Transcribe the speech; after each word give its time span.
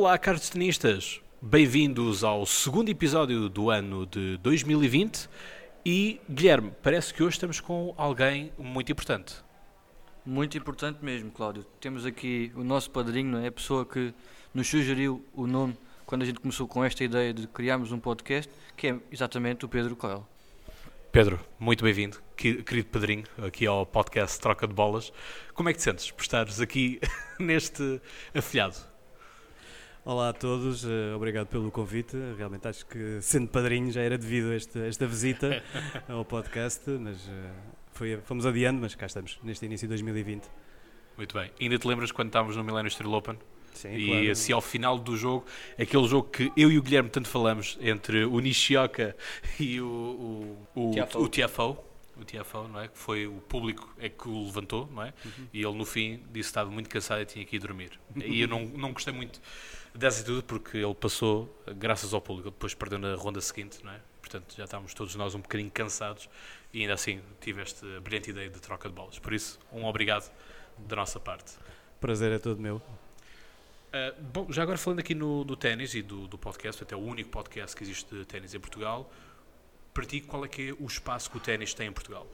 Olá, 0.00 0.16
caros 0.16 0.48
tenistas! 0.48 1.20
Bem-vindos 1.42 2.22
ao 2.22 2.46
segundo 2.46 2.88
episódio 2.88 3.48
do 3.48 3.68
ano 3.68 4.06
de 4.06 4.36
2020 4.36 5.28
e, 5.84 6.20
Guilherme, 6.30 6.70
parece 6.80 7.12
que 7.12 7.20
hoje 7.20 7.34
estamos 7.34 7.58
com 7.58 7.92
alguém 7.96 8.52
muito 8.56 8.92
importante. 8.92 9.34
Muito 10.24 10.56
importante 10.56 11.04
mesmo, 11.04 11.32
Cláudio. 11.32 11.64
Temos 11.80 12.06
aqui 12.06 12.52
o 12.54 12.62
nosso 12.62 12.92
padrinho, 12.92 13.38
é? 13.38 13.48
a 13.48 13.50
pessoa 13.50 13.84
que 13.84 14.14
nos 14.54 14.68
sugeriu 14.68 15.26
o 15.34 15.48
nome 15.48 15.76
quando 16.06 16.22
a 16.22 16.26
gente 16.26 16.38
começou 16.38 16.68
com 16.68 16.84
esta 16.84 17.02
ideia 17.02 17.34
de 17.34 17.48
criarmos 17.48 17.90
um 17.90 17.98
podcast, 17.98 18.48
que 18.76 18.86
é 18.86 18.96
exatamente 19.10 19.64
o 19.64 19.68
Pedro 19.68 19.96
Coelho. 19.96 20.24
Pedro, 21.10 21.40
muito 21.58 21.82
bem-vindo, 21.82 22.22
querido 22.36 22.86
padrinho, 22.86 23.24
aqui 23.38 23.66
ao 23.66 23.84
podcast 23.84 24.38
Troca 24.38 24.68
de 24.68 24.74
Bolas. 24.74 25.12
Como 25.52 25.68
é 25.68 25.72
que 25.72 25.78
te 25.80 25.82
sentes 25.82 26.08
por 26.12 26.22
estares 26.22 26.60
aqui 26.60 27.00
neste 27.36 28.00
afilhado? 28.32 28.76
Olá 30.08 30.30
a 30.30 30.32
todos, 30.32 30.84
uh, 30.84 31.14
obrigado 31.14 31.48
pelo 31.48 31.70
convite. 31.70 32.16
Realmente 32.38 32.66
acho 32.66 32.86
que, 32.86 33.18
sendo 33.20 33.46
padrinho, 33.48 33.92
já 33.92 34.00
era 34.00 34.16
devido 34.16 34.54
esta, 34.54 34.78
esta 34.78 35.06
visita 35.06 35.62
ao 36.08 36.24
podcast, 36.24 36.88
mas 36.88 37.26
uh, 37.26 37.30
foi, 37.92 38.18
fomos 38.24 38.46
adiando, 38.46 38.80
mas 38.80 38.94
cá 38.94 39.04
estamos, 39.04 39.38
neste 39.42 39.66
início 39.66 39.86
de 39.86 39.90
2020. 39.90 40.48
Muito 41.14 41.34
bem. 41.34 41.50
Ainda 41.60 41.78
te 41.78 41.86
lembras 41.86 42.10
quando 42.10 42.28
estávamos 42.28 42.56
no 42.56 42.64
Millennium 42.64 42.88
Street 42.88 43.12
Open? 43.12 43.38
Sim, 43.74 43.94
e 43.94 44.06
claro. 44.06 44.30
assim 44.30 44.52
ao 44.54 44.62
final 44.62 44.98
do 44.98 45.14
jogo, 45.14 45.44
aquele 45.78 46.08
jogo 46.08 46.30
que 46.30 46.50
eu 46.56 46.72
e 46.72 46.78
o 46.78 46.82
Guilherme 46.82 47.10
tanto 47.10 47.28
falamos 47.28 47.76
entre 47.78 48.24
o 48.24 48.40
Nishioka 48.40 49.14
e 49.60 49.78
o, 49.78 50.56
o, 50.74 50.88
o, 50.88 50.90
TFO. 50.94 51.18
o 51.18 51.28
TFO, 51.28 51.78
o 52.16 52.24
TFO, 52.24 52.68
não 52.72 52.80
é? 52.80 52.88
Que 52.88 52.96
foi 52.96 53.26
o 53.26 53.42
público 53.42 53.94
é 53.98 54.08
que 54.08 54.26
o 54.26 54.46
levantou, 54.46 54.88
não 54.90 55.02
é? 55.02 55.12
Uhum. 55.22 55.48
E 55.52 55.62
ele 55.62 55.76
no 55.76 55.84
fim 55.84 56.14
disse 56.16 56.30
que 56.30 56.38
estava 56.38 56.70
muito 56.70 56.88
cansado 56.88 57.20
e 57.20 57.26
tinha 57.26 57.44
que 57.44 57.56
ir 57.56 57.58
dormir. 57.58 58.00
E 58.24 58.40
eu 58.40 58.48
não, 58.48 58.64
não 58.64 58.94
gostei 58.94 59.12
muito 59.12 59.38
dessa 59.94 60.20
atitude 60.20 60.42
porque 60.42 60.78
ele 60.78 60.94
passou 60.94 61.52
graças 61.76 62.12
ao 62.14 62.20
público, 62.20 62.50
depois 62.50 62.74
perdeu 62.74 62.98
na 62.98 63.14
ronda 63.14 63.40
seguinte, 63.40 63.78
não 63.84 63.92
é? 63.92 64.00
Portanto, 64.20 64.54
já 64.56 64.64
estávamos 64.64 64.92
todos 64.94 65.14
nós 65.14 65.34
um 65.34 65.40
bocadinho 65.40 65.70
cansados 65.70 66.28
e 66.72 66.82
ainda 66.82 66.94
assim 66.94 67.20
tive 67.40 67.62
esta 67.62 68.00
brilhante 68.00 68.30
ideia 68.30 68.50
de 68.50 68.60
troca 68.60 68.88
de 68.88 68.94
bolas. 68.94 69.18
Por 69.18 69.32
isso, 69.32 69.58
um 69.72 69.84
obrigado 69.84 70.30
da 70.78 70.96
nossa 70.96 71.18
parte. 71.18 71.54
Prazer 72.00 72.32
é 72.32 72.38
todo 72.38 72.60
meu. 72.60 72.76
Uh, 72.76 74.22
bom, 74.32 74.52
já 74.52 74.62
agora 74.62 74.76
falando 74.76 75.00
aqui 75.00 75.14
no, 75.14 75.44
do 75.44 75.56
ténis 75.56 75.94
e 75.94 76.02
do, 76.02 76.28
do 76.28 76.36
podcast, 76.36 76.82
até 76.82 76.94
o 76.94 76.98
único 76.98 77.30
podcast 77.30 77.74
que 77.74 77.82
existe 77.82 78.14
de 78.14 78.24
ténis 78.26 78.54
em 78.54 78.60
Portugal, 78.60 79.10
para 79.94 80.04
ti 80.04 80.20
qual 80.20 80.44
é 80.44 80.48
que 80.48 80.70
é 80.70 80.72
o 80.78 80.86
espaço 80.86 81.30
que 81.30 81.38
o 81.38 81.40
ténis 81.40 81.72
tem 81.72 81.88
em 81.88 81.92
Portugal? 81.92 82.26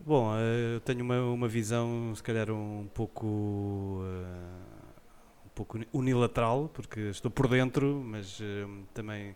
Bom, 0.00 0.32
eh, 0.36 0.76
eu 0.76 0.80
tenho 0.80 1.02
uma, 1.02 1.20
uma 1.20 1.48
visão, 1.48 2.14
se 2.14 2.22
calhar, 2.22 2.50
um 2.50 2.88
pouco, 2.94 3.26
um 3.26 4.77
pouco 5.58 5.78
unilateral, 5.92 6.70
porque 6.72 7.00
estou 7.10 7.30
por 7.30 7.48
dentro, 7.48 8.00
mas 8.04 8.38
eh, 8.40 8.66
também, 8.94 9.34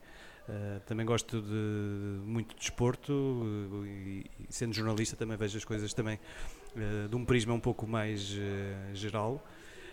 eh, 0.49 0.81
também 0.87 1.05
gosto 1.05 1.43
de 1.43 2.21
muito 2.25 2.55
de 2.55 2.61
desporto 2.61 3.13
eh, 3.13 3.89
e, 3.89 4.31
e 4.49 4.53
sendo 4.53 4.73
jornalista 4.73 5.17
também 5.17 5.37
vejo 5.37 5.59
as 5.59 5.65
coisas 5.65 5.93
também 5.93 6.21
eh, 6.77 7.09
de 7.09 7.17
um 7.17 7.25
prisma 7.25 7.53
um 7.55 7.61
pouco 7.61 7.87
mais 7.87 8.39
geral. 8.95 9.43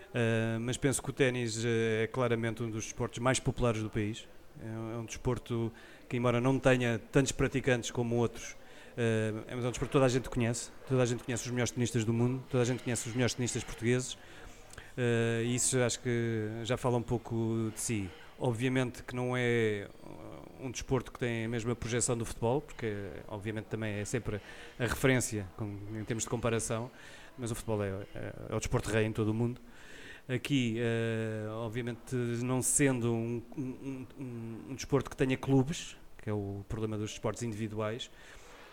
Uh, 0.09 0.59
mas 0.61 0.75
penso 0.75 1.03
que 1.03 1.09
o 1.11 1.13
ténis 1.13 1.63
uh, 1.63 1.67
é 2.01 2.07
claramente 2.07 2.63
um 2.63 2.69
dos 2.69 2.85
desportos 2.85 3.19
mais 3.19 3.39
populares 3.39 3.83
do 3.83 3.91
país. 3.91 4.27
É 4.59 4.65
um, 4.65 4.93
é 4.95 4.97
um 4.97 5.05
desporto 5.05 5.71
que, 6.07 6.17
embora 6.17 6.41
não 6.41 6.57
tenha 6.57 6.99
tantos 7.11 7.31
praticantes 7.31 7.91
como 7.91 8.15
outros, 8.15 8.53
uh, 8.97 9.43
é 9.47 9.55
um 9.55 9.59
desporto 9.59 9.85
que 9.85 9.91
toda 9.91 10.05
a 10.05 10.09
gente 10.09 10.27
conhece. 10.27 10.71
Toda 10.87 11.03
a 11.03 11.05
gente 11.05 11.23
conhece 11.23 11.45
os 11.45 11.51
melhores 11.51 11.69
tenistas 11.69 12.03
do 12.03 12.11
mundo, 12.11 12.43
toda 12.49 12.63
a 12.63 12.65
gente 12.65 12.81
conhece 12.81 13.07
os 13.07 13.13
melhores 13.13 13.35
tenistas 13.35 13.63
portugueses. 13.63 14.17
E 15.43 15.55
isso 15.55 15.79
acho 15.79 15.99
que 15.99 16.49
já 16.63 16.77
fala 16.77 16.97
um 16.97 17.01
pouco 17.01 17.71
de 17.73 17.79
si. 17.79 18.09
Obviamente 18.37 19.03
que 19.03 19.15
não 19.15 19.35
é 19.35 19.87
um 20.61 20.71
desporto 20.71 21.11
que 21.11 21.19
tem 21.19 21.45
a 21.45 21.49
mesma 21.49 21.75
projeção 21.75 22.17
do 22.17 22.25
futebol, 22.25 22.61
porque 22.61 22.93
obviamente 23.27 23.65
também 23.65 23.99
é 23.99 24.05
sempre 24.05 24.41
a 24.77 24.83
referência 24.83 25.47
com, 25.57 25.77
em 25.93 26.03
termos 26.03 26.23
de 26.23 26.29
comparação, 26.29 26.89
mas 27.37 27.51
o 27.51 27.55
futebol 27.55 27.83
é, 27.83 27.89
é, 28.15 28.33
é 28.49 28.55
o 28.55 28.59
desporto 28.59 28.89
rei 28.89 29.05
em 29.05 29.11
todo 29.11 29.29
o 29.29 29.33
mundo 29.33 29.61
aqui, 30.29 30.77
uh, 30.79 31.51
obviamente, 31.65 32.15
não 32.15 32.61
sendo 32.61 33.11
um, 33.11 33.41
um, 33.57 34.05
um, 34.19 34.65
um, 34.69 34.75
desporto 34.75 35.09
que 35.09 35.17
tenha 35.17 35.35
clubes, 35.35 35.97
que 36.21 36.29
é 36.29 36.33
o 36.33 36.63
problema 36.69 36.97
dos 36.97 37.09
desportos 37.09 37.41
individuais, 37.41 38.11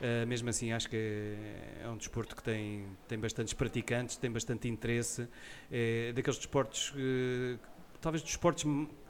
uh, 0.00 0.26
mesmo 0.26 0.48
assim 0.48 0.72
acho 0.72 0.88
que 0.88 0.96
é, 0.96 1.82
é, 1.84 1.88
um 1.88 1.96
desporto 1.96 2.34
que 2.36 2.42
tem, 2.42 2.86
tem 3.08 3.18
bastantes 3.18 3.54
praticantes, 3.54 4.16
tem 4.16 4.30
bastante 4.30 4.68
interesse, 4.68 5.28
é 5.70 6.12
daqueles 6.12 6.38
desportos, 6.38 6.90
uh, 6.90 7.58
talvez 8.00 8.22
dos 8.22 8.32
desportos 8.32 8.64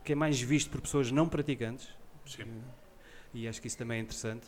que 0.04 0.12
é 0.12 0.14
mais 0.14 0.40
visto 0.40 0.70
por 0.70 0.80
pessoas 0.80 1.10
não 1.10 1.28
praticantes. 1.28 1.88
Sim. 2.24 2.44
E 3.34 3.46
acho 3.46 3.60
que 3.60 3.66
isso 3.66 3.76
também 3.76 3.98
é 3.98 4.00
interessante. 4.00 4.46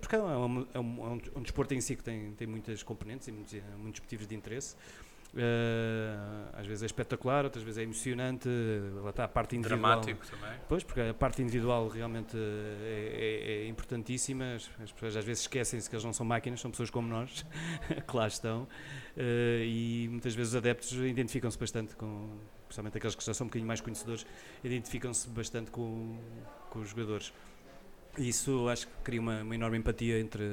porque 0.00 0.16
é 0.16 0.18
um, 0.18 0.66
é 0.74 0.80
um, 0.80 1.20
um, 1.36 1.42
desporto 1.42 1.74
em 1.74 1.80
si 1.80 1.94
que 1.94 2.02
tem, 2.02 2.32
tem 2.32 2.46
muitas 2.46 2.82
componentes 2.82 3.28
e 3.28 3.32
muitos, 3.32 3.54
muitos 3.78 4.00
motivos 4.00 4.26
de 4.26 4.34
interesse. 4.34 4.74
Uh, 5.36 6.48
às 6.58 6.66
vezes 6.66 6.82
é 6.82 6.86
espetacular, 6.86 7.44
outras 7.44 7.62
vezes 7.62 7.76
é 7.76 7.82
emocionante. 7.82 8.48
Lá 9.02 9.10
está 9.10 9.24
a 9.24 9.28
parte 9.28 9.54
individual. 9.54 10.00
Dramático 10.00 10.26
também. 10.26 10.58
Pois, 10.66 10.82
porque 10.82 11.00
a 11.02 11.12
parte 11.12 11.42
individual 11.42 11.88
realmente 11.88 12.34
é, 12.34 13.42
é, 13.44 13.64
é 13.64 13.68
importantíssima. 13.68 14.54
As, 14.54 14.70
as, 14.82 14.92
pessoas 14.92 15.16
às 15.16 15.24
vezes 15.24 15.42
esquecem-se 15.42 15.90
que 15.90 15.94
eles 15.94 16.04
não 16.04 16.14
são 16.14 16.24
máquinas, 16.24 16.60
são 16.60 16.70
pessoas 16.70 16.88
como 16.88 17.06
nós, 17.06 17.44
que 18.08 18.16
lá 18.16 18.26
estão. 18.26 18.62
Uh, 19.14 19.62
e 19.62 20.08
muitas 20.10 20.34
vezes 20.34 20.54
os 20.54 20.56
adeptos 20.56 20.92
identificam-se 20.92 21.58
bastante 21.58 21.94
com, 21.96 22.38
principalmente 22.66 22.96
aqueles 22.96 23.14
que 23.14 23.22
já 23.22 23.34
são 23.34 23.44
um 23.44 23.48
bocadinho 23.48 23.68
mais 23.68 23.82
conhecedores, 23.82 24.24
identificam-se 24.64 25.28
bastante 25.28 25.70
com, 25.70 26.18
com 26.70 26.78
os 26.78 26.88
jogadores. 26.88 27.30
E 28.16 28.30
isso 28.30 28.66
acho 28.70 28.86
que 28.86 28.94
cria 29.04 29.20
uma, 29.20 29.42
uma 29.42 29.54
enorme 29.54 29.76
empatia 29.76 30.18
entre, 30.18 30.44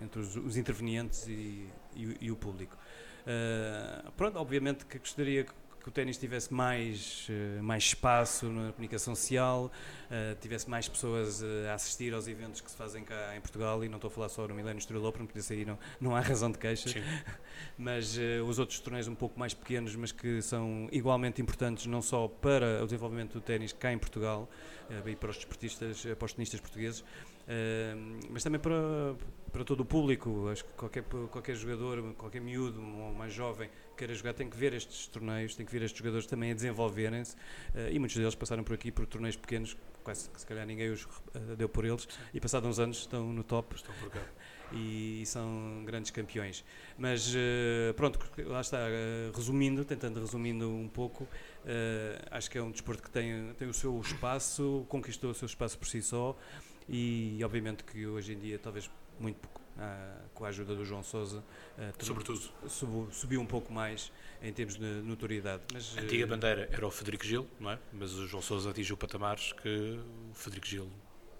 entre 0.00 0.20
os, 0.20 0.36
os 0.36 0.56
intervenientes 0.56 1.26
e, 1.26 1.66
e, 1.96 2.16
e 2.20 2.30
o 2.30 2.36
público. 2.36 2.76
Uh, 3.22 4.10
pronto, 4.12 4.36
obviamente 4.38 4.84
que 4.84 4.98
gostaria 4.98 5.44
que, 5.44 5.52
que 5.80 5.88
o 5.88 5.92
ténis 5.92 6.16
tivesse 6.16 6.52
mais, 6.52 7.28
uh, 7.28 7.62
mais 7.62 7.84
espaço 7.84 8.46
na 8.46 8.72
comunicação 8.72 9.14
social, 9.14 9.70
uh, 10.10 10.40
tivesse 10.40 10.68
mais 10.68 10.88
pessoas 10.88 11.42
a 11.70 11.74
assistir 11.74 12.12
aos 12.14 12.26
eventos 12.26 12.60
que 12.60 12.70
se 12.70 12.76
fazem 12.76 13.04
cá 13.04 13.36
em 13.36 13.40
Portugal, 13.40 13.84
e 13.84 13.88
não 13.88 13.96
estou 13.96 14.08
a 14.08 14.10
falar 14.10 14.28
só 14.28 14.46
no 14.48 14.54
Milênio 14.54 14.78
Estrela 14.78 15.08
Open, 15.08 15.24
porque 15.24 15.38
isso 15.38 15.52
aí 15.52 15.64
não, 15.64 15.78
não 16.00 16.16
há 16.16 16.20
razão 16.20 16.50
de 16.50 16.58
queixa, 16.58 17.00
mas 17.78 18.18
os 18.46 18.58
outros 18.58 18.80
torneios 18.80 19.06
um 19.06 19.14
pouco 19.14 19.38
mais 19.38 19.54
pequenos, 19.54 19.94
mas 19.94 20.10
que 20.10 20.42
são 20.42 20.88
igualmente 20.90 21.40
importantes, 21.40 21.86
não 21.86 22.02
só 22.02 22.26
para 22.26 22.82
o 22.82 22.86
desenvolvimento 22.86 23.34
do 23.34 23.40
ténis 23.40 23.72
cá 23.72 23.92
em 23.92 23.98
Portugal, 23.98 24.48
e 25.06 25.16
para 25.16 25.30
os 25.30 25.36
desportistas, 25.36 26.04
para 26.18 26.26
os 26.26 26.32
tenistas 26.34 26.60
portugueses, 26.60 27.02
mas 28.30 28.42
também 28.42 28.60
para, 28.60 29.14
para 29.52 29.64
todo 29.64 29.80
o 29.80 29.84
público. 29.84 30.48
Acho 30.48 30.64
que 30.64 30.72
qualquer, 30.72 31.04
qualquer 31.30 31.54
jogador, 31.54 32.14
qualquer 32.14 32.40
miúdo 32.40 32.80
ou 32.80 33.12
mais 33.12 33.32
jovem 33.32 33.68
queira 33.96 34.14
jogar 34.14 34.32
tem 34.34 34.48
que 34.48 34.56
ver 34.56 34.72
estes 34.72 35.06
torneios, 35.06 35.54
tem 35.54 35.64
que 35.64 35.72
ver 35.72 35.82
estes 35.82 35.98
jogadores 35.98 36.26
também 36.26 36.50
a 36.50 36.54
desenvolverem-se. 36.54 37.36
Uh, 37.36 37.90
e 37.92 37.98
muitos 37.98 38.16
deles 38.16 38.34
passaram 38.34 38.64
por 38.64 38.74
aqui 38.74 38.90
por 38.90 39.06
torneios 39.06 39.36
pequenos, 39.36 39.76
quase 40.02 40.28
que 40.28 40.40
se 40.40 40.46
calhar 40.46 40.66
ninguém 40.66 40.90
os 40.90 41.04
uh, 41.04 41.56
deu 41.56 41.68
por 41.68 41.84
eles, 41.84 42.08
e 42.32 42.40
passados 42.40 42.68
uns 42.68 42.78
anos 42.78 42.98
estão 42.98 43.32
no 43.32 43.44
top. 43.44 43.76
Estão 43.76 43.94
por 44.00 44.10
cá. 44.10 44.22
E, 44.72 45.20
e 45.22 45.26
são 45.26 45.84
grandes 45.84 46.10
campeões. 46.10 46.64
Mas 46.98 47.32
uh, 47.34 47.94
pronto, 47.94 48.18
lá 48.46 48.60
está, 48.60 48.78
resumindo, 49.34 49.84
tentando 49.84 50.18
resumindo 50.18 50.68
um 50.68 50.88
pouco, 50.88 51.28
acho 52.30 52.50
que 52.50 52.58
é 52.58 52.62
um 52.62 52.70
desporto 52.70 53.02
que 53.02 53.10
tem, 53.10 53.52
tem 53.58 53.68
o 53.68 53.74
seu 53.74 54.00
espaço, 54.00 54.84
conquistou 54.88 55.30
o 55.30 55.34
seu 55.34 55.46
espaço 55.46 55.78
por 55.78 55.86
si 55.86 56.02
só 56.02 56.36
e 56.88 57.40
obviamente 57.44 57.84
que 57.84 58.06
hoje 58.06 58.32
em 58.32 58.38
dia 58.38 58.58
talvez 58.58 58.90
muito 59.18 59.36
pouco, 59.36 59.60
uh, 59.76 60.28
com 60.34 60.44
a 60.44 60.48
ajuda 60.48 60.74
do 60.74 60.84
João 60.84 61.02
Sousa 61.02 61.38
uh, 61.38 62.04
sobretudo 62.04 62.40
subiu, 62.68 63.08
subiu, 63.10 63.40
um 63.40 63.46
pouco 63.46 63.72
mais 63.72 64.12
em 64.42 64.52
termos 64.52 64.76
de 64.76 64.84
notoriedade 64.84 65.62
mas, 65.72 65.96
a 65.96 66.00
antiga 66.00 66.26
bandeira 66.26 66.68
era 66.72 66.86
o 66.86 66.90
Federico 66.90 67.24
Gil 67.24 67.46
não 67.60 67.70
é? 67.70 67.78
mas 67.92 68.12
o 68.14 68.26
João 68.26 68.42
Sousa 68.42 68.70
atingiu 68.70 68.96
patamares 68.96 69.52
que 69.52 69.98
o 70.30 70.34
Federico 70.34 70.66
Gil 70.66 70.88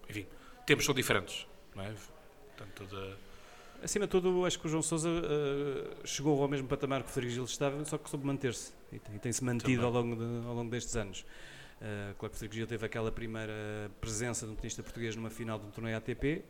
enfim, 0.08 0.26
tempos 0.66 0.84
são 0.84 0.94
diferentes 0.94 1.46
não 1.74 1.84
é? 1.84 1.94
Portanto, 2.56 3.16
acima 3.82 4.06
de 4.06 4.10
tudo 4.10 4.44
acho 4.44 4.58
que 4.58 4.66
o 4.66 4.70
João 4.70 4.82
Sousa 4.82 5.08
uh, 5.08 6.06
chegou 6.06 6.40
ao 6.40 6.48
mesmo 6.48 6.68
patamar 6.68 7.02
que 7.02 7.08
o 7.08 7.12
Federico 7.12 7.34
Gil 7.34 7.44
estava 7.44 7.84
só 7.84 7.98
que 7.98 8.08
soube 8.08 8.26
manter-se 8.26 8.72
e 8.92 8.98
tem-se 8.98 9.40
tem 9.40 9.46
mantido 9.46 9.84
ao 9.84 9.92
longo, 9.92 10.16
de, 10.16 10.46
ao 10.46 10.54
longo 10.54 10.70
destes 10.70 10.94
anos 10.96 11.24
Uh, 11.80 12.14
claro 12.16 12.34
que 12.34 12.54
Gil 12.54 12.66
teve 12.66 12.86
aquela 12.86 13.10
primeira 13.10 13.90
presença 14.00 14.46
de 14.46 14.52
um 14.52 14.54
tenista 14.54 14.82
português 14.82 15.16
numa 15.16 15.30
final 15.30 15.58
de 15.58 15.66
um 15.66 15.70
torneio 15.70 15.96
ATP 15.96 16.44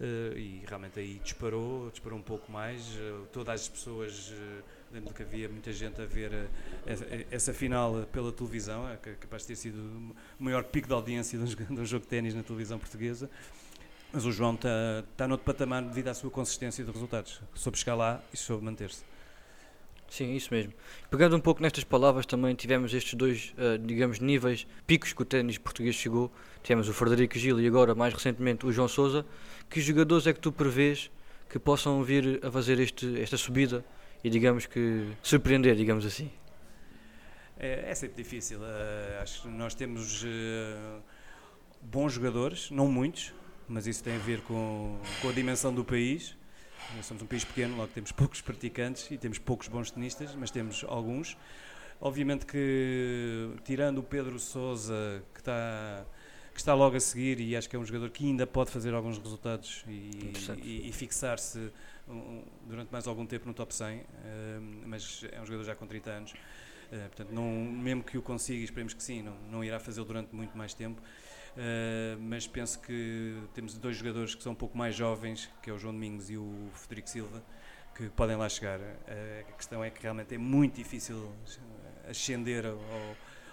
uh, 0.00 0.38
e 0.38 0.62
realmente 0.66 0.98
aí 0.98 1.20
disparou, 1.22 1.90
disparou 1.90 2.18
um 2.18 2.22
pouco 2.22 2.50
mais. 2.50 2.86
Uh, 2.96 3.26
todas 3.32 3.62
as 3.62 3.68
pessoas, 3.68 4.32
lembro 4.90 5.12
que 5.12 5.22
havia 5.22 5.48
muita 5.48 5.72
gente 5.72 6.00
a 6.00 6.06
ver 6.06 6.48
essa, 6.86 7.06
essa, 7.30 7.54
final 7.54 8.06
pela 8.12 8.32
televisão, 8.32 8.88
é 8.88 8.96
capaz 8.96 9.42
de 9.42 9.48
ter 9.48 9.56
sido 9.56 9.78
o 10.40 10.42
maior 10.42 10.64
pico 10.64 10.88
de 10.88 10.94
audiência 10.94 11.38
de 11.38 11.44
um, 11.44 11.74
de 11.74 11.80
um 11.80 11.84
jogo 11.84 12.04
de 12.04 12.08
ténis 12.08 12.34
na 12.34 12.42
televisão 12.42 12.78
portuguesa. 12.78 13.30
Mas 14.10 14.24
o 14.24 14.32
João 14.32 14.54
está 14.54 15.04
tá 15.18 15.28
noutro 15.28 15.44
patamar 15.44 15.82
devido 15.82 16.08
à 16.08 16.14
sua 16.14 16.30
consistência 16.30 16.82
de 16.82 16.90
resultados. 16.90 17.42
Soube 17.54 17.76
chegar 17.76 17.94
lá 17.94 18.22
e 18.32 18.36
soube 18.38 18.64
manter-se. 18.64 19.04
Sim, 20.08 20.34
isso 20.34 20.52
mesmo. 20.52 20.72
Pegando 21.10 21.36
um 21.36 21.40
pouco 21.40 21.62
nestas 21.62 21.84
palavras, 21.84 22.24
também 22.24 22.54
tivemos 22.54 22.94
estes 22.94 23.14
dois, 23.14 23.54
uh, 23.58 23.78
digamos, 23.78 24.18
níveis, 24.20 24.66
picos 24.86 25.12
que 25.12 25.22
o 25.22 25.24
ténis 25.24 25.58
português 25.58 25.94
chegou. 25.94 26.32
Tivemos 26.62 26.88
o 26.88 26.94
Frederico 26.94 27.38
Gil 27.38 27.60
e 27.60 27.66
agora, 27.66 27.94
mais 27.94 28.14
recentemente, 28.14 28.64
o 28.64 28.72
João 28.72 28.88
Sousa. 28.88 29.24
Que 29.68 29.80
jogadores 29.80 30.26
é 30.26 30.32
que 30.32 30.40
tu 30.40 30.50
prevês 30.50 31.10
que 31.48 31.58
possam 31.58 32.02
vir 32.02 32.40
a 32.42 32.50
fazer 32.50 32.80
este, 32.80 33.20
esta 33.20 33.36
subida 33.36 33.84
e, 34.24 34.30
digamos 34.30 34.66
que, 34.66 35.06
surpreender, 35.22 35.76
digamos 35.76 36.06
assim? 36.06 36.30
É, 37.58 37.90
é 37.90 37.94
sempre 37.94 38.22
difícil. 38.22 38.60
Uh, 38.60 39.22
acho 39.22 39.42
que 39.42 39.48
nós 39.48 39.74
temos 39.74 40.22
uh, 40.22 41.02
bons 41.82 42.14
jogadores, 42.14 42.70
não 42.70 42.88
muitos, 42.88 43.34
mas 43.68 43.86
isso 43.86 44.02
tem 44.02 44.16
a 44.16 44.18
ver 44.18 44.40
com, 44.40 44.98
com 45.20 45.28
a 45.28 45.32
dimensão 45.32 45.74
do 45.74 45.84
país. 45.84 46.37
Nós 46.96 47.06
somos 47.06 47.22
um 47.22 47.26
país 47.26 47.44
pequeno, 47.44 47.76
logo 47.76 47.92
temos 47.92 48.12
poucos 48.12 48.40
praticantes 48.40 49.10
e 49.10 49.18
temos 49.18 49.38
poucos 49.38 49.68
bons 49.68 49.90
tenistas, 49.90 50.34
mas 50.34 50.50
temos 50.50 50.84
alguns. 50.88 51.36
Obviamente 52.00 52.46
que, 52.46 53.50
tirando 53.64 53.98
o 53.98 54.02
Pedro 54.02 54.38
Souza, 54.38 55.22
que 55.34 55.40
está, 55.40 56.06
que 56.52 56.60
está 56.60 56.74
logo 56.74 56.96
a 56.96 57.00
seguir, 57.00 57.40
e 57.40 57.56
acho 57.56 57.68
que 57.68 57.76
é 57.76 57.78
um 57.78 57.84
jogador 57.84 58.10
que 58.10 58.24
ainda 58.24 58.46
pode 58.46 58.70
fazer 58.70 58.94
alguns 58.94 59.18
resultados 59.18 59.84
e, 59.86 60.32
e, 60.62 60.88
e 60.88 60.92
fixar-se 60.92 61.70
um, 62.08 62.42
durante 62.66 62.90
mais 62.90 63.06
algum 63.06 63.26
tempo 63.26 63.46
no 63.46 63.54
top 63.54 63.74
100, 63.74 63.96
uh, 63.96 64.00
eh, 64.00 64.58
mas 64.86 65.24
é 65.30 65.40
um 65.40 65.46
jogador 65.46 65.64
já 65.64 65.74
com 65.74 65.86
30 65.86 66.10
anos. 66.10 66.32
Uh, 66.32 67.08
portanto, 67.08 67.30
não, 67.32 67.50
mesmo 67.52 68.02
que 68.02 68.16
o 68.16 68.22
consiga, 68.22 68.64
esperemos 68.64 68.94
que 68.94 69.02
sim, 69.02 69.22
não, 69.22 69.36
não 69.50 69.64
irá 69.64 69.78
fazê-lo 69.78 70.06
durante 70.06 70.34
muito 70.34 70.56
mais 70.56 70.72
tempo. 70.72 71.02
Uh, 71.58 72.16
mas 72.20 72.46
penso 72.46 72.78
que 72.78 73.36
temos 73.52 73.76
dois 73.76 73.96
jogadores 73.96 74.32
que 74.32 74.40
são 74.44 74.52
um 74.52 74.54
pouco 74.54 74.78
mais 74.78 74.94
jovens, 74.94 75.50
que 75.60 75.68
é 75.68 75.72
o 75.72 75.78
João 75.78 75.92
Domingos 75.92 76.30
e 76.30 76.36
o 76.36 76.70
Federico 76.72 77.10
Silva, 77.10 77.42
que 77.96 78.08
podem 78.10 78.36
lá 78.36 78.48
chegar. 78.48 78.78
Uh, 78.78 79.40
a 79.40 79.52
questão 79.54 79.82
é 79.82 79.90
que 79.90 80.00
realmente 80.00 80.32
é 80.36 80.38
muito 80.38 80.76
difícil 80.76 81.32
ascender 82.08 82.64
ao, 82.64 82.78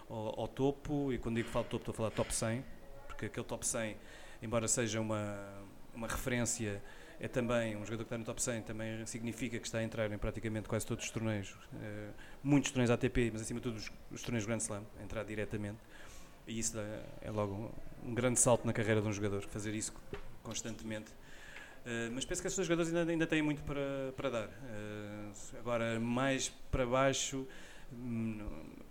ao, 0.08 0.40
ao, 0.42 0.48
topo, 0.48 1.12
e 1.12 1.18
quando 1.18 1.38
digo 1.38 1.50
falo 1.50 1.66
topo, 1.66 1.78
estou 1.78 1.94
a 1.94 1.96
falar 1.96 2.12
top 2.12 2.32
100, 2.32 2.64
porque 3.08 3.26
aquele 3.26 3.46
top 3.46 3.66
100, 3.66 3.98
embora 4.40 4.68
seja 4.68 5.02
uma, 5.02 5.64
uma 5.92 6.08
referência, 6.08 6.84
é 7.20 7.28
também, 7.28 7.76
um 7.76 7.86
jogador 7.86 8.04
que 8.04 8.04
está 8.04 8.20
no 8.20 8.24
top 8.24 8.40
100 8.40 8.62
também 8.64 9.04
significa 9.08 9.58
que 9.58 9.66
está 9.66 9.80
a 9.80 9.84
entrar 9.84 10.12
em 10.12 10.18
praticamente 10.20 10.70
quase 10.70 10.86
todos 10.86 11.06
os 11.06 11.10
torneios, 11.10 11.50
uh, 11.74 12.14
muitos 12.44 12.70
torneios 12.70 12.92
ATP, 12.92 13.32
mas 13.34 13.42
acima 13.42 13.60
de 13.60 13.64
tudo 13.64 13.78
os, 13.78 13.92
os 14.12 14.22
torneios 14.22 14.46
Grand 14.46 14.60
Slam, 14.60 14.84
entrar 15.04 15.24
diretamente. 15.24 15.80
E 16.48 16.60
isso 16.60 16.78
é 17.22 17.32
logo 17.32 17.74
um 18.06 18.14
grande 18.14 18.40
salto 18.40 18.66
na 18.66 18.74
carreira 18.74 19.02
de 19.02 19.08
um 19.08 19.12
jogador, 19.12 19.42
fazer 19.44 19.74
isso 19.74 19.94
constantemente. 20.44 21.12
Uh, 21.86 22.12
mas 22.14 22.26
penso 22.26 22.42
que 22.42 22.48
estes 22.48 22.66
jogadores 22.66 22.94
ainda, 22.94 23.12
ainda 23.12 23.28
têm 23.28 23.42
muito 23.42 23.64
para, 23.64 24.14
para 24.16 24.30
dar. 24.30 24.48
Uh, 24.48 25.58
agora, 25.60 26.00
mais 26.00 26.50
para 26.72 26.86
baixo 26.86 27.48
hum, 27.92 28.40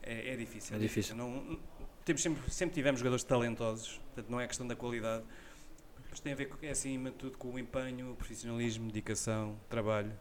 é, 0.03 0.33
é, 0.33 0.37
difícil. 0.37 0.77
É 0.77 0.79
difícil. 0.79 1.17
Não, 1.17 1.59
temos 2.05 2.23
sempre, 2.23 2.51
sempre 2.51 2.75
tivemos 2.75 3.01
jogadores 3.01 3.25
talentosos, 3.25 4.01
portanto 4.07 4.31
não 4.31 4.41
é 4.41 4.47
questão 4.47 4.67
da 4.67 4.77
qualidade, 4.77 5.25
mas 6.11 6.21
tem 6.21 6.33
a 6.33 6.37
ver, 6.37 6.51
é 6.63 6.71
acima 6.71 7.11
de 7.11 7.17
tudo, 7.17 7.39
com 7.39 7.53
o 7.53 7.59
empenho, 7.59 8.13
o 8.13 8.17
profissionalismo, 8.17 8.87
dedicação, 8.87 9.59
trabalho. 9.69 10.13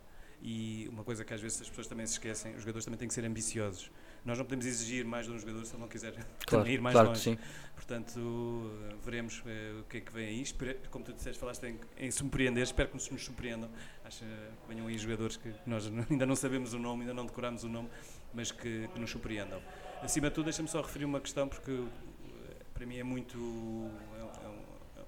E 0.42 0.88
uma 0.90 1.04
coisa 1.04 1.24
que 1.24 1.34
às 1.34 1.40
vezes 1.40 1.62
as 1.62 1.70
pessoas 1.70 1.88
também 1.88 2.06
se 2.06 2.14
esquecem, 2.14 2.54
os 2.56 2.62
jogadores 2.62 2.84
também 2.84 2.98
têm 2.98 3.08
que 3.08 3.14
ser 3.14 3.24
ambiciosos 3.24 3.92
nós 4.26 4.38
não 4.38 4.46
podemos 4.46 4.66
exigir 4.66 5.04
mais 5.06 5.26
de 5.26 5.32
um 5.32 5.40
jogador 5.40 5.66
se 5.66 5.74
ele 5.74 5.82
não 5.82 5.88
quiser 5.88 6.14
claro, 6.48 6.68
ir 6.68 6.80
mais 6.80 6.94
claro 6.94 7.10
longe. 7.10 7.38
Portanto, 7.76 8.72
veremos 9.04 9.40
uh, 9.40 9.82
o 9.82 9.84
que 9.84 9.98
é 9.98 10.02
que 10.02 10.14
vem 10.14 10.28
aí. 10.28 10.44
como 10.90 11.04
tu 11.04 11.12
disseste, 11.12 11.38
falaste 11.38 11.64
em, 11.66 11.78
em 11.98 12.10
surpreender, 12.10 12.64
espero 12.64 12.88
que 12.90 12.96
nos, 12.96 13.10
nos 13.10 13.26
surpreendam. 13.26 13.70
Acho 14.06 14.20
que 14.20 14.26
venham 14.70 14.88
aí 14.88 14.98
jogadores 14.98 15.36
que 15.36 15.54
nós 15.66 15.92
ainda 16.10 16.26
não 16.26 16.36
sabemos 16.36 16.74
o 16.74 16.80
nome, 16.80 17.02
ainda 17.02 17.14
não 17.14 17.26
decoramos 17.26 17.64
o 17.64 17.70
nome, 17.70 17.90
mas 18.34 18.52
que, 18.52 18.88
que 18.88 19.00
nos 19.00 19.12
surpreendam. 19.12 19.62
Acima 20.02 20.30
de 20.30 20.36
tudo, 20.36 20.46
deixa-me 20.46 20.70
só 20.70 20.82
referir 20.82 21.06
uma 21.06 21.20
questão, 21.20 21.48
porque 21.48 21.72
uh, 21.72 21.90
para 22.74 22.86
mim 22.86 22.98
é 22.98 23.04
muito. 23.04 23.38
É, 24.16 25.00
é, 25.00 25.04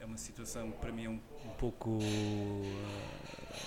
é, 0.00 0.04
uma 0.04 0.18
situação 0.18 0.70
para 0.70 0.92
mim 0.92 1.08
um, 1.08 1.20
um 1.44 1.50
pouco 1.58 1.98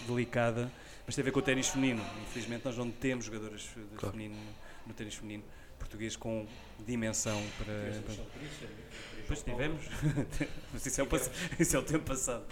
delicada, 0.08 0.72
mas 1.06 1.16
tem 1.16 1.22
a 1.22 1.26
ver 1.26 1.32
com 1.32 1.40
o 1.40 1.44
ténis 1.44 1.68
feminino. 1.68 2.04
Infelizmente, 2.22 2.64
nós 2.64 2.78
não 2.78 2.90
temos 2.90 3.26
jogadores 3.26 3.64
de 3.76 3.98
claro. 3.98 4.16
feminino 4.16 4.38
no 4.88 4.94
ténis 4.94 5.16
feminino 5.16 5.44
português 5.78 6.16
com 6.16 6.48
dimensão 6.86 7.42
para. 7.58 8.02
para... 8.02 8.48
Depois 9.18 9.44
tivemos, 9.44 9.84
mas 10.72 10.86
isso 10.86 11.02
é, 11.02 11.04
o, 11.04 11.08
isso 11.60 11.76
é 11.76 11.80
o 11.80 11.84
tempo 11.84 12.06
passado. 12.06 12.46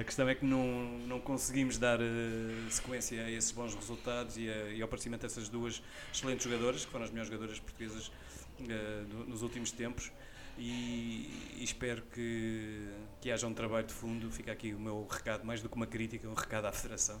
A 0.00 0.04
questão 0.04 0.26
é 0.28 0.34
que 0.34 0.44
não, 0.44 0.88
não 1.06 1.20
conseguimos 1.20 1.76
dar 1.76 2.00
uh, 2.00 2.70
sequência 2.70 3.22
a 3.22 3.30
esses 3.30 3.52
bons 3.52 3.74
resultados 3.74 4.38
e, 4.38 4.48
a, 4.48 4.70
e 4.70 4.80
ao 4.80 4.86
aparecimento 4.86 5.22
dessas 5.22 5.50
duas 5.50 5.82
excelentes 6.12 6.44
jogadoras, 6.44 6.84
que 6.84 6.90
foram 6.90 7.04
as 7.04 7.10
melhores 7.10 7.30
jogadoras 7.30 7.60
portuguesas 7.60 8.08
uh, 8.08 9.28
nos 9.28 9.42
últimos 9.42 9.70
tempos. 9.70 10.10
E, 10.56 11.52
e, 11.56 11.62
espero 11.62 12.02
que, 12.12 12.88
que 13.20 13.30
haja 13.30 13.46
um 13.46 13.54
trabalho 13.54 13.86
de 13.86 13.92
fundo. 13.92 14.30
Fica 14.32 14.50
aqui 14.50 14.72
o 14.72 14.80
meu 14.80 15.06
recado, 15.08 15.44
mais 15.44 15.60
do 15.60 15.68
que 15.68 15.76
uma 15.76 15.86
crítica, 15.86 16.26
um 16.26 16.34
recado 16.34 16.64
à 16.64 16.72
Federação, 16.72 17.20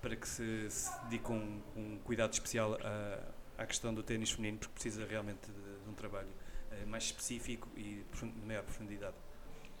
para 0.00 0.14
que 0.14 0.26
se, 0.26 0.70
se 0.70 0.90
dedique 1.04 1.24
com 1.24 1.36
um, 1.36 1.60
um 1.76 1.98
cuidado 2.04 2.32
especial 2.32 2.78
a 2.82 3.18
à 3.58 3.66
questão 3.66 3.92
do 3.92 4.02
ténis 4.02 4.30
feminino, 4.30 4.58
porque 4.58 4.72
precisa 4.72 5.04
realmente 5.04 5.50
de, 5.50 5.84
de 5.84 5.90
um 5.90 5.94
trabalho 5.94 6.28
uh, 6.72 6.86
mais 6.86 7.04
específico 7.04 7.68
e 7.76 8.04
de 8.04 8.46
maior 8.46 8.62
profundidade. 8.62 9.16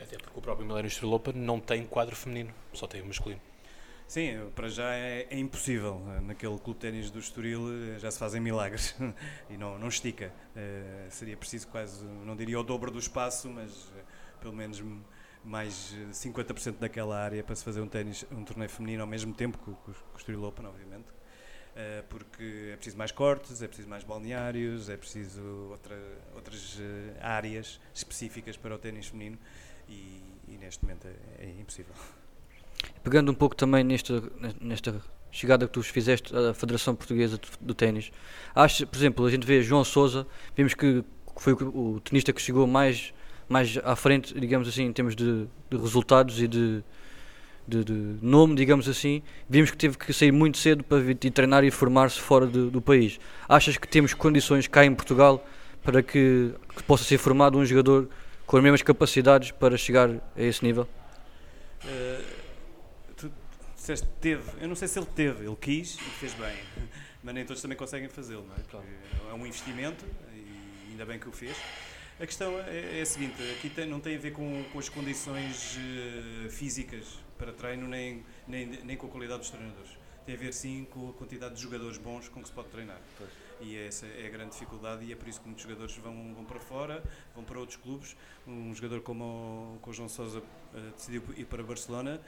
Até 0.00 0.18
porque 0.18 0.38
o 0.38 0.42
próprio 0.42 0.66
Milênio 0.66 0.88
Street 0.88 1.12
Open 1.12 1.34
não 1.34 1.58
tem 1.58 1.86
quadro 1.86 2.14
feminino, 2.14 2.52
só 2.72 2.86
tem 2.86 3.00
o 3.00 3.06
masculino. 3.06 3.40
Sim, 4.06 4.50
para 4.54 4.70
já 4.70 4.94
é, 4.94 5.26
é 5.28 5.38
impossível. 5.38 6.00
Naquele 6.22 6.58
clube 6.58 6.80
de 6.80 6.86
ténis 6.86 7.10
do 7.10 7.18
Estoril 7.18 7.60
eh, 7.68 7.98
já 7.98 8.10
se 8.10 8.18
fazem 8.18 8.40
milagres 8.40 8.96
e 9.50 9.56
não, 9.58 9.78
não 9.78 9.88
estica. 9.88 10.32
Uh, 10.56 11.10
seria 11.10 11.36
preciso 11.36 11.68
quase, 11.68 12.02
não 12.24 12.34
diria 12.34 12.58
o 12.58 12.62
dobro 12.62 12.90
do 12.90 12.98
espaço, 12.98 13.50
mas 13.50 13.70
uh, 13.70 13.92
pelo 14.40 14.54
menos 14.54 14.82
mais 15.44 15.94
50% 16.10 16.78
daquela 16.78 17.22
área 17.22 17.44
para 17.44 17.54
se 17.54 17.62
fazer 17.62 17.82
um, 17.82 17.88
ténis, 17.88 18.24
um 18.32 18.44
torneio 18.44 18.70
feminino 18.70 19.02
ao 19.02 19.06
mesmo 19.06 19.34
tempo 19.34 19.58
que 19.58 19.70
o, 19.70 19.74
que 19.74 19.90
o 19.90 20.16
Estoril 20.16 20.42
Open, 20.44 20.64
obviamente. 20.64 21.17
Eh, 21.80 22.02
porque 22.08 22.70
é 22.72 22.76
preciso 22.76 22.98
mais 22.98 23.12
cortes, 23.12 23.62
é 23.62 23.68
preciso 23.68 23.88
mais 23.88 24.02
balneários, 24.02 24.88
é 24.88 24.96
preciso 24.96 25.40
outra, 25.70 25.96
outras 26.34 26.76
eh, 26.80 27.16
áreas 27.20 27.80
específicas 27.94 28.56
para 28.56 28.74
o 28.74 28.78
ténis 28.78 29.06
feminino 29.06 29.38
e, 29.88 30.20
e, 30.48 30.58
neste 30.58 30.84
momento 30.84 31.06
é, 31.06 31.44
é, 31.44 31.60
impossível. 31.60 31.94
Pegando 33.04 33.30
um 33.30 33.34
pouco 33.34 33.54
também 33.54 33.84
nesta, 33.84 34.20
nesta 34.60 35.00
chegada 35.30 35.68
que 35.68 35.72
tu 35.72 35.80
fizeste 35.84 36.34
à 36.34 36.52
Federação 36.52 36.96
Portuguesa 36.96 37.38
do 37.60 37.74
Ténis, 37.76 38.10
acho, 38.56 38.84
por 38.84 38.96
exemplo, 38.96 39.24
a 39.24 39.30
gente 39.30 39.46
vê 39.46 39.62
João 39.62 39.84
Sousa, 39.84 40.26
vimos 40.56 40.74
que 40.74 41.04
foi 41.36 41.52
o, 41.52 41.94
o 41.94 42.00
tenista 42.00 42.32
que 42.32 42.42
chegou 42.42 42.66
mais, 42.66 43.14
mais 43.48 43.78
à 43.84 43.94
frente, 43.94 44.34
digamos 44.34 44.66
assim, 44.66 44.82
em 44.82 44.92
termos 44.92 45.14
de, 45.14 45.46
de 45.70 45.76
resultados 45.76 46.42
e 46.42 46.48
de, 46.48 46.82
de, 47.68 47.84
de, 47.84 47.92
nome, 48.22 48.54
digamos 48.54 48.88
assim, 48.88 49.22
vimos 49.48 49.70
que 49.70 49.76
teve 49.76 49.98
que 49.98 50.10
sair 50.12 50.32
muito 50.32 50.56
cedo 50.56 50.82
para 50.82 50.98
vir 50.98 51.14
treinar 51.16 51.64
e 51.64 51.70
formar-se 51.70 52.18
fora 52.18 52.46
de, 52.46 52.70
do 52.70 52.80
país. 52.80 53.20
Achas 53.46 53.76
que 53.76 53.86
temos 53.86 54.14
condições 54.14 54.66
cá 54.66 54.86
em 54.86 54.94
Portugal 54.94 55.46
para 55.82 56.02
que, 56.02 56.54
que, 56.74 56.82
possa 56.84 57.04
ser 57.04 57.18
formado 57.18 57.58
um 57.58 57.64
jogador 57.64 58.08
com 58.46 58.56
as 58.56 58.62
mesmas 58.62 58.82
capacidades 58.82 59.50
para 59.50 59.76
chegar 59.76 60.08
a 60.10 60.42
esse 60.42 60.64
nível? 60.64 60.88
Uh, 61.84 62.24
tu 63.14 63.30
disseste 63.76 64.08
teve, 64.18 64.42
eu 64.60 64.66
não 64.66 64.74
sei 64.74 64.88
se 64.88 64.98
ele 64.98 65.06
teve, 65.14 65.44
ele 65.44 65.56
quis 65.60 65.94
e 65.94 66.10
fez 66.18 66.32
bem, 66.34 66.56
mas 67.22 67.34
nem 67.34 67.44
todos 67.44 67.60
também 67.60 67.76
conseguem 67.76 68.08
fazê-lo, 68.08 68.46
não 68.48 68.54
é? 68.54 68.60
Claro. 68.70 68.86
É 69.30 69.34
um 69.34 69.46
investimento 69.46 70.06
e 70.34 70.92
ainda 70.92 71.04
bem 71.04 71.18
que 71.18 71.28
o 71.28 71.32
fez. 71.32 71.54
A 72.18 72.26
questão 72.26 72.58
é, 72.60 72.98
é 72.98 73.02
a 73.02 73.06
seguinte: 73.06 73.34
aqui 73.52 73.68
tem, 73.68 73.86
não 73.86 74.00
tem 74.00 74.16
a 74.16 74.18
ver 74.18 74.32
com, 74.32 74.64
com 74.72 74.78
as 74.78 74.88
condições 74.88 75.76
uh, 75.76 76.50
físicas 76.50 77.27
para 77.38 77.52
treino, 77.52 77.86
nem, 77.86 78.24
nem, 78.46 78.66
nem 78.66 78.96
com 78.96 79.06
a 79.06 79.10
qualidade 79.10 79.40
dos 79.40 79.50
treinadores. 79.50 79.96
Tem 80.26 80.34
a 80.34 80.38
ver 80.38 80.52
sim 80.52 80.86
com 80.90 81.08
a 81.08 81.12
quantidade 81.12 81.54
de 81.54 81.62
jogadores 81.62 81.96
bons 81.96 82.28
com 82.28 82.42
que 82.42 82.48
se 82.48 82.54
pode 82.54 82.68
treinar. 82.68 83.00
Pois. 83.16 83.30
E 83.60 83.76
essa 83.76 84.06
é 84.06 84.26
a 84.26 84.30
grande 84.30 84.52
dificuldade, 84.52 85.04
e 85.04 85.12
é 85.12 85.16
por 85.16 85.26
isso 85.26 85.40
que 85.40 85.46
muitos 85.46 85.64
jogadores 85.64 85.96
vão, 85.96 86.34
vão 86.34 86.44
para 86.44 86.60
fora, 86.60 87.02
vão 87.34 87.42
para 87.42 87.58
outros 87.58 87.76
clubes. 87.76 88.16
Um 88.46 88.74
jogador 88.74 89.00
como 89.00 89.24
o, 89.24 89.78
como 89.80 89.92
o 89.92 89.94
João 89.94 90.08
Sousa 90.08 90.38
uh, 90.40 90.90
decidiu 90.94 91.22
ir 91.36 91.46
para 91.46 91.62
Barcelona, 91.62 92.20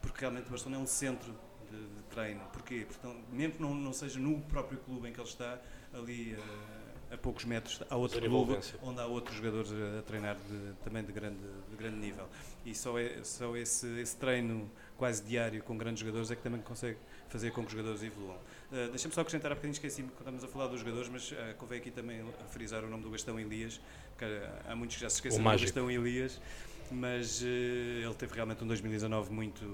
porque 0.00 0.20
realmente 0.20 0.48
Barcelona 0.48 0.76
é 0.76 0.80
um 0.80 0.86
centro 0.86 1.34
de, 1.70 1.76
de 1.76 2.02
treino. 2.10 2.44
Porquê? 2.52 2.86
Porque, 2.86 3.18
mesmo 3.32 3.54
que 3.54 3.62
não, 3.62 3.74
não 3.74 3.92
seja 3.92 4.18
no 4.18 4.40
próprio 4.42 4.78
clube 4.80 5.08
em 5.08 5.12
que 5.12 5.20
ele 5.20 5.28
está, 5.28 5.58
ali. 5.92 6.34
Uh, 6.34 6.86
a 7.08 7.16
poucos 7.16 7.44
metros 7.44 7.80
há 7.88 7.96
outro 7.96 8.20
clube 8.20 8.58
onde 8.82 9.00
há 9.00 9.06
outros 9.06 9.36
jogadores 9.36 9.70
a, 9.72 10.02
treinar 10.02 10.36
de, 10.36 10.72
também 10.84 11.04
de 11.04 11.12
grande, 11.12 11.38
de 11.70 11.76
grande 11.76 11.96
nível. 11.98 12.28
E 12.66 12.74
só, 12.74 12.98
é, 12.98 13.22
só 13.22 13.56
esse, 13.56 13.86
esse 14.00 14.16
treino 14.16 14.68
quase 14.98 15.22
diário 15.22 15.62
com 15.62 15.78
grandes 15.78 16.00
jogadores 16.00 16.32
é 16.32 16.34
que 16.34 16.42
também 16.42 16.60
consegue 16.60 16.98
fazer 17.28 17.52
com 17.52 17.60
que 17.60 17.68
os 17.68 17.72
jogadores 17.72 18.02
evoluam. 18.02 18.36
Uh, 18.72 18.90
Deixa-me 18.90 19.14
só 19.14 19.20
acrescentar, 19.20 19.52
há 19.52 19.54
bocadinho 19.54 19.72
esqueci-me 19.72 20.08
quando 20.08 20.18
estamos 20.18 20.44
a 20.44 20.48
falar 20.48 20.66
dos 20.66 20.80
jogadores, 20.80 21.08
mas 21.08 21.30
uh, 21.30 21.36
convém 21.58 21.78
aqui 21.78 21.92
também 21.92 22.20
a 22.20 22.44
frisar 22.48 22.82
o 22.82 22.90
nome 22.90 23.04
do 23.04 23.10
Gastão 23.10 23.38
Elias, 23.38 23.80
porque 24.10 24.24
há 24.68 24.74
muitos 24.74 24.96
que 24.96 25.02
já 25.02 25.08
se 25.08 25.16
esqueceram 25.16 25.44
do 25.44 25.60
Gastão 25.60 25.88
Elias, 25.88 26.40
mas 26.90 27.40
uh, 27.40 27.46
ele 27.46 28.14
teve 28.14 28.34
realmente 28.34 28.64
um 28.64 28.66
2019 28.66 29.32
muito, 29.32 29.64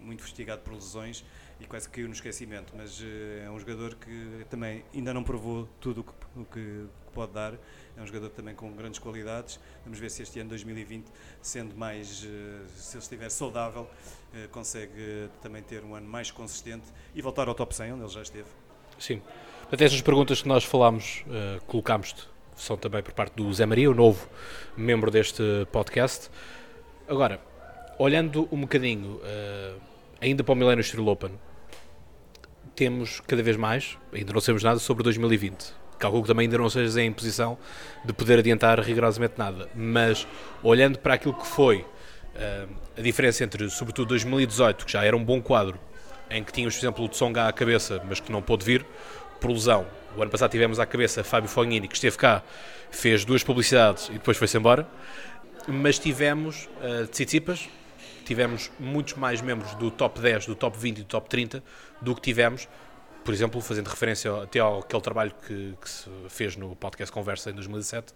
muito 0.00 0.22
fustigado 0.22 0.62
por 0.62 0.72
lesões 0.72 1.22
e 1.60 1.66
quase 1.66 1.86
caiu 1.90 2.08
no 2.08 2.14
esquecimento, 2.14 2.72
mas 2.74 3.02
é 3.44 3.50
um 3.50 3.58
jogador 3.58 3.94
que 3.96 4.46
também 4.48 4.82
ainda 4.94 5.12
não 5.12 5.22
provou 5.22 5.68
tudo 5.80 6.00
o 6.00 6.04
que, 6.04 6.12
o 6.40 6.44
que 6.46 6.86
pode 7.14 7.32
dar. 7.32 7.54
É 7.96 8.02
um 8.02 8.06
jogador 8.06 8.30
também 8.30 8.54
com 8.54 8.70
grandes 8.72 8.98
qualidades. 8.98 9.60
Vamos 9.84 9.98
ver 9.98 10.10
se 10.10 10.22
este 10.22 10.40
ano 10.40 10.50
2020, 10.50 11.06
sendo 11.40 11.76
mais, 11.76 12.08
se 12.76 12.96
ele 12.96 13.02
estiver 13.02 13.30
saudável, 13.30 13.88
consegue 14.50 15.28
também 15.40 15.62
ter 15.62 15.84
um 15.84 15.94
ano 15.94 16.08
mais 16.08 16.30
consistente 16.30 16.86
e 17.14 17.22
voltar 17.22 17.46
ao 17.46 17.54
top 17.54 17.74
100, 17.74 17.92
onde 17.92 18.02
ele 18.02 18.10
já 18.10 18.22
esteve. 18.22 18.48
Sim. 18.98 19.22
Até 19.70 19.84
essas 19.84 20.00
perguntas 20.00 20.42
que 20.42 20.48
nós 20.48 20.64
falámos, 20.64 21.24
uh, 21.26 21.64
colocámos 21.66 22.28
são 22.56 22.76
também 22.76 23.02
por 23.02 23.12
parte 23.12 23.34
do 23.34 23.52
Zé 23.52 23.66
Maria, 23.66 23.90
o 23.90 23.94
novo 23.94 24.28
membro 24.76 25.10
deste 25.10 25.42
podcast. 25.72 26.30
Agora, 27.08 27.40
olhando 27.98 28.48
um 28.50 28.60
bocadinho 28.60 29.20
ainda 30.20 30.42
para 30.42 30.52
o 30.52 30.56
Millennium 30.56 30.82
Steel 30.82 31.04
temos 32.74 33.20
cada 33.20 33.42
vez 33.42 33.56
mais, 33.56 33.96
ainda 34.12 34.32
não 34.32 34.40
sabemos 34.40 34.62
nada 34.62 34.78
sobre 34.78 35.04
2020. 35.04 35.83
Calculo 36.04 36.22
que 36.22 36.28
também 36.28 36.44
ainda 36.44 36.58
não 36.58 36.68
sejas 36.68 36.98
em 36.98 37.10
posição 37.10 37.56
de 38.04 38.12
poder 38.12 38.40
adiantar 38.40 38.78
rigorosamente 38.78 39.38
nada. 39.38 39.70
Mas 39.74 40.26
olhando 40.62 40.98
para 40.98 41.14
aquilo 41.14 41.32
que 41.32 41.46
foi 41.46 41.78
uh, 41.78 42.68
a 42.94 43.00
diferença 43.00 43.42
entre, 43.42 43.70
sobretudo, 43.70 44.08
2018, 44.08 44.84
que 44.84 44.92
já 44.92 45.02
era 45.02 45.16
um 45.16 45.24
bom 45.24 45.40
quadro, 45.40 45.80
em 46.30 46.44
que 46.44 46.52
tínhamos, 46.52 46.74
por 46.74 46.80
exemplo, 46.80 47.04
o 47.06 47.08
Tsonga 47.08 47.48
à 47.48 47.52
cabeça, 47.54 48.02
mas 48.06 48.20
que 48.20 48.30
não 48.30 48.42
pôde 48.42 48.66
vir, 48.66 48.84
por 49.40 49.50
lesão. 49.50 49.86
O 50.14 50.20
ano 50.20 50.30
passado 50.30 50.50
tivemos 50.50 50.78
à 50.78 50.84
cabeça 50.84 51.24
Fábio 51.24 51.48
Fognini, 51.48 51.88
que 51.88 51.94
esteve 51.94 52.18
cá, 52.18 52.42
fez 52.90 53.24
duas 53.24 53.42
publicidades 53.42 54.10
e 54.10 54.12
depois 54.12 54.36
foi-se 54.36 54.58
embora. 54.58 54.86
Mas 55.66 55.98
tivemos 55.98 56.68
uh, 56.82 57.06
Tsitsipas, 57.06 57.66
tivemos 58.26 58.70
muitos 58.78 59.14
mais 59.14 59.40
membros 59.40 59.74
do 59.76 59.90
top 59.90 60.20
10, 60.20 60.44
do 60.44 60.54
top 60.54 60.78
20 60.78 60.98
e 60.98 61.00
do 61.00 61.06
top 61.06 61.30
30 61.30 61.62
do 62.02 62.14
que 62.14 62.20
tivemos, 62.20 62.68
por 63.24 63.32
exemplo, 63.32 63.60
fazendo 63.60 63.88
referência 63.88 64.42
até 64.42 64.58
ao 64.58 64.80
aquele 64.80 65.02
trabalho 65.02 65.34
que, 65.46 65.74
que 65.80 65.88
se 65.88 66.10
fez 66.28 66.56
no 66.56 66.76
podcast 66.76 67.12
Conversa 67.12 67.50
em 67.50 67.54
2017, 67.54 68.12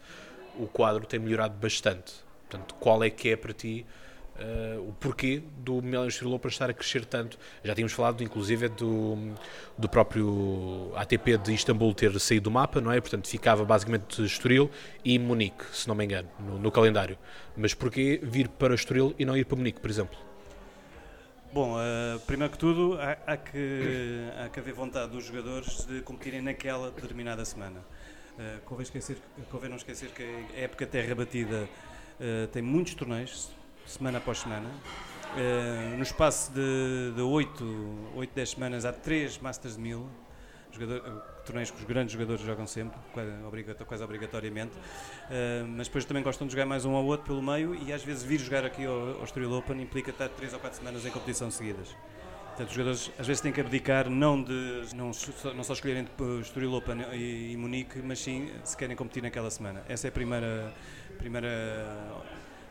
o 0.59 0.67
quadro 0.67 1.07
tem 1.07 1.19
melhorado 1.19 1.55
bastante. 1.57 2.15
Portanto, 2.49 2.75
qual 2.77 3.03
é 3.03 3.11
que 3.11 3.31
é 3.31 3.37
para 3.37 3.53
ti 3.53 3.87
uh, 4.38 4.88
o 4.88 4.93
porquê 4.95 5.43
do 5.59 5.83
Millennium 5.83 6.11
Steel 6.11 6.33
Open 6.33 6.49
estar 6.49 6.71
a 6.71 6.73
crescer 6.73 7.05
tanto. 7.05 7.38
Já 7.62 7.75
tínhamos 7.75 7.93
falado, 7.93 8.23
inclusive, 8.23 8.69
do, 8.69 9.17
do 9.77 9.88
próprio 9.88 10.93
ATP 10.95 11.38
de 11.38 11.55
Istambul 11.55 11.95
ter 11.95 12.19
saído 12.21 12.45
do 12.45 12.50
mapa, 12.50 12.81
não 12.81 12.93
é? 12.93 13.00
Portanto, 13.00 13.29
ficava 13.29 13.65
basicamente 13.65 14.25
Estoril 14.25 14.71
e 15.05 15.19
Munique, 15.19 15.65
se 15.73 15.88
não 15.88 15.95
me 15.95 16.05
engano, 16.05 16.29
no, 16.38 16.59
no 16.59 16.71
calendário. 16.71 17.19
Mas 17.57 17.75
porquê 17.75 18.21
vir 18.23 18.49
para 18.49 18.75
Estoril 18.75 19.15
e 19.19 19.25
não 19.25 19.37
ir 19.37 19.45
para 19.45 19.57
Munique, 19.57 19.81
por 19.81 19.91
exemplo? 19.91 20.27
Bom, 21.59 21.75
uh, 21.75 22.21
primeiro 22.21 22.53
que 22.53 22.57
tudo, 22.57 22.97
há, 23.00 23.33
há, 23.33 23.37
que, 23.37 24.29
há 24.38 24.49
que 24.49 24.61
haver 24.61 24.73
vontade 24.73 25.11
dos 25.11 25.25
jogadores 25.25 25.85
de 25.87 26.03
competirem 26.03 26.41
naquela 26.41 26.88
determinada 26.93 27.45
semana. 27.45 27.81
Uh, 27.81 28.61
convém, 28.65 28.85
esquecer, 28.85 29.19
convém 29.50 29.69
não 29.69 29.77
esquecer 29.77 30.09
que 30.11 30.23
a 30.57 30.61
época 30.61 30.87
terra 30.87 31.17
batida 31.17 31.69
uh, 32.21 32.47
tem 32.53 32.62
muitos 32.62 32.95
torneios, 32.95 33.50
semana 33.85 34.19
após 34.19 34.38
semana. 34.38 34.69
Uh, 34.69 35.97
no 35.97 36.05
espaço 36.05 36.53
de, 36.53 37.15
de 37.17 37.23
8, 37.23 38.12
8, 38.15 38.33
10 38.33 38.50
semanas 38.50 38.85
há 38.85 38.93
3 38.93 39.38
Masters 39.38 39.75
de 39.75 39.81
1000, 39.81 40.07
jogador, 40.71 40.99
uh, 41.09 41.38
torneios 41.49 41.71
que 41.71 41.78
os 41.78 41.85
grandes 41.85 42.12
jogadores 42.12 42.43
jogam 42.43 42.67
sempre, 42.67 42.99
quase, 43.87 44.05
obrigatoriamente, 44.05 44.76
uh, 44.76 45.67
mas 45.67 45.88
depois 45.88 46.05
também 46.05 46.23
gostam 46.23 46.47
de 46.47 46.52
jogar 46.52 46.67
mais 46.67 46.85
um 46.85 46.95
ao 46.95 47.05
outro 47.05 47.26
pelo 47.26 47.43
meio 47.43 47.75
e 47.75 47.93
às 47.93 48.05
vezes 48.05 48.23
vir 48.23 48.38
jogar 48.38 48.64
aqui 48.64 48.85
ao, 48.85 49.19
ao 49.19 49.25
Estoril 49.25 49.52
Open 49.52 49.81
implica 49.81 50.11
estar 50.11 50.28
3 50.28 50.52
ou 50.52 50.61
4 50.61 50.78
semanas 50.78 51.05
em 51.05 51.11
competição 51.11 51.50
seguidas. 51.50 51.88
Portanto, 52.49 52.69
os 52.69 52.75
jogadores 52.75 53.12
às 53.19 53.26
vezes 53.26 53.40
têm 53.40 53.52
que 53.52 53.61
abdicar 53.61 54.11
não 54.11 54.43
de 54.43 54.83
não, 54.95 55.12
não 55.55 55.64
só 55.64 55.73
escolherem 55.73 56.07
Estoril 56.43 56.75
Open 56.75 57.00
e, 57.12 57.52
e 57.52 57.57
Munique, 57.57 58.00
mas 58.02 58.19
sim 58.19 58.50
se 58.64 58.76
querem 58.76 58.97
competir 58.97 59.23
naquela 59.23 59.50
semana. 59.50 59.83
Essa 59.88 60.07
é 60.07 60.11
a 60.11 60.12
primeira, 60.12 60.73
primeira 61.17 61.49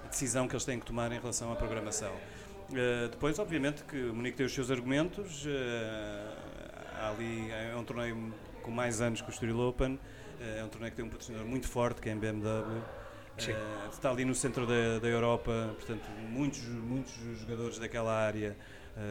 decisão 0.10 0.48
que 0.48 0.54
eles 0.54 0.66
têm 0.66 0.80
que 0.80 0.86
tomar 0.86 1.12
em 1.12 1.20
relação 1.20 1.52
à 1.52 1.56
programação. 1.56 2.14
Uh, 2.70 3.08
depois, 3.10 3.40
obviamente, 3.40 3.84
que 3.86 3.98
o 3.98 4.14
Munique 4.14 4.36
tem 4.36 4.46
os 4.46 4.54
seus 4.54 4.70
argumentos. 4.70 5.46
Uh, 5.46 6.48
ali 7.10 7.50
é 7.52 7.76
um 7.76 7.84
torneio 7.84 8.34
com 8.68 8.72
mais 8.72 9.00
anos 9.00 9.22
que 9.22 9.30
o 9.30 9.32
Estoril 9.32 9.60
Open. 9.62 9.94
Uh, 9.96 10.60
é 10.60 10.64
um 10.64 10.68
torneio 10.68 10.92
que 10.92 10.98
tem 10.98 11.06
um 11.06 11.10
patrocinador 11.10 11.48
muito 11.48 11.68
forte, 11.68 12.02
que 12.02 12.10
é 12.10 12.14
a 12.14 12.16
BMW. 12.16 12.82
está 13.90 14.12
ali 14.12 14.26
no 14.26 14.36
centro 14.36 14.68
da, 14.68 15.00
da 15.00 15.08
Europa, 15.08 15.74
portanto, 15.76 16.06
muitos, 16.30 16.66
muitos 16.66 17.14
jogadores 17.40 17.80
daquela 17.80 18.14
área 18.14 18.58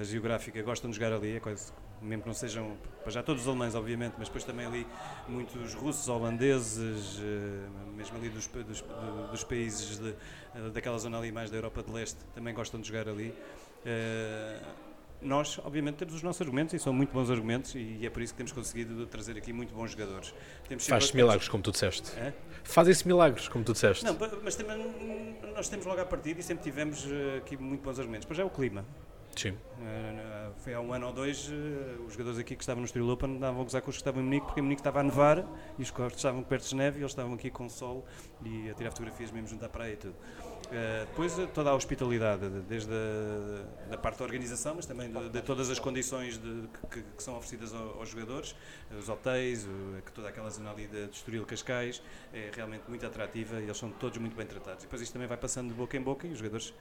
geográfica 0.03 0.61
gostam 0.63 0.91
de 0.91 0.97
jogar 0.97 1.13
ali. 1.13 1.37
É 1.37 1.41
quase 1.41 1.73
mesmo 2.03 2.23
que 2.23 2.29
não 2.29 2.35
sejam, 2.35 2.77
já 3.07 3.23
todos 3.23 3.43
os 3.43 3.49
alemães, 3.49 3.75
obviamente, 3.75 4.15
mas 4.19 4.29
depois 4.29 4.45
também 4.45 4.67
ali 4.67 4.87
muitos 5.29 5.75
russos, 5.75 6.09
holandeses, 6.09 7.21
eh, 7.21 7.69
mesmo 7.97 8.17
ali 8.19 8.29
dos, 8.29 8.47
dos, 8.47 8.85
dos 9.31 9.45
países 9.45 9.99
de, 9.99 10.11
eh, 10.55 10.71
daquela 10.73 10.99
zona 10.99 11.19
ali 11.19 11.33
mais 11.33 11.51
da 11.51 11.57
Europa 11.57 11.83
de 11.83 11.91
Leste, 11.91 12.19
também 12.35 12.55
gostam 12.55 12.81
de 12.81 12.89
jogar 12.89 13.09
ali. 13.09 13.35
Eh, 15.21 15.27
nós, 15.27 15.59
obviamente, 15.65 15.97
temos 15.97 16.15
os 16.15 16.23
nossos 16.23 16.41
argumentos 16.43 16.75
e 16.75 16.79
são 16.79 16.93
muito 16.93 17.13
bons 17.13 17.31
argumentos 17.31 17.75
e 17.75 18.05
é 18.05 18.11
por 18.11 18.23
isso 18.23 18.33
que 18.33 18.39
temos 18.39 18.53
conseguido 18.53 19.07
trazer 19.07 19.37
aqui 19.37 19.53
muito 19.53 19.75
bons 19.75 19.93
jogadores. 19.93 20.35
Faz-se 20.81 21.15
milagres, 21.15 21.49
como 21.49 21.63
tu 21.63 21.73
disseste. 21.73 22.11
É? 22.19 22.33
Fazem-se 22.65 23.07
milagres, 23.07 23.49
como 23.49 23.65
tu 23.65 23.73
disseste. 23.73 24.05
Não, 24.05 24.17
mas 24.43 24.57
também 24.57 25.37
nós 25.55 25.69
temos 25.69 25.87
logo 25.87 26.01
à 26.01 26.05
partida 26.05 26.41
e 26.41 26.43
sempre 26.43 26.65
tivemos 26.65 27.07
aqui 27.39 27.57
muito 27.57 27.83
bons 27.83 27.99
argumentos. 27.99 28.27
Pois 28.27 28.39
é 28.39 28.45
o 28.45 28.51
clima. 28.51 28.85
Sim. 29.37 29.57
Foi 30.67 30.75
há 30.75 30.81
um 30.81 30.93
ano 30.93 31.07
ou 31.07 31.13
dois, 31.13 31.49
uh, 31.49 32.03
os 32.07 32.15
jogadores 32.15 32.39
aqui 32.39 32.57
que 32.57 32.63
estavam 32.63 32.81
no 32.81 32.87
Estoril 32.87 33.09
Open 33.09 33.37
andavam 33.37 33.61
a 33.61 33.65
gozar 33.65 33.83
com 33.83 33.91
os 33.91 33.97
que 33.97 34.01
estavam 34.01 34.21
em 34.21 34.25
Munique, 34.25 34.47
porque 34.47 34.61
em 34.61 34.63
Munique 34.63 34.81
estava 34.81 35.01
a 35.01 35.03
nevar 35.03 35.47
e 35.79 35.83
os 35.83 35.91
cortes 35.91 36.19
estavam 36.19 36.43
perto 36.43 36.69
de 36.69 36.75
neve 36.75 36.99
e 36.99 37.03
eles 37.03 37.13
estavam 37.13 37.35
aqui 37.35 37.51
com 37.51 37.69
sol 37.69 38.05
e 38.45 38.69
a 38.71 38.75
tirar 38.75 38.91
fotografias 38.91 39.31
mesmo 39.31 39.49
junto 39.49 39.65
à 39.65 39.69
praia 39.69 39.93
e 39.93 39.97
tudo. 39.97 40.15
Uh, 40.15 41.07
depois 41.07 41.35
toda 41.55 41.71
a 41.71 41.75
hospitalidade, 41.75 42.49
desde 42.69 42.91
a 42.91 43.91
da 43.91 43.97
parte 43.97 44.19
da 44.19 44.25
organização, 44.25 44.75
mas 44.75 44.87
também 44.87 45.13
de, 45.13 45.29
de 45.29 45.43
todas 45.43 45.71
as 45.71 45.79
condições 45.79 46.37
de, 46.37 46.69
que, 46.91 47.03
que, 47.03 47.23
são 47.23 47.37
oferecidas 47.37 47.73
aos, 47.73 48.09
jogadores, 48.09 48.57
os 48.99 49.09
hotéis, 49.09 49.69
toda 50.13 50.29
aquela 50.29 50.51
zona 50.51 50.73
ali 50.73 50.89
de, 50.89 51.07
de 51.07 51.15
Estoril 51.15 51.47
Cascais, 51.47 52.03
é 52.33 52.51
realmente 52.53 52.83
muito 52.89 53.07
atrativa 53.07 53.61
e 53.61 53.65
eles 53.65 53.77
são 53.77 53.91
todos 53.91 54.19
muito 54.19 54.35
bem 54.35 54.47
tratados. 54.47 54.83
E 54.83 54.87
depois 54.87 55.01
isto 55.01 55.13
também 55.13 55.29
vai 55.29 55.37
passando 55.37 55.69
de 55.69 55.75
boca 55.75 55.97
em 55.97 56.03
boca 56.03 56.27
e 56.27 56.33
os 56.33 56.39
jogadores, 56.39 56.75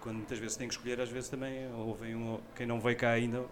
quando 0.00 0.16
muitas 0.16 0.38
vezes 0.38 0.56
têm 0.56 0.68
que 0.68 0.74
escolher, 0.74 0.98
às 0.98 1.10
vezes 1.10 1.28
também 1.28 1.66
ouvem 1.96 2.40
quem 2.54 2.66
não 2.66 2.78
veio 2.78 2.96
cá 2.96 3.10
ainda, 3.10 3.44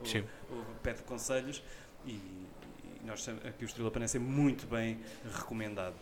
pede 0.83 1.03
conselhos 1.03 1.63
e, 2.07 2.13
e 2.13 3.01
nós 3.05 3.27
aqui 3.29 3.65
o 3.65 3.67
Estrela 3.67 3.91
Pana 3.91 4.07
é 4.13 4.19
muito 4.19 4.67
bem 4.67 4.99
recomendado. 5.35 5.95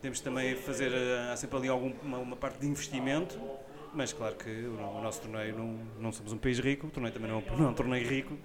Temos 0.00 0.20
também 0.20 0.56
fazer, 0.56 0.92
há 1.30 1.36
sempre 1.36 1.58
ali 1.58 1.68
alguma 1.68 2.18
uma, 2.18 2.36
parte 2.36 2.58
de 2.58 2.66
investimento, 2.66 3.38
mas 3.92 4.12
claro 4.14 4.34
que 4.36 4.48
o, 4.48 5.02
nosso 5.02 5.20
torneio 5.20 5.56
não, 5.56 5.78
não 5.98 6.12
somos 6.12 6.32
um 6.32 6.38
país 6.38 6.58
rico, 6.58 6.86
o 6.86 6.90
torneio 6.90 7.12
também 7.12 7.30
não, 7.30 7.42
não 7.56 7.66
é 7.66 7.70
um 7.70 7.74
torneio 7.74 8.08
rico, 8.08 8.38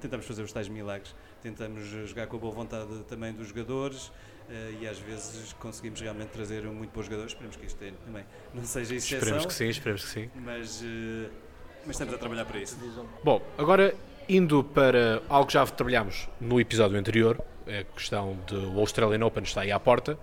tentamos 0.00 0.26
fazer 0.26 0.42
os 0.42 0.52
tais 0.52 0.68
milagres, 0.68 1.14
tentamos 1.42 1.84
jogar 2.06 2.26
com 2.26 2.36
a 2.36 2.40
boa 2.40 2.52
vontade 2.52 3.04
também 3.04 3.32
dos 3.32 3.48
jogadores, 3.48 4.12
Uh, 4.44 4.76
e 4.78 4.86
às 4.86 4.98
vezes 4.98 5.54
conseguimos 5.54 6.02
realmente 6.02 6.28
trazer 6.28 6.66
um 6.66 6.74
muito 6.74 6.90
bons 6.92 7.06
jogadores. 7.06 7.32
Esperemos 7.32 7.56
que 7.56 7.64
isto 7.64 7.78
também 8.04 8.26
não 8.52 8.62
seja 8.62 8.94
exceção. 8.94 9.18
Esperemos 9.18 9.46
que 9.46 9.54
sim, 9.54 9.68
esperemos 9.68 10.04
que 10.04 10.10
sim. 10.10 10.30
Mas 10.34 10.82
uh, 10.82 11.30
mas 11.86 11.96
estamos 11.96 12.14
a 12.14 12.18
trabalhar 12.18 12.44
para 12.44 12.58
isso. 12.58 12.76
Bom, 13.22 13.42
agora 13.58 13.94
indo 14.28 14.64
para 14.64 15.22
algo 15.28 15.46
que 15.46 15.54
já 15.54 15.66
trabalhámos 15.66 16.28
no 16.40 16.60
episódio 16.60 16.98
anterior, 16.98 17.38
a 17.66 17.84
questão 17.94 18.36
do 18.46 18.78
Australian 18.78 19.24
Open 19.24 19.42
está 19.42 19.62
aí 19.62 19.72
à 19.72 19.80
porta. 19.80 20.18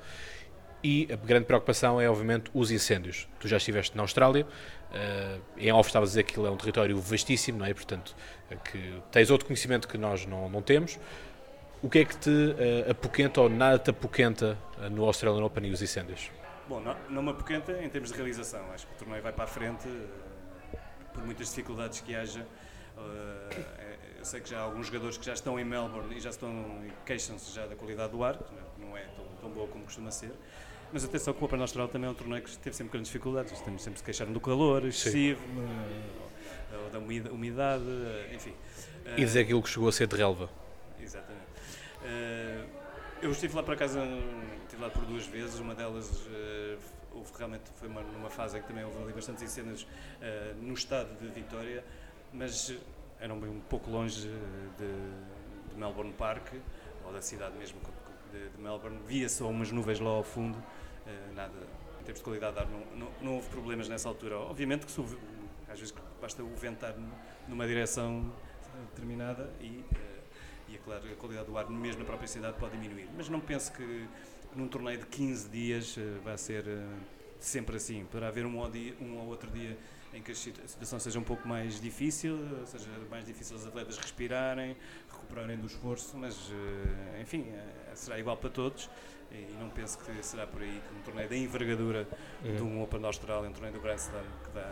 E 0.84 1.08
a 1.14 1.16
grande 1.16 1.46
preocupação 1.46 2.02
é, 2.02 2.10
obviamente, 2.10 2.50
os 2.56 2.72
incêndios. 2.72 3.28
Tu 3.40 3.48
já 3.48 3.58
estiveste 3.58 3.96
na 3.96 4.02
Austrália, 4.02 4.48
uh, 4.48 5.42
em 5.56 5.72
off 5.72 5.88
estava 5.88 6.06
a 6.06 6.08
dizer 6.08 6.24
que 6.24 6.32
aquilo 6.32 6.48
é 6.48 6.50
um 6.50 6.58
território 6.58 7.00
vastíssimo, 7.00 7.60
não 7.60 7.66
é? 7.68 7.74
Portanto, 7.74 8.16
é 8.50 8.56
que 8.56 8.96
tens 9.12 9.30
outro 9.30 9.46
conhecimento 9.46 9.88
que 9.88 9.96
nós 9.96 10.26
não, 10.26 10.50
não 10.50 10.62
temos. 10.62 10.98
O 11.84 11.90
que 11.90 12.00
é 12.00 12.06
que 12.06 12.18
te 12.18 12.30
uh, 12.30 12.90
apoquenta 12.90 13.42
ou 13.42 13.50
nada 13.50 13.78
te 13.78 13.92
apoquenta 13.92 14.58
uh, 14.80 14.90
no 14.90 15.06
Australian 15.06 15.46
Open 15.46 15.68
e 15.68 15.72
os 15.72 15.84
incêndios? 15.84 16.32
Bom, 16.68 16.80
não, 16.80 16.96
não 17.10 17.22
me 17.22 17.30
apoquenta 17.30 17.74
em 17.84 17.90
termos 17.90 18.12
de 18.12 18.18
realização. 18.18 18.62
Acho 18.74 18.88
que 18.88 18.94
o 18.94 18.98
torneio 18.98 19.22
vai 19.22 19.32
para 19.32 19.44
a 19.44 19.48
frente 19.48 19.88
por 21.14 21.24
muitas 21.24 21.48
dificuldades 21.50 22.02
que 22.02 22.16
haja. 22.16 22.46
Uh, 22.98 24.02
eu 24.20 24.26
sei 24.26 24.40
que 24.40 24.50
já 24.50 24.60
há 24.60 24.62
alguns 24.62 24.88
jogadores 24.88 25.18
que 25.18 25.26
já 25.26 25.34
estão 25.34 25.60
em 25.60 25.66
Melbourne 25.66 26.16
e 26.16 26.20
já 26.20 26.30
estão 26.30 26.82
queixam-se 27.06 27.54
já 27.54 27.66
da 27.66 27.76
qualidade 27.76 28.12
do 28.12 28.24
ar, 28.24 28.38
que 28.38 28.82
não 28.82 28.96
é 28.96 29.02
tão, 29.16 29.26
tão 29.40 29.50
boa 29.50 29.68
como 29.68 29.84
costuma 29.86 30.12
ser. 30.12 30.32
Mas 30.94 31.04
atenção 31.04 31.34
que 31.34 31.42
o 31.42 31.46
Open 31.46 31.62
Austral 31.62 31.88
também 31.88 32.08
é 32.08 32.12
um 32.12 32.16
torneio 32.16 32.44
que 32.44 32.56
teve 32.58 32.76
sempre 32.76 32.92
grandes 32.92 33.12
dificuldades. 33.12 33.60
Temos 33.62 33.82
sempre 33.82 34.00
se 34.00 34.04
queixar 34.04 34.28
do 34.28 34.40
calor 34.40 34.86
excessivo, 34.86 35.42
uh, 35.42 36.90
da 36.92 37.00
umidade, 37.00 37.84
uh, 37.84 38.36
enfim. 38.36 38.54
E 39.18 39.26
dizer 39.26 39.42
aquilo 39.42 39.64
que 39.64 39.70
chegou 39.70 39.90
a 39.90 39.92
ser 39.92 40.08
de 40.08 40.16
relva. 40.16 40.50
Exatamente. 41.02 41.42
eu 43.22 43.32
estive 43.32 43.56
lá 43.56 43.64
para 43.64 43.76
casa, 43.76 44.00
estive 44.64 44.84
lá 44.84 44.90
por 44.90 45.04
duas 45.06 45.26
vezes, 45.26 45.60
uma 45.60 45.74
delas 45.74 46.28
houve 47.14 47.32
realmente 47.38 47.64
foi 47.76 47.88
uma, 47.88 48.02
numa 48.02 48.30
fase 48.30 48.58
em 48.58 48.62
que 48.62 48.68
também 48.68 48.84
houve 48.84 49.02
ali 49.04 49.14
bastantes 49.14 49.44
incêndios 49.44 49.84
uh, 49.84 50.56
no 50.62 50.74
estado 50.74 51.14
de 51.20 51.28
Vitória, 51.28 51.84
mas 52.34 52.74
eram 53.20 53.40
bem 53.40 53.50
um 53.50 53.60
pouco 53.62 53.90
longe 53.90 54.22
de, 54.22 55.72
de 55.72 55.76
Melbourne 55.76 56.14
Park, 56.14 56.54
ou 57.06 57.14
da 57.14 57.22
cidade 57.22 57.58
mesmo 57.58 57.80
de, 58.32 58.50
de 58.50 58.62
Melbourne. 58.62 59.00
Via-se 59.06 59.44
umas 59.44 59.72
nuvens 59.72 60.00
lá 60.00 60.10
ao 60.10 60.24
fundo, 60.24 60.58
uh, 60.58 61.34
nada, 61.36 61.54
em 62.00 62.04
termos 62.04 62.20
de 62.20 62.24
qualidade 62.24 62.54
de 62.54 62.60
ar, 62.62 62.68
não, 62.68 62.80
não, 62.98 63.12
não 63.22 63.36
houve 63.36 63.50
problemas 63.50 63.88
nessa 63.88 64.10
altura. 64.10 64.38
Obviamente 64.38 64.86
que 64.86 65.02
às 65.72 65.80
vezes 65.80 65.94
basta 66.22 66.44
o 66.44 66.56
ventar 66.56 66.96
numa 67.48 67.68
direção 67.68 68.32
determinada 68.90 69.52
e, 69.60 69.68
uh, 69.68 69.86
e 70.70 70.76
é 70.76 70.78
claro, 70.80 71.12
a 71.12 71.16
qualidade 71.16 71.48
do 71.48 71.58
ar 71.58 71.70
mesmo 71.70 72.00
na 72.00 72.06
própria 72.06 72.28
cidade 72.28 72.58
pode 72.58 72.78
diminuir. 72.78 73.10
Mas 73.16 73.30
não 73.30 73.40
penso 73.40 73.72
que 73.74 74.08
num 74.56 74.68
torneio 74.68 75.00
de 75.00 75.06
15 75.06 75.50
dias 75.50 75.98
uh, 75.98 76.20
vai 76.24 76.38
ser 76.38 76.66
sempre 77.40 77.78
assim. 77.78 78.06
Poderá 78.06 78.28
haver 78.28 78.46
um 78.46 78.58
ou, 78.58 78.70
dia, 78.70 78.94
um 79.02 79.18
ou 79.18 79.28
outro 79.28 79.50
dia 79.50 79.78
em 80.14 80.22
que 80.22 80.32
a 80.32 80.36
situação 80.36 81.00
seja 81.00 81.18
um 81.20 81.24
pouco 81.24 81.48
mais 81.48 81.80
difícil, 81.80 82.38
seja 82.66 82.88
mais 83.10 83.26
difícil 83.26 83.56
os 83.56 83.66
atletas 83.66 83.98
respirarem, 83.98 84.76
recuperarem 85.10 85.58
do 85.58 85.68
esforço, 85.68 86.18
mas 86.18 86.52
eh, 86.52 87.22
enfim, 87.22 87.46
eh, 87.48 87.92
será 87.96 88.20
igual 88.20 88.36
para 88.36 88.50
todos 88.50 88.90
e 89.32 89.56
não 89.58 89.70
penso 89.70 89.98
que 90.00 90.12
será 90.22 90.46
por 90.46 90.62
aí 90.62 90.82
que 90.86 90.96
um 90.96 91.02
torneio 91.02 91.30
da 91.30 91.38
envergadura 91.38 92.08
uhum. 92.44 92.56
de 92.56 92.62
um 92.62 92.84
Open 92.84 93.00
da 93.00 93.08
Austrália, 93.08 93.50
um 93.50 93.54
torneio 93.54 93.74
do 93.74 93.80
Grand 93.80 93.96
Slam 93.96 94.24
que 94.44 94.50
vai, 94.54 94.66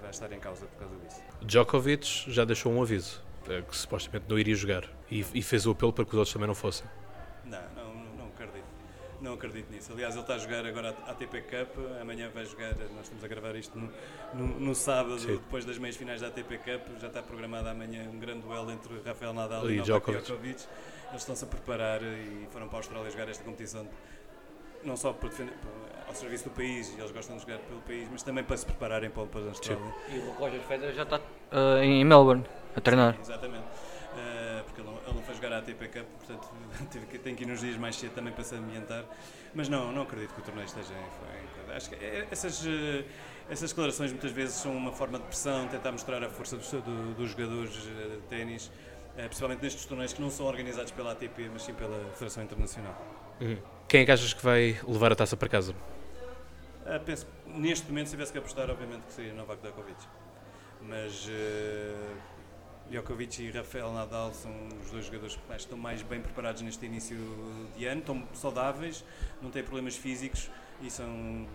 vai 0.00 0.10
estar 0.10 0.32
em 0.32 0.40
causa 0.40 0.66
por 0.66 0.80
causa 0.80 0.96
disso. 0.96 1.22
Djokovic 1.42 2.24
já 2.28 2.44
deixou 2.44 2.72
um 2.72 2.82
aviso 2.82 3.22
eh, 3.48 3.62
que 3.62 3.76
supostamente 3.76 4.24
não 4.28 4.36
iria 4.36 4.56
jogar 4.56 4.90
e, 5.08 5.24
e 5.32 5.42
fez 5.42 5.66
o 5.66 5.70
apelo 5.70 5.92
para 5.92 6.04
que 6.04 6.10
os 6.10 6.16
outros 6.16 6.32
também 6.32 6.48
não 6.48 6.54
fossem. 6.56 6.86
Não, 7.44 7.62
não 7.76 7.79
não 9.20 9.34
acredito 9.34 9.70
nisso. 9.70 9.92
Aliás, 9.92 10.14
ele 10.14 10.22
está 10.22 10.34
a 10.34 10.38
jogar 10.38 10.64
agora 10.66 10.94
a 11.06 11.10
ATP 11.10 11.42
Cup, 11.42 11.78
amanhã 12.00 12.30
vai 12.32 12.44
jogar, 12.44 12.74
nós 12.94 13.04
estamos 13.04 13.22
a 13.22 13.28
gravar 13.28 13.54
isto 13.56 13.78
no, 13.78 13.92
no, 14.34 14.60
no 14.60 14.74
sábado, 14.74 15.18
Sim. 15.18 15.36
depois 15.36 15.64
das 15.64 15.78
meias 15.78 15.96
finais 15.96 16.20
da 16.20 16.28
ATP 16.28 16.58
Cup, 16.58 17.00
já 17.00 17.08
está 17.08 17.22
programado 17.22 17.68
amanhã 17.68 18.08
um 18.12 18.18
grande 18.18 18.40
duelo 18.40 18.70
entre 18.70 19.00
Rafael 19.04 19.32
Nadal 19.32 19.70
e, 19.70 19.78
e 19.78 19.82
Djokovic. 19.82 20.22
Djokovic. 20.24 20.64
Eles 21.10 21.22
estão-se 21.22 21.44
a 21.44 21.48
preparar 21.48 22.02
e 22.02 22.46
foram 22.52 22.68
para 22.68 22.78
a 22.78 22.80
Austrália 22.80 23.10
jogar 23.10 23.28
esta 23.28 23.42
competição, 23.42 23.86
não 24.84 24.96
só 24.96 25.12
para 25.12 25.28
defender, 25.28 25.54
ao 26.06 26.14
serviço 26.14 26.44
do 26.44 26.50
país, 26.50 26.92
e 26.96 27.00
eles 27.00 27.10
gostam 27.10 27.36
de 27.36 27.42
jogar 27.42 27.58
pelo 27.58 27.80
país, 27.82 28.08
mas 28.10 28.22
também 28.22 28.44
para 28.44 28.56
se 28.56 28.66
prepararem 28.66 29.10
para, 29.10 29.26
para 29.26 29.40
a 29.40 29.48
Austrália. 29.48 29.84
Sim. 30.08 30.16
E 30.16 30.18
o 30.18 30.32
Roger 30.32 30.60
Federer 30.60 30.94
já 30.94 31.02
está 31.02 31.18
uh, 31.18 31.82
em 31.82 32.04
Melbourne, 32.04 32.44
a 32.76 32.80
treinar. 32.80 33.14
Sim, 33.14 33.20
exatamente. 33.22 33.64
Uh, 34.20 34.64
porque 34.64 34.80
ele 34.80 34.90
não, 34.90 34.96
ele 34.98 35.14
não 35.14 35.22
foi 35.22 35.34
jogar 35.34 35.52
a 35.52 35.58
ATP 35.58 35.88
Cup, 35.88 36.06
portanto 36.18 36.48
tem 37.22 37.34
que 37.34 37.44
ir 37.44 37.46
nos 37.46 37.60
dias 37.60 37.76
mais 37.76 37.96
cedo 37.96 38.14
também 38.14 38.32
para 38.32 38.44
se 38.44 38.54
ambientar. 38.54 39.04
Mas 39.54 39.68
não, 39.68 39.90
não 39.92 40.02
acredito 40.02 40.34
que 40.34 40.40
o 40.40 40.44
torneio 40.44 40.66
esteja 40.66 40.92
em. 40.94 41.74
Acho 41.74 41.90
que 41.90 41.96
é, 41.96 42.26
essas, 42.30 42.64
eh, 42.66 43.04
essas 43.48 43.70
declarações 43.70 44.10
muitas 44.10 44.32
vezes 44.32 44.56
são 44.56 44.76
uma 44.76 44.92
forma 44.92 45.18
de 45.18 45.24
pressão, 45.24 45.68
tentar 45.68 45.92
mostrar 45.92 46.22
a 46.22 46.28
força 46.28 46.56
dos, 46.56 46.70
do, 46.70 47.14
dos 47.14 47.30
jogadores 47.30 47.76
eh, 47.76 48.16
de 48.16 48.22
ténis, 48.28 48.70
eh, 49.16 49.26
principalmente 49.26 49.62
nestes 49.62 49.84
torneios 49.86 50.12
que 50.12 50.20
não 50.20 50.30
são 50.30 50.46
organizados 50.46 50.92
pela 50.92 51.12
ATP, 51.12 51.48
mas 51.52 51.62
sim 51.62 51.74
pela 51.74 52.10
Federação 52.12 52.42
Internacional. 52.42 52.96
Uhum. 53.40 53.58
Quem 53.88 54.02
é 54.02 54.04
que 54.04 54.12
achas 54.12 54.32
que 54.32 54.44
vai 54.44 54.78
levar 54.86 55.12
a 55.12 55.16
taça 55.16 55.36
para 55.36 55.48
casa? 55.48 55.72
Uh, 55.72 57.00
penso, 57.04 57.26
neste 57.46 57.86
momento, 57.88 58.06
se 58.06 58.12
tivesse 58.12 58.32
que 58.32 58.38
apostar, 58.38 58.70
obviamente 58.70 59.02
que 59.02 59.12
seria 59.12 59.32
Novak 59.34 59.62
Djokovic. 59.62 59.98
Mas 60.82 61.26
uh, 61.26 62.16
Djokovic 62.90 63.40
e 63.40 63.50
Rafael 63.50 63.92
Nadal 63.92 64.34
são 64.34 64.52
os 64.82 64.90
dois 64.90 65.06
jogadores 65.06 65.36
que 65.36 65.54
estão 65.54 65.78
mais 65.78 66.02
bem 66.02 66.20
preparados 66.20 66.60
neste 66.60 66.84
início 66.84 67.16
de 67.76 67.86
ano, 67.86 68.00
estão 68.00 68.28
saudáveis, 68.34 69.04
não 69.40 69.50
têm 69.50 69.62
problemas 69.62 69.96
físicos 69.96 70.50
e 70.82 70.90
são 70.90 71.46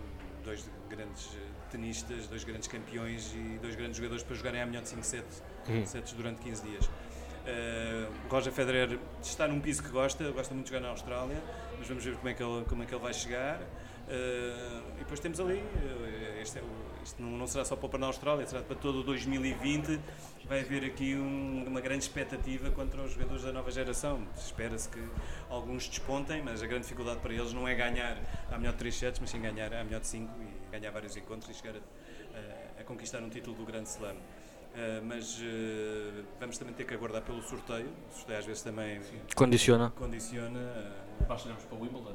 dois 0.42 0.68
grandes 0.88 1.28
tenistas, 1.70 2.26
dois 2.28 2.42
grandes 2.42 2.68
campeões 2.68 3.34
e 3.34 3.58
dois 3.60 3.74
grandes 3.74 3.96
jogadores 3.96 4.22
para 4.22 4.34
jogarem 4.34 4.62
a 4.62 4.66
melhor 4.66 4.82
de 4.82 4.88
5 4.88 5.02
sets, 5.04 5.42
uhum. 5.68 5.84
sets 5.84 6.12
durante 6.12 6.40
15 6.40 6.62
dias. 6.62 6.86
Uh, 6.86 8.12
Roger 8.28 8.52
Federer 8.52 8.98
está 9.22 9.46
num 9.46 9.60
piso 9.60 9.82
que 9.82 9.90
gosta, 9.90 10.30
gosta 10.32 10.54
muito 10.54 10.66
de 10.66 10.72
jogar 10.72 10.86
na 10.86 10.90
Austrália, 10.90 11.40
mas 11.78 11.86
vamos 11.86 12.02
ver 12.02 12.16
como 12.16 12.28
é 12.28 12.34
que 12.34 12.42
ele, 12.42 12.64
como 12.64 12.82
é 12.82 12.86
que 12.86 12.94
ele 12.94 13.02
vai 13.02 13.12
chegar. 13.12 13.60
Uh, 13.60 14.82
e 14.96 14.98
depois 15.00 15.20
temos 15.20 15.38
ali, 15.38 15.58
uh, 15.58 16.40
este, 16.40 16.58
é 16.58 16.62
isto 17.06 17.22
não, 17.22 17.30
não, 17.30 17.46
será 17.46 17.64
só 17.64 17.76
para 17.76 17.96
o 17.96 17.98
na 17.98 18.06
Austrália, 18.06 18.46
será 18.46 18.62
para 18.62 18.76
todo 18.76 19.00
o 19.00 19.02
2020 19.02 20.00
vai 20.44 20.60
haver 20.60 20.84
aqui 20.84 21.16
um, 21.16 21.64
uma 21.66 21.80
grande 21.80 22.04
expectativa 22.04 22.70
contra 22.70 23.02
os 23.02 23.12
jogadores 23.12 23.42
da 23.42 23.52
nova 23.52 23.70
geração. 23.70 24.26
Espera-se 24.36 24.88
que 24.88 25.02
alguns 25.48 25.88
despontem, 25.88 26.42
mas 26.42 26.62
a 26.62 26.66
grande 26.66 26.84
dificuldade 26.84 27.20
para 27.20 27.32
eles 27.32 27.52
não 27.52 27.66
é 27.66 27.74
ganhar 27.74 28.16
a 28.50 28.56
melhor 28.56 28.72
de 28.72 28.78
3 28.78 28.94
sets, 28.94 29.20
mas 29.20 29.30
sim 29.30 29.40
ganhar 29.40 29.72
a 29.74 29.82
melhor 29.82 30.00
de 30.00 30.06
5 30.06 30.32
e 30.40 30.70
ganhar 30.70 30.90
vários 30.92 31.16
encontros 31.16 31.50
e 31.50 31.54
chegar 31.54 31.74
a, 31.76 32.78
a, 32.78 32.80
a 32.80 32.84
conquistar 32.84 33.20
um 33.22 33.28
título 33.28 33.56
do 33.56 33.64
Grande 33.64 33.88
Slam. 33.88 34.14
Uh, 34.14 35.02
mas 35.04 35.38
uh, 35.38 36.24
vamos 36.38 36.58
também 36.58 36.74
ter 36.74 36.84
que 36.84 36.94
aguardar 36.94 37.22
pelo 37.22 37.42
sorteio. 37.42 37.88
O 38.10 38.14
sorteio 38.14 38.38
às 38.38 38.44
vezes 38.44 38.62
também 38.62 39.00
condiciona. 39.34 39.90
condiciona 39.96 40.58
uh, 40.58 41.24
Basta 41.24 41.48
irmos 41.48 41.64
para 41.64 41.76
o 41.76 41.80
Wimbledon. 41.80 42.14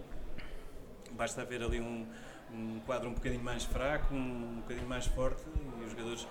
Basta 1.14 1.42
haver 1.42 1.64
ali 1.64 1.82
um, 1.82 2.06
um 2.54 2.80
quadro 2.86 3.10
um 3.10 3.14
bocadinho 3.14 3.44
mais 3.44 3.64
fraco, 3.64 4.14
um, 4.14 4.58
bocadinho 4.62 4.88
mais 4.88 5.06
forte 5.06 5.44
e 5.80 5.86
os 5.86 5.92
jogadores 5.92 6.28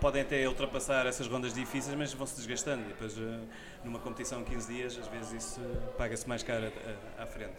podem 0.00 0.22
até 0.22 0.46
ultrapassar 0.46 1.06
essas 1.06 1.26
rondas 1.26 1.54
difíceis, 1.54 1.96
mas 1.96 2.12
vão 2.12 2.26
se 2.26 2.36
desgastando. 2.36 2.82
E 2.82 2.88
depois, 2.88 3.16
eh, 3.16 3.38
numa 3.84 3.98
competição 3.98 4.42
de 4.42 4.50
15 4.50 4.72
dias, 4.72 4.98
às 4.98 5.06
vezes 5.08 5.32
isso 5.32 5.60
paga-se 5.96 6.28
mais 6.28 6.42
caro 6.42 6.70
à 7.18 7.24
frente. 7.24 7.54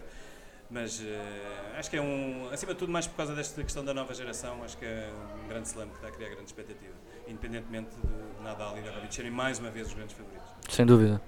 Mas 0.70 1.02
acho 1.78 1.90
que 1.90 1.98
é 1.98 2.02
um, 2.02 2.50
acima 2.52 2.74
de 2.74 2.80
tudo, 2.80 2.92
mais 2.92 3.06
por 3.06 3.16
causa 3.16 3.36
desta 3.36 3.62
questão 3.64 3.86
da 3.86 3.94
nova 3.94 4.14
geração, 4.14 4.64
acho 4.64 4.78
que 4.78 4.86
é 4.86 5.10
um 5.44 5.48
grande 5.48 5.68
slam 5.68 5.88
que 5.90 5.96
está 5.96 6.08
a 6.08 6.12
criar 6.12 6.30
grande 6.30 6.46
expectativa, 6.46 6.94
independentemente 7.28 7.90
de 7.96 8.44
Nadal 8.44 8.78
e 8.78 8.82
Djokovic 8.82 9.14
serem 9.14 9.32
mais 9.32 9.60
uma 9.60 9.70
vez 9.70 9.88
os 9.88 9.94
grandes 9.94 10.16
favoritos. 10.16 10.48
Sem 10.70 10.86
dúvida. 10.86 11.22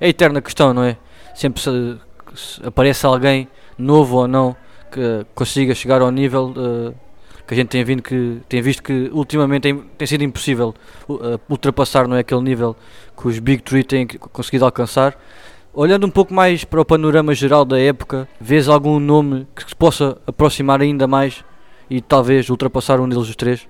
É 0.00 0.06
a 0.06 0.08
eterna 0.08 0.42
questão, 0.42 0.74
não 0.74 0.82
é? 0.82 0.98
Sempre 1.34 1.62
se, 1.62 2.00
se 2.34 2.66
aparece 2.66 3.06
alguém, 3.06 3.48
novo 3.78 4.16
ou 4.16 4.28
não, 4.28 4.56
que 4.90 5.26
consiga 5.34 5.74
chegar 5.74 6.02
ao 6.02 6.10
nível. 6.10 6.52
Uh, 6.56 6.94
que 7.46 7.54
a 7.54 7.56
gente 7.56 7.68
tem, 7.68 7.82
vindo 7.82 8.00
que, 8.00 8.40
tem 8.48 8.62
visto 8.62 8.80
que 8.80 9.10
ultimamente 9.12 9.62
tem, 9.62 9.76
tem 9.76 10.06
sido 10.06 10.22
impossível 10.22 10.72
uh, 11.08 11.40
ultrapassar 11.48 12.06
não 12.06 12.16
é, 12.16 12.20
aquele 12.20 12.42
nível 12.42 12.76
que 13.16 13.26
os 13.26 13.40
Big 13.40 13.60
Three 13.64 13.82
têm 13.82 14.06
conseguido 14.06 14.64
alcançar. 14.64 15.18
Olhando 15.74 16.06
um 16.06 16.10
pouco 16.10 16.32
mais 16.32 16.64
para 16.64 16.80
o 16.80 16.84
panorama 16.84 17.34
geral 17.34 17.64
da 17.64 17.76
época, 17.76 18.28
vês 18.40 18.68
algum 18.68 19.00
nome 19.00 19.48
que 19.54 19.68
se 19.68 19.74
possa 19.74 20.16
aproximar 20.26 20.80
ainda 20.80 21.08
mais 21.08 21.44
e 21.88 22.00
talvez 22.00 22.48
ultrapassar 22.48 23.00
um 23.00 23.08
deles 23.08 23.28
os 23.28 23.34
três? 23.34 23.68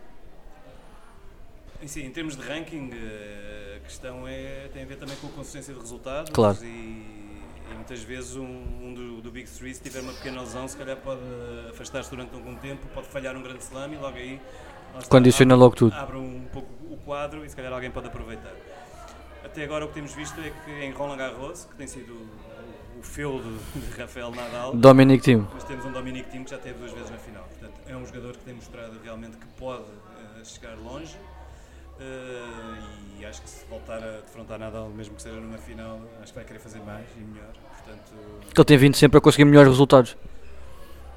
Sim, 1.87 2.05
em 2.05 2.11
termos 2.11 2.37
de 2.37 2.43
ranking, 2.43 2.91
eh, 2.93 3.79
a 3.79 3.81
questão 3.81 4.29
é, 4.29 4.69
tem 4.75 4.83
a 4.83 4.87
ver 4.87 4.97
também 4.97 5.17
com 5.17 5.27
a 5.27 5.31
consistência 5.31 5.73
de 5.73 5.81
resultados 5.81 6.31
claro. 6.31 6.59
e 6.63 7.20
muitas 7.81 8.03
vezes 8.03 8.37
um, 8.37 8.45
um 8.45 8.95
do, 8.95 9.23
do, 9.23 9.31
Big 9.31 9.49
Three, 9.51 9.75
se 9.75 9.83
tiver 9.83 10.01
uma 10.01 10.13
pequena 10.13 10.41
lesão, 10.43 10.69
se 10.69 10.77
calhar 10.77 10.97
pode 10.97 11.21
afastar-se 11.71 12.11
durante 12.11 12.35
algum 12.35 12.55
tempo, 12.57 12.87
pode 12.95 13.09
falhar 13.09 13.37
um 13.37 13.43
grande 13.43 13.63
slam 13.63 13.93
e 13.93 13.97
logo 13.97 14.17
aí 14.17 14.41
condiciona 15.09 15.55
abre, 15.55 15.65
logo 15.65 15.77
tudo. 15.77 15.95
Abre 15.95 16.17
um 16.17 16.45
pouco 16.53 16.69
o 16.91 16.97
quadro 16.99 17.45
e 17.45 17.49
se 17.49 17.57
calhar 17.57 17.73
alguém 17.73 17.91
pode 17.91 18.07
aproveitar. 18.07 18.53
Até 19.45 19.65
agora 19.65 19.85
o 19.85 19.89
que 19.89 19.95
temos 19.95 20.15
visto 20.15 20.39
é 20.41 20.53
que 20.65 20.71
em 20.71 20.93
Roland 20.93 21.17
Garros, 21.17 21.65
que 21.65 21.75
tem 21.75 21.87
sido 21.87 22.29
o 22.99 23.03
feudo 23.03 23.59
de 23.75 24.01
Rafael 24.01 24.31
Nadal, 24.31 24.77
Dominic 24.77 25.25
Thiem. 25.25 25.49
Mas 25.53 25.65
temos 25.65 25.85
um 25.85 25.93
Dominic 25.93 26.29
Thiem 26.29 26.45
que 26.45 26.51
já 26.51 26.59
teve 26.59 26.79
duas 26.79 26.93
vezes 26.93 27.11
na 27.11 27.17
final. 27.17 27.45
Portanto, 27.45 27.81
é 27.87 27.97
um 27.97 28.05
jogador 28.05 28.37
que 28.37 28.45
tem 28.45 28.55
mostrado 28.55 29.01
realmente 29.03 29.39
que 29.39 29.47
pode 29.59 29.83
uh, 29.83 30.45
chegar 30.45 30.77
longe. 30.77 31.17
Uh, 32.01 33.21
e 33.21 33.27
acho 33.27 33.43
que 33.43 33.51
se 33.51 33.67
voltar 33.67 33.99
a 34.03 34.21
defrontar 34.23 34.59
Nadal, 34.59 34.89
mesmo 34.89 35.15
que 35.15 35.23
seja 35.23 35.37
numa 35.39 35.59
final, 35.59 36.01
acho 36.23 36.33
que 36.33 36.39
vai 36.39 36.45
querer 36.47 36.59
fazer 36.59 36.81
mais 36.81 37.07
e 37.15 37.21
melhor. 37.21 37.53
Portanto, 37.53 38.13
que 38.55 38.61
ele 38.61 38.65
tem 38.65 38.79
vindo 38.79 38.97
sempre 38.97 39.19
a 39.19 39.21
conseguir 39.21 39.45
melhores 39.45 39.71
resultados. 39.71 40.17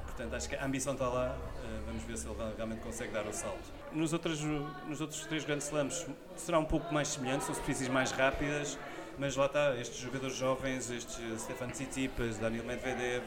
Portanto, 0.04 0.34
acho 0.34 0.48
que 0.48 0.56
a 0.56 0.64
ambição 0.64 0.92
está 0.92 1.08
lá. 1.08 1.34
Uh, 1.64 1.86
vamos 1.86 2.02
ver 2.02 2.18
se 2.18 2.26
ele 2.26 2.36
realmente 2.56 2.80
consegue 2.80 3.12
dar 3.12 3.26
o 3.26 3.32
salto. 3.32 3.72
Nos 3.92 4.12
outros, 4.12 4.40
nos 4.42 5.00
outros 5.00 5.24
três 5.26 5.44
grandes 5.44 5.66
slams 5.66 6.06
será 6.36 6.58
um 6.58 6.64
pouco 6.64 6.92
mais 6.92 7.08
semelhante, 7.08 7.44
são 7.44 7.54
superfícies 7.54 7.88
mais 7.88 8.10
rápidas, 8.10 8.78
mas 9.18 9.36
lá 9.36 9.46
está, 9.46 9.74
estes 9.76 9.98
jogadores 9.98 10.36
jovens, 10.36 10.90
estes 10.90 11.18
Stefan 11.40 11.68
Tsitsipas, 11.68 12.36
Daniel 12.36 12.64
Medvedev, 12.64 13.22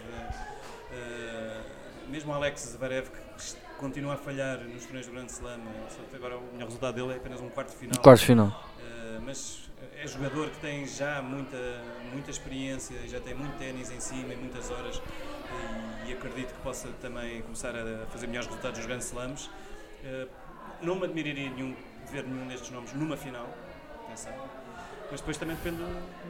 uh, 0.91 1.76
mesmo 2.09 2.33
Alex 2.33 2.61
Zverev, 2.61 3.09
que 3.09 3.55
continua 3.77 4.13
a 4.13 4.17
falhar 4.17 4.59
nos 4.59 4.83
torneios 4.83 5.07
do 5.07 5.13
Grand 5.13 5.27
Slam, 5.27 5.59
agora 6.13 6.37
o 6.37 6.53
melhor 6.53 6.65
resultado 6.65 6.95
dele 6.95 7.13
é 7.13 7.17
apenas 7.17 7.41
um 7.41 7.49
quarto 7.49 7.75
final. 7.75 8.01
Quarto 8.01 8.23
final. 8.23 8.47
Uh, 8.47 9.21
mas 9.25 9.69
é 10.01 10.07
jogador 10.07 10.49
que 10.49 10.59
tem 10.59 10.85
já 10.85 11.21
muita, 11.21 11.57
muita 12.11 12.31
experiência, 12.31 12.95
já 13.07 13.19
tem 13.19 13.33
muito 13.33 13.57
ténis 13.57 13.91
em 13.91 13.99
cima 13.99 14.33
e 14.33 14.37
muitas 14.37 14.69
horas 14.71 15.01
e, 16.05 16.09
e, 16.09 16.13
acredito 16.13 16.53
que 16.53 16.61
possa 16.61 16.89
também 17.01 17.41
começar 17.41 17.75
a 17.75 18.05
fazer 18.07 18.27
melhores 18.27 18.47
resultados 18.47 18.79
nos 18.79 18.87
Grand 18.87 18.99
Slams. 18.99 19.45
Uh, 19.47 20.27
não 20.81 20.95
me 20.95 21.05
admiraria 21.05 21.49
nenhum, 21.49 21.75
ver 22.11 22.23
nenhum 22.23 22.47
destes 22.47 22.69
nomes 22.69 22.93
numa 22.93 23.17
final, 23.17 23.49
atenção, 24.05 24.33
mas 25.09 25.21
depois 25.21 25.37
também 25.37 25.55
depende 25.55 25.81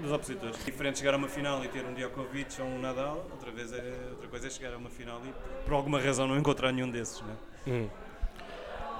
dos 0.02 0.12
opositores. 0.12 0.64
Diferente 0.66 1.00
chegar 1.00 1.14
a 1.14 1.18
uma 1.18 1.28
final 1.28 1.64
e 1.64 1.68
ter 1.68 1.84
um 1.86 1.94
Djokovic 1.94 2.62
ou 2.62 2.68
um 2.68 2.80
Nadal, 2.80 3.26
outra, 3.32 3.52
vez 3.52 3.74
é, 3.74 4.08
outra 4.12 4.28
coisa 4.28 4.48
é 4.48 4.50
chegar 4.50 4.74
a 4.74 4.78
uma 4.78 4.90
final 4.90 5.22
e 5.26 5.34
por 5.64 5.74
alguma 5.74 6.00
razão 6.00 6.28
não 6.28 6.38
encontrar 6.38 6.72
nenhum 6.72 6.90
desses. 6.90 7.22
Né? 7.22 7.36
Hum. 7.68 7.90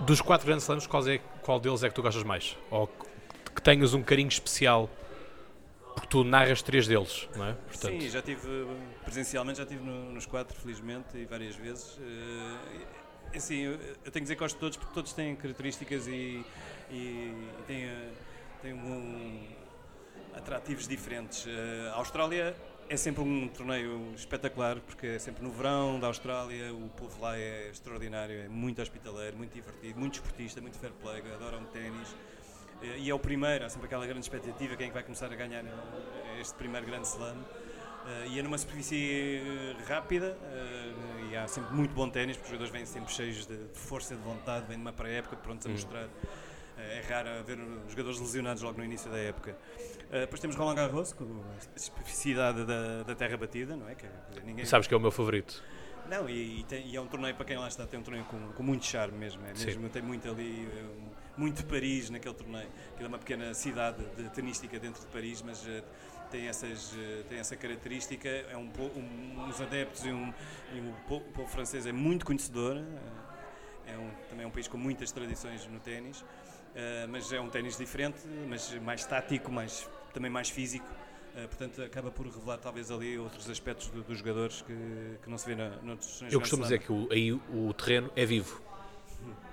Dos 0.02 0.22
quatro 0.22 0.46
grandes 0.46 0.64
slams, 0.64 0.88
qual, 0.88 1.08
é, 1.08 1.20
qual 1.42 1.60
deles 1.60 1.84
é 1.84 1.90
que 1.90 1.96
tu 1.96 2.02
gostas 2.02 2.24
mais? 2.24 2.58
Ou 2.70 2.88
que 3.56 3.62
tenhas 3.62 3.94
um 3.94 4.04
carinho 4.04 4.30
especial 4.30 4.90
porque 5.98 6.08
tu 6.10 6.24
narras 6.24 6.62
três 6.62 6.86
deles, 6.86 7.28
não 7.36 7.48
é? 7.48 7.54
Portanto... 7.54 8.00
Sim, 8.00 8.10
já 8.10 8.22
tive 8.22 8.68
presencialmente, 9.04 9.58
já 9.58 9.66
tive 9.66 9.84
no, 9.84 10.12
nos 10.12 10.28
quatro, 10.28 10.56
felizmente, 10.56 11.18
e 11.18 11.26
várias 11.26 11.56
vezes. 11.56 11.98
Uh, 11.98 12.58
assim, 13.36 13.62
eu, 13.62 13.78
tenho 13.78 14.12
que 14.12 14.20
dizer 14.22 14.36
que 14.36 14.40
gosto 14.40 14.56
de 14.56 14.60
todos 14.60 14.78
porque 14.78 14.94
todos 14.94 15.14
têm 15.14 15.36
características 15.36 16.08
e, 16.08 16.46
e 16.92 17.34
têm, 17.66 17.90
têm 18.62 18.74
um, 18.74 19.44
atrativos 20.38 20.88
diferentes. 20.88 21.46
Uh, 21.46 21.90
a 21.94 21.98
Austrália 21.98 22.56
é 22.90 22.96
sempre 22.96 23.22
um 23.22 23.48
torneio 23.48 24.14
espetacular 24.16 24.80
porque 24.80 25.08
é 25.08 25.20
sempre 25.20 25.44
no 25.44 25.52
verão 25.52 26.00
da 26.00 26.08
Austrália, 26.08 26.74
o 26.74 26.90
povo 26.90 27.22
lá 27.22 27.38
é 27.38 27.70
extraordinário, 27.70 28.40
é 28.40 28.48
muito 28.48 28.82
hospitaleiro, 28.82 29.36
muito 29.36 29.54
divertido, 29.54 30.00
muito 30.00 30.16
esportista, 30.16 30.62
muito 30.62 30.78
fair 30.78 30.92
play, 31.02 31.22
adoram 31.34 31.64
ténis. 31.66 32.16
Eh, 32.82 33.00
e 33.00 33.10
é 33.10 33.14
o 33.14 33.20
primeiro, 33.20 33.66
há 33.66 33.70
sempre 33.70 33.88
aquela 33.88 34.06
grande 34.06 34.22
expectativa, 34.22 34.76
quem 34.76 34.86
é 34.86 34.90
que 34.90 34.94
vai 34.94 35.04
começar 35.04 35.32
a 35.32 35.36
ganhar 35.36 35.66
eh, 35.66 36.42
este 36.42 36.56
primeiro 36.56 36.86
grande 36.86 37.08
slam. 37.08 37.36
Uh, 37.36 38.26
e 38.30 38.40
é 38.40 38.42
numa 38.42 38.58
superfície 38.58 39.42
rápida 39.86 40.38
e 41.30 41.36
há 41.36 41.46
sempre 41.46 41.76
muito 41.76 41.94
bom 41.94 42.10
ténis, 42.10 42.38
porque 42.38 42.46
os 42.46 42.52
jogadores 42.52 42.72
vêm 42.72 42.86
sempre 42.86 43.12
cheios 43.12 43.46
de, 43.46 43.58
força 43.74 44.14
e 44.14 44.18
de 44.18 44.24
vontade, 44.24 44.66
vêm 44.66 44.78
numa 44.78 44.94
pré-época 44.94 45.36
prontos 45.36 45.66
a 45.66 45.70
hum. 45.70 45.74
mostrar. 45.74 46.06
Uh, 46.06 46.10
é 46.78 47.02
raro 47.08 47.44
ver 47.44 47.58
jogadores 47.90 48.20
lesionados 48.20 48.64
logo 48.64 48.78
no 48.78 48.86
início 48.86 49.10
da 49.10 49.18
época. 49.18 49.58
depois 50.12 50.40
temos 50.40 50.56
Roland 50.56 50.76
Garros, 50.76 51.14
com 51.14 51.24
a 51.24 51.58
especificidade 51.76 52.66
da, 52.66 53.04
da 53.04 53.16
terra 53.16 53.38
batida, 53.38 53.76
não 53.76 53.90
é? 53.90 53.96
Que, 53.96 54.08
ninguém... 54.44 54.66
Sabes 54.66 54.88
que 54.88 54.94
é 54.94 54.98
o 54.98 55.00
meu 55.00 55.12
favorito. 55.12 55.64
Não, 56.10 56.30
e, 56.30 56.62
e, 56.62 56.64
tem, 56.64 56.88
e, 56.88 56.96
é 56.96 57.02
um 57.02 57.08
torneio 57.08 57.36
para 57.36 57.46
quem 57.46 57.58
lá 57.58 57.68
está, 57.68 57.86
tem 57.86 58.00
um 58.00 58.04
torneio 58.04 58.26
com, 58.26 58.40
com 58.54 58.64
muito 58.64 58.86
charme 58.86 59.18
mesmo. 59.18 59.46
É 59.46 59.54
mesmo 59.54 59.90
tem 59.90 60.02
muito 60.02 60.30
ali, 60.30 60.68
muito 61.38 61.66
Paris 61.66 62.10
naquele 62.10 62.34
torneio. 62.34 62.68
Aquilo 62.94 63.06
é 63.06 63.08
uma 63.08 63.20
pequena 63.20 63.54
cidade 63.54 64.04
de 64.16 64.30
tenística 64.30 64.80
dentro 64.80 65.02
de 65.02 65.08
Paris, 65.08 65.42
mas 65.42 65.64
uh, 65.66 65.84
tem, 66.32 66.48
essas, 66.48 66.94
uh, 66.94 67.24
tem 67.30 67.38
essa 67.40 67.56
característica. 67.56 68.28
É 68.28 68.58
um, 68.58 68.70
um 68.96 69.46
uns 69.48 69.62
adeptos 69.62 70.04
e, 70.06 70.10
um, 70.10 70.34
e 70.74 70.80
um, 70.80 70.90
o 70.92 71.22
povo 71.22 71.48
francês 71.48 71.86
é 71.86 71.92
muito 71.92 72.26
conhecedor. 72.26 72.78
Uh, 72.78 73.28
é 73.86 73.98
um, 73.98 74.10
também 74.30 74.44
é 74.44 74.48
um 74.48 74.52
país 74.52 74.68
com 74.68 74.78
muitas 74.78 75.12
tradições 75.12 75.66
no 75.68 75.80
ténis, 75.80 76.26
mas 77.10 77.32
é 77.32 77.40
um 77.40 77.50
ténis 77.50 77.78
diferente, 77.78 78.20
mas 78.48 78.74
mais 78.76 79.06
tático, 79.06 79.52
mais, 79.52 79.90
também 80.14 80.30
mais 80.30 80.50
físico. 80.50 80.86
Uh, 81.38 81.48
portanto, 81.48 81.84
acaba 81.84 82.10
por 82.10 82.26
revelar 82.26 82.58
talvez 82.58 82.90
ali 82.90 83.18
outros 83.20 83.48
aspectos 83.48 83.90
do, 83.90 84.02
dos 84.02 84.18
jogadores 84.18 84.64
que, 84.64 84.74
que 85.22 85.30
não 85.30 85.38
se 85.38 85.46
vê 85.46 85.56
na, 85.56 85.70
noutros 85.84 86.24
Eu 86.32 86.40
costumo 86.40 86.64
dizer 86.64 86.80
que 86.80 86.92
o, 86.92 87.08
aí 87.12 87.32
o 87.32 87.74
terreno 87.74 88.12
é 88.16 88.26
vivo. 88.26 88.62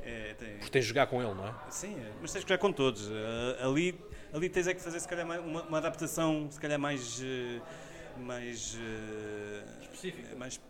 É, 0.00 0.32
tem... 0.38 0.56
Porque 0.56 0.70
tens 0.70 0.84
de 0.84 0.88
jogar 0.88 1.06
com 1.06 1.20
ele, 1.20 1.34
não 1.34 1.46
é? 1.46 1.54
Sim, 1.68 1.94
é, 2.00 2.12
mas 2.22 2.32
tens 2.32 2.42
de 2.42 2.48
jogar 2.48 2.56
com 2.56 2.72
todos. 2.72 3.08
Uh, 3.08 3.12
ali, 3.60 4.00
ali 4.32 4.48
tens 4.48 4.66
é 4.66 4.72
que 4.72 4.80
fazer 4.80 4.98
se 5.00 5.06
calhar 5.06 5.26
uma, 5.26 5.38
uma 5.38 5.76
adaptação 5.76 6.48
se 6.50 6.58
calhar 6.58 6.78
mais. 6.78 7.20
Uh, 7.20 7.60
mais 8.18 8.74
uh, 8.74 9.82
específica. 9.82 10.36
Mais, 10.36 10.60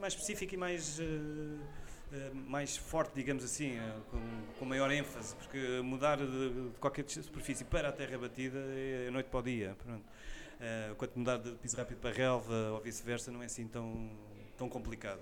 mais 0.00 0.12
específica 0.12 0.54
e 0.54 0.58
mais. 0.58 1.00
Mais 2.32 2.76
forte, 2.76 3.12
digamos 3.14 3.44
assim, 3.44 3.78
com, 4.10 4.20
com, 4.58 4.64
maior 4.64 4.90
ênfase, 4.90 5.34
porque 5.36 5.80
mudar 5.82 6.16
de, 6.16 6.26
de, 6.26 6.70
qualquer 6.78 7.04
superfície 7.08 7.64
para 7.64 7.88
a 7.88 7.92
terra 7.92 8.18
batida 8.18 8.58
é 8.58 9.10
noite 9.10 9.26
para 9.26 9.40
o 9.40 9.42
dia. 9.42 9.76
Pronto. 9.84 10.04
quanto 10.96 11.18
mudar 11.18 11.38
de 11.38 11.50
piso 11.52 11.76
rápido 11.76 11.98
para 11.98 12.10
relva 12.10 12.70
ou 12.72 12.80
vice-versa 12.80 13.30
não 13.30 13.42
é 13.42 13.46
assim 13.46 13.66
tão, 13.66 14.10
tão 14.56 14.68
complicado. 14.68 15.20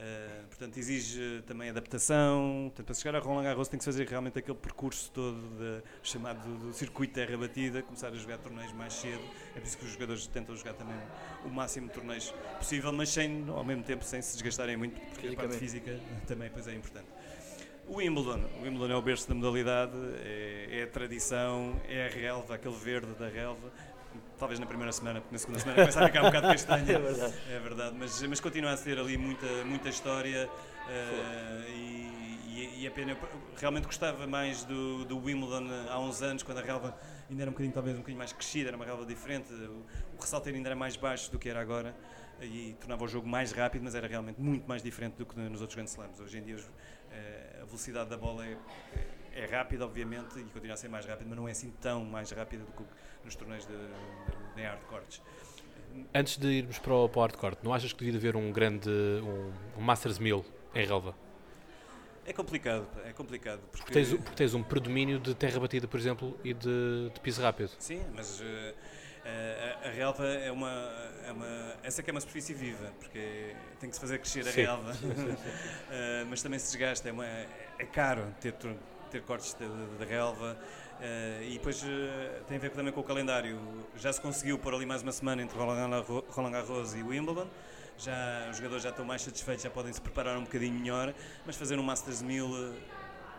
Uh, 0.00 0.46
portanto, 0.46 0.78
exige 0.78 1.42
também 1.46 1.68
adaptação. 1.68 2.68
Portanto, 2.68 2.86
para 2.86 2.94
chegar 2.94 3.16
a 3.16 3.18
Roland 3.18 3.42
Garros 3.42 3.68
tem 3.68 3.78
que 3.78 3.84
fazer 3.84 4.08
realmente 4.08 4.38
aquele 4.38 4.56
percurso 4.56 5.10
todo 5.10 5.38
de, 5.58 5.82
chamado 6.02 6.42
do, 6.42 6.68
do, 6.68 6.72
circuito 6.72 7.12
terra 7.12 7.36
batida, 7.36 7.82
começar 7.82 8.08
a 8.08 8.16
jogar 8.16 8.38
torneios 8.38 8.72
mais 8.72 8.94
cedo. 8.94 9.20
É 9.54 9.60
por 9.60 9.66
isso 9.66 9.76
que 9.76 9.84
os 9.84 9.92
jogadores 9.92 10.26
tentam 10.26 10.56
jogar 10.56 10.72
também 10.72 10.96
o 11.44 11.50
máximo 11.50 11.88
de 11.88 11.92
torneios 11.92 12.32
possível, 12.56 12.94
mas 12.94 13.10
sem, 13.10 13.44
ao 13.50 13.62
mesmo 13.62 13.82
tempo 13.82 14.02
sem 14.02 14.22
se 14.22 14.32
desgastarem 14.32 14.74
muito, 14.74 14.98
porque 14.98 15.28
a 15.28 15.34
parte 15.34 15.58
física 15.58 16.00
também 16.26 16.48
pois 16.50 16.66
é 16.66 16.74
importante. 16.74 17.08
O 17.86 17.96
Wimbledon, 17.96 18.40
o 18.60 18.62
Wimbledon 18.62 18.94
é 18.94 18.96
o 18.96 19.02
berço 19.02 19.28
da 19.28 19.34
modalidade, 19.34 19.92
é, 20.24 20.78
é 20.78 20.82
a 20.84 20.86
tradição, 20.86 21.78
é 21.88 22.06
a 22.06 22.08
relva, 22.08 22.54
aquele 22.54 22.76
verde 22.76 23.12
da 23.18 23.28
relva 23.28 23.70
talvez 24.40 24.58
na 24.58 24.66
primeira 24.66 24.90
semana, 24.90 25.20
porque 25.20 25.34
na 25.34 25.38
segunda 25.38 25.58
semana 25.60 25.76
começa 25.82 26.02
a 26.02 26.06
ficar 26.06 26.22
um 26.22 26.24
bocado 26.24 26.48
castanha. 26.48 26.80
É 26.90 26.98
verdade. 26.98 27.34
É 27.50 27.58
verdade, 27.58 27.96
mas, 27.96 28.22
mas 28.22 28.40
continua 28.40 28.72
a 28.72 28.76
ser 28.76 28.98
ali 28.98 29.16
muita, 29.16 29.46
muita 29.66 29.90
história 29.90 30.48
uh, 30.48 31.70
e, 31.70 32.80
e, 32.80 32.86
a 32.86 32.90
pena. 32.90 33.16
Realmente 33.56 33.84
gostava 33.84 34.26
mais 34.26 34.64
do, 34.64 35.04
do 35.04 35.18
Wimbledon 35.18 35.68
há 35.90 36.00
uns 36.00 36.22
anos, 36.22 36.42
quando 36.42 36.58
a 36.58 36.62
relva 36.62 36.98
ainda 37.28 37.42
era 37.42 37.50
um 37.50 37.52
bocadinho, 37.52 37.74
talvez 37.74 37.94
um 37.96 38.00
bocadinho 38.00 38.18
mais 38.18 38.32
crescida, 38.32 38.70
era 38.70 38.76
uma 38.76 38.86
relva 38.86 39.04
diferente, 39.04 39.52
o, 39.52 39.84
o 40.16 40.20
ressalto 40.20 40.48
ainda 40.48 40.68
era 40.68 40.76
mais 40.76 40.96
baixo 40.96 41.30
do 41.30 41.38
que 41.38 41.48
era 41.48 41.60
agora 41.60 41.94
e 42.40 42.74
tornava 42.80 43.04
o 43.04 43.08
jogo 43.08 43.28
mais 43.28 43.52
rápido, 43.52 43.82
mas 43.82 43.94
era 43.94 44.08
realmente 44.08 44.40
muito 44.40 44.66
mais 44.66 44.82
diferente 44.82 45.14
do 45.16 45.26
que 45.26 45.38
nos 45.38 45.60
outros 45.60 45.74
grandes 45.74 45.92
slams. 45.92 46.18
Hoje 46.18 46.38
em 46.38 46.42
dia 46.42 46.56
uh, 46.56 47.62
a 47.62 47.64
velocidade 47.66 48.08
da 48.08 48.16
bola 48.16 48.46
é, 48.46 48.56
é 48.94 49.19
rápida, 49.46 49.84
obviamente, 49.84 50.38
e 50.38 50.44
continua 50.44 50.74
a 50.74 50.76
ser 50.76 50.88
mais 50.88 51.06
rápida, 51.06 51.26
mas 51.28 51.38
não 51.38 51.48
é 51.48 51.52
assim 51.52 51.72
tão 51.80 52.04
mais 52.04 52.30
rápida 52.30 52.64
do 52.64 52.72
que 52.72 52.84
nos 53.24 53.34
torneios 53.34 53.66
de, 53.66 53.72
de, 53.72 54.54
de 54.56 54.62
hardcourts. 54.62 55.22
Antes 56.14 56.36
de 56.36 56.46
irmos 56.46 56.78
para 56.78 56.94
o, 56.94 57.08
para 57.08 57.18
o 57.18 57.22
hardcourt, 57.22 57.58
não 57.62 57.74
achas 57.74 57.92
que 57.92 58.04
devia 58.04 58.18
haver 58.18 58.36
um 58.36 58.52
grande 58.52 58.88
um, 58.88 59.52
um 59.78 59.80
Masters 59.80 60.18
1000 60.18 60.44
em 60.74 60.86
relva? 60.86 61.14
É 62.26 62.32
complicado, 62.32 62.86
é 63.04 63.12
complicado. 63.12 63.60
Porque, 63.72 63.78
porque, 63.78 63.92
tens, 63.92 64.14
porque 64.14 64.36
tens 64.36 64.54
um 64.54 64.62
predomínio 64.62 65.18
de 65.18 65.34
terra 65.34 65.58
batida, 65.58 65.88
por 65.88 65.98
exemplo, 65.98 66.38
e 66.44 66.54
de, 66.54 67.10
de 67.12 67.20
piso 67.20 67.42
rápido. 67.42 67.70
Sim, 67.78 68.00
mas 68.14 68.40
uh, 68.40 68.44
a, 69.24 69.88
a, 69.88 69.90
relva 69.90 70.26
é 70.26 70.52
uma, 70.52 70.70
é 71.26 71.32
uma. 71.32 71.74
Essa 71.82 72.02
que 72.02 72.10
é 72.10 72.12
uma 72.12 72.20
superfície 72.20 72.54
viva, 72.54 72.92
porque 73.00 73.54
tem 73.80 73.88
que 73.88 73.96
se 73.96 74.00
fazer 74.00 74.18
crescer 74.18 74.46
a 74.46 74.52
Sim. 74.52 74.62
relva. 74.62 74.92
uh, 74.92 76.26
mas 76.30 76.42
também 76.42 76.58
se 76.58 76.66
desgasta, 76.66 77.08
é, 77.08 77.12
uma, 77.12 77.26
é 77.26 77.84
caro 77.92 78.32
ter, 78.40 78.54
ter 79.10 79.22
cortes 79.22 79.56
da 79.98 80.04
relva. 80.04 80.56
Uh, 81.00 81.42
e 81.44 81.52
depois 81.54 81.82
uh, 81.82 81.86
tem 82.46 82.56
a 82.56 82.60
ver 82.60 82.70
também 82.70 82.92
com 82.92 83.00
o 83.00 83.04
calendário. 83.04 83.58
Já 83.96 84.12
se 84.12 84.20
conseguiu 84.20 84.58
pôr 84.58 84.74
ali 84.74 84.86
mais 84.86 85.02
uma 85.02 85.12
semana 85.12 85.42
entre 85.42 85.58
Roland 85.58 86.52
Garros 86.52 86.94
e 86.94 87.02
Wimbledon. 87.02 87.46
Já, 87.98 88.48
os 88.50 88.56
jogadores 88.56 88.82
já 88.82 88.90
estão 88.90 89.04
mais 89.04 89.22
satisfeitos, 89.22 89.62
já 89.62 89.70
podem 89.70 89.92
se 89.92 90.00
preparar 90.00 90.36
um 90.38 90.44
bocadinho 90.44 90.72
melhor, 90.72 91.12
mas 91.44 91.56
fazer 91.56 91.78
um 91.78 91.82
Masters 91.82 92.22
1000 92.22 92.46
uh, 92.46 92.74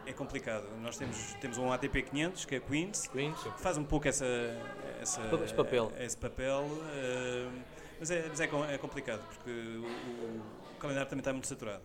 é 0.06 0.14
complicado. 0.14 0.66
Nós 0.82 0.98
temos, 0.98 1.34
temos 1.40 1.58
um 1.58 1.72
ATP 1.72 2.04
500, 2.04 2.46
que 2.46 2.56
é 2.56 2.60
Queens, 2.60 3.08
Queens. 3.08 3.42
que 3.42 3.62
faz 3.62 3.78
um 3.78 3.84
pouco 3.84 4.08
essa, 4.08 4.26
essa 5.00 5.22
esse 5.44 5.54
papel. 5.54 5.92
Esse 5.98 6.18
papel 6.18 6.68
mas 8.02 8.10
é, 8.10 8.26
mas 8.28 8.40
é, 8.40 8.46
é 8.46 8.78
complicado, 8.80 9.22
porque 9.28 9.52
o, 9.52 9.84
o, 9.84 10.42
o 10.74 10.80
calendário 10.80 11.08
também 11.08 11.22
está 11.22 11.32
muito 11.32 11.46
saturado. 11.46 11.84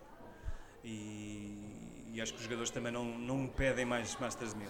E, 0.83 1.76
e 2.13 2.21
acho 2.21 2.33
que 2.33 2.37
os 2.37 2.43
jogadores 2.43 2.69
também 2.69 2.91
não, 2.91 3.05
não 3.05 3.47
pedem 3.47 3.85
mais 3.85 4.15
Masters 4.15 4.53
1000. 4.53 4.67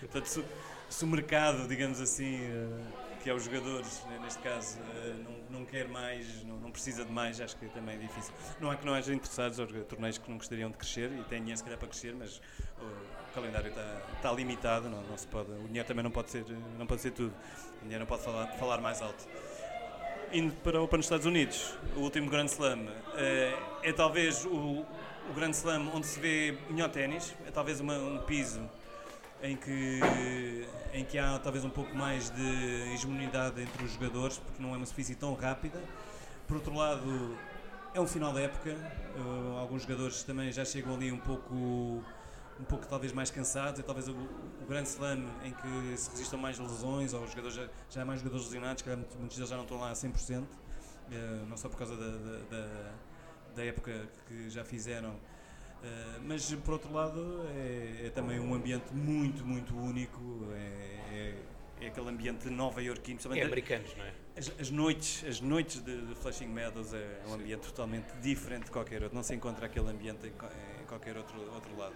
Portanto, 0.00 0.26
se, 0.26 0.44
se, 0.88 1.04
o 1.04 1.08
mercado, 1.08 1.68
digamos 1.68 2.00
assim, 2.00 2.40
uh, 2.40 2.82
que 3.22 3.30
é 3.30 3.34
os 3.34 3.44
jogadores, 3.44 4.02
né, 4.06 4.18
neste 4.22 4.40
caso, 4.40 4.78
uh, 4.78 5.24
não, 5.50 5.60
não 5.60 5.66
quer 5.66 5.88
mais, 5.88 6.44
não, 6.44 6.56
não, 6.56 6.70
precisa 6.70 7.04
de 7.04 7.12
mais, 7.12 7.40
acho 7.40 7.56
que 7.56 7.66
também 7.68 7.96
é 7.96 7.98
difícil. 7.98 8.32
Não 8.60 8.72
é 8.72 8.76
que 8.76 8.84
não 8.84 8.94
haja 8.94 9.14
interessados 9.14 9.60
aos 9.60 9.70
torneios 9.88 10.18
que 10.18 10.28
não 10.30 10.38
gostariam 10.38 10.70
de 10.70 10.76
crescer 10.76 11.10
e 11.12 11.22
têm 11.24 11.40
dinheiro 11.40 11.58
se 11.58 11.64
calhar 11.64 11.78
para 11.78 11.88
crescer, 11.88 12.14
mas 12.14 12.40
o 12.78 13.34
calendário 13.34 13.68
está, 13.68 14.02
está 14.16 14.32
limitado, 14.32 14.88
não, 14.88 15.02
não 15.02 15.16
se 15.16 15.26
pode, 15.26 15.50
o 15.52 15.66
dinheiro 15.66 15.86
também 15.86 16.02
não 16.02 16.10
pode 16.10 16.30
ser, 16.30 16.44
não 16.78 16.86
pode 16.86 17.02
ser 17.02 17.12
tudo, 17.12 17.32
o 17.78 17.82
dinheiro 17.82 18.00
não 18.00 18.06
pode 18.06 18.22
falar, 18.22 18.46
falar 18.58 18.80
mais 18.80 19.00
alto 19.00 19.28
indo 20.32 20.54
para 20.62 20.80
o 20.80 20.84
Open 20.84 21.00
Estados 21.00 21.26
Unidos, 21.26 21.74
o 21.96 22.00
último 22.00 22.30
Grand 22.30 22.46
Slam, 22.46 22.86
é, 23.16 23.58
é 23.82 23.92
talvez 23.92 24.44
o, 24.44 24.86
o 25.30 25.32
Grand 25.32 25.52
Slam 25.52 25.90
onde 25.94 26.06
se 26.06 26.18
vê 26.18 26.58
melhor 26.68 26.90
ténis, 26.90 27.34
é 27.46 27.50
talvez 27.52 27.78
uma, 27.78 27.96
um 27.96 28.18
piso 28.18 28.60
em 29.42 29.56
que, 29.56 30.00
em 30.92 31.04
que 31.04 31.18
há 31.18 31.38
talvez 31.38 31.64
um 31.64 31.70
pouco 31.70 31.94
mais 31.94 32.30
de 32.30 32.92
hegemonidade 32.92 33.62
entre 33.62 33.84
os 33.84 33.92
jogadores, 33.92 34.38
porque 34.38 34.60
não 34.60 34.74
é 34.74 34.76
uma 34.76 34.84
superfície 34.84 35.14
tão 35.14 35.32
rápida. 35.34 35.80
Por 36.48 36.56
outro 36.56 36.74
lado, 36.74 37.36
é 37.94 38.00
um 38.00 38.08
final 38.08 38.32
da 38.32 38.40
época, 38.40 38.76
uh, 39.16 39.58
alguns 39.58 39.82
jogadores 39.82 40.24
também 40.24 40.50
já 40.50 40.64
chegam 40.64 40.94
ali 40.94 41.12
um 41.12 41.18
pouco, 41.18 41.54
um 41.54 42.64
pouco 42.68 42.86
talvez 42.88 43.12
mais 43.12 43.30
cansados, 43.30 43.78
é 43.78 43.82
talvez 43.84 44.08
o, 44.08 44.12
o 44.12 44.66
Grand 44.68 44.82
Slam 44.82 45.24
em 45.44 45.52
que 45.52 45.96
se 45.96 46.10
resistam 46.10 46.40
mais 46.40 46.58
lesões, 46.58 47.14
ou 47.14 47.22
os 47.22 47.30
jogadores 47.30 47.56
já, 47.56 47.68
já 47.88 48.02
há 48.02 48.04
mais 48.04 48.18
jogadores 48.18 48.46
lesionados, 48.46 48.82
que 48.82 48.90
muitos 48.90 49.36
deles 49.36 49.48
já 49.48 49.56
não 49.56 49.62
estão 49.62 49.78
lá 49.78 49.90
a 49.90 49.94
100%, 49.94 50.42
uh, 50.42 50.46
não 51.48 51.56
só 51.56 51.68
por 51.68 51.78
causa 51.78 51.96
da, 51.96 52.10
da, 52.10 52.38
da 52.50 52.92
da 53.54 53.64
época 53.64 54.08
que 54.26 54.50
já 54.50 54.64
fizeram. 54.64 55.10
Uh, 55.10 56.20
mas 56.24 56.52
por 56.56 56.72
outro 56.72 56.92
lado 56.92 57.46
é, 57.56 58.06
é, 58.06 58.10
também 58.10 58.38
um 58.38 58.54
ambiente 58.54 58.92
muito, 58.92 59.44
muito 59.44 59.76
único. 59.76 60.20
É, 60.52 61.14
é, 61.14 61.34
é 61.80 61.86
aquele 61.86 62.08
ambiente 62.08 62.48
nova 62.50 62.82
iorquino. 62.82 63.18
É 63.34 63.42
americanos, 63.42 63.96
não 63.96 64.04
é? 64.04 64.12
As, 64.36 64.52
as, 64.60 64.70
noites, 64.70 65.24
as 65.26 65.40
noites 65.40 65.82
de, 65.82 66.06
de 66.06 66.14
Flushing 66.14 66.46
Meadows 66.46 66.92
é 66.92 67.22
um 67.26 67.34
ambiente 67.34 67.62
totalmente 67.62 68.12
diferente 68.22 68.64
de 68.64 68.70
qualquer 68.70 69.02
outro. 69.02 69.16
Não 69.16 69.22
se 69.22 69.34
encontra 69.34 69.66
aquele 69.66 69.88
ambiente 69.88 70.26
em, 70.26 70.30
em 70.30 70.86
qualquer 70.86 71.16
outro, 71.16 71.40
outro 71.52 71.74
lado. 71.76 71.94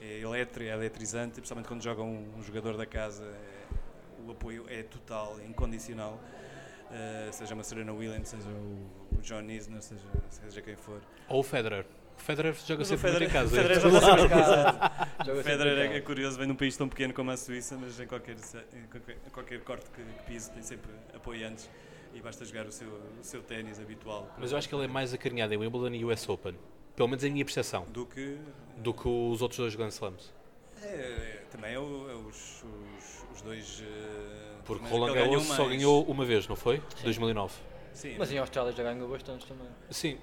é 0.00 0.18
eletri, 0.18 0.66
é 0.66 0.72
eletrizante, 0.72 1.34
principalmente 1.34 1.68
quando 1.68 1.82
joga 1.82 2.02
um, 2.02 2.36
um 2.36 2.42
jogador 2.42 2.76
da 2.76 2.86
casa, 2.86 3.24
é, 3.24 4.26
o 4.26 4.32
apoio 4.32 4.66
é 4.68 4.82
total, 4.82 5.40
incondicional. 5.40 6.20
Uh, 6.90 7.32
seja 7.32 7.54
uma 7.54 7.62
Serena 7.62 7.92
Williams, 7.92 8.28
seja 8.28 8.48
o, 8.48 9.16
o 9.16 9.22
John 9.22 9.42
Isner, 9.48 9.80
seja, 9.80 10.02
seja 10.28 10.60
quem 10.60 10.74
for. 10.76 11.00
Ou 11.28 11.40
o 11.40 11.42
Federer. 11.42 11.86
O 12.18 12.20
Federer 12.20 12.54
joga 12.66 12.84
sempre 12.84 13.10
muito 13.12 13.24
em 13.24 13.28
casa. 13.30 13.48
Federer 13.56 13.80
joga 13.80 14.00
sempre 14.00 14.22
em 14.24 14.28
casa. 14.28 14.90
O 15.32 15.42
Federer 15.44 15.92
é, 15.92 15.96
é 15.98 16.00
curioso, 16.00 16.36
vem 16.38 16.48
num 16.48 16.54
país 16.56 16.76
tão 16.76 16.88
pequeno 16.88 17.12
como 17.14 17.30
a 17.30 17.36
Suíça, 17.36 17.76
mas 17.78 17.98
em 18.00 18.06
qualquer, 18.06 18.34
em 18.34 18.86
qualquer, 18.90 19.16
em 19.26 19.30
qualquer 19.30 19.60
corte 19.60 19.86
que, 19.90 20.02
que 20.02 20.22
pise 20.24 20.50
tem 20.50 20.62
sempre 20.62 20.90
apoiantes 21.14 21.70
e 22.12 22.20
basta 22.20 22.44
jogar 22.44 22.66
o 22.66 22.72
seu, 22.72 22.88
o 22.88 23.22
seu 23.22 23.42
ténis 23.42 23.78
habitual. 23.78 24.28
Mas 24.38 24.50
eu 24.50 24.58
acho 24.58 24.68
que 24.68 24.74
ele 24.74 24.84
é 24.84 24.88
mais 24.88 25.14
acarinhado 25.14 25.54
em 25.54 25.56
Wimbledon 25.58 25.94
e 25.94 26.04
US 26.04 26.28
Open. 26.28 26.58
Pelo 26.96 27.08
menos 27.08 27.22
é 27.22 27.28
a 27.28 27.30
minha 27.30 27.44
percepção. 27.44 27.84
Do 27.84 28.04
que. 28.06 28.36
Do 28.78 28.92
que 28.92 29.06
os 29.08 29.40
outros 29.40 29.58
dois 29.58 29.74
Grand 29.76 29.88
Slams. 29.90 30.32
É, 30.82 30.86
é, 30.86 31.42
também 31.50 31.74
é, 31.74 31.78
o- 31.78 32.10
é 32.10 32.14
os, 32.14 32.64
os, 33.40 33.42
dois. 33.42 33.82
eh, 33.82 34.56
Porque 34.64 34.86
Roland 34.88 35.14
Garros 35.14 35.44
só 35.44 35.66
ganhou 35.66 36.04
uma 36.04 36.24
vez, 36.24 36.46
não 36.46 36.56
foi? 36.56 36.82
2009. 37.02 37.54
Sim, 37.92 38.16
Mas 38.18 38.30
em 38.30 38.38
Austrália 38.38 38.72
já 38.72 38.82
ganhou 38.82 39.08
bastante 39.08 39.46
também. 39.46 39.66
Sim, 39.90 40.16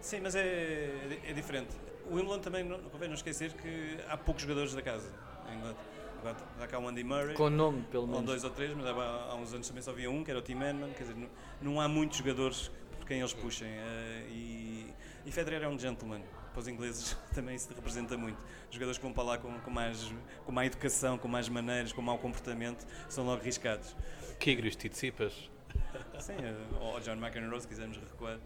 sim, 0.00 0.20
mas 0.20 0.34
é, 0.34 0.90
é 1.24 1.32
diferente. 1.32 1.70
O 2.10 2.14
Wimbledon 2.16 2.40
também, 2.40 2.64
não, 2.64 2.78
convém 2.78 3.08
não 3.08 3.14
esquecer 3.14 3.52
que 3.52 3.96
há 4.08 4.16
poucos 4.16 4.42
jogadores 4.42 4.74
da 4.74 4.82
casa. 4.82 5.08
em 5.50 5.56
Inglaterra. 5.56 5.92
Agora 6.20 6.36
há 6.60 6.66
cá 6.68 6.78
o 6.78 6.88
Andy 6.88 7.02
Murray. 7.04 7.34
Com 7.34 7.50
nome, 7.50 7.82
pelo 7.90 8.04
Ou 8.04 8.08
menos. 8.08 8.24
dois 8.26 8.44
ou 8.44 8.50
três, 8.50 8.72
mas 8.76 8.86
há, 8.86 8.90
há 8.92 9.34
uns 9.34 9.52
anos 9.52 9.66
também 9.66 9.82
só 9.82 9.90
havia 9.90 10.08
um, 10.10 10.22
que 10.24 10.30
era 10.30 10.38
o 10.38 10.42
Tim 10.42 10.54
Manman, 10.54 10.90
quer 10.92 11.02
dizer, 11.02 11.16
não, 11.16 11.28
não 11.60 11.80
há 11.80 11.88
muitos 11.88 12.18
jogadores 12.18 12.70
por 12.98 13.06
quem 13.06 13.18
eles 13.18 13.32
puxem. 13.34 13.66
eh, 13.68 14.26
e, 14.30 14.86
e 15.26 15.32
Federer 15.32 15.62
é 15.64 15.68
um 15.68 15.76
gentleman, 15.78 16.22
para 16.52 16.60
os 16.60 16.68
ingleses 16.68 17.16
também 17.34 17.54
isso 17.56 17.68
representa 17.74 18.16
muito. 18.16 18.38
Os 18.68 18.74
jogadores 18.74 18.98
que 18.98 19.04
vão 19.04 19.12
para 19.12 19.24
lá 19.24 19.38
com, 19.38 19.52
com, 19.60 19.70
mais, 19.70 20.12
com 20.44 20.52
má 20.52 20.64
educação, 20.66 21.18
com 21.18 21.28
mais 21.28 21.48
maneiras, 21.48 21.92
com 21.92 22.02
mau 22.02 22.18
comportamento, 22.18 22.86
são 23.08 23.24
logo 23.24 23.42
riscados. 23.42 23.96
Kyrgios, 24.38 24.76
Tsitsipas. 24.76 25.50
Sim, 26.20 26.34
eh, 26.40 26.54
ou 26.80 27.00
John 27.00 27.16
McEnroe, 27.16 27.60
se 27.60 27.66
quisermos 27.68 27.96
recuar. 27.98 28.38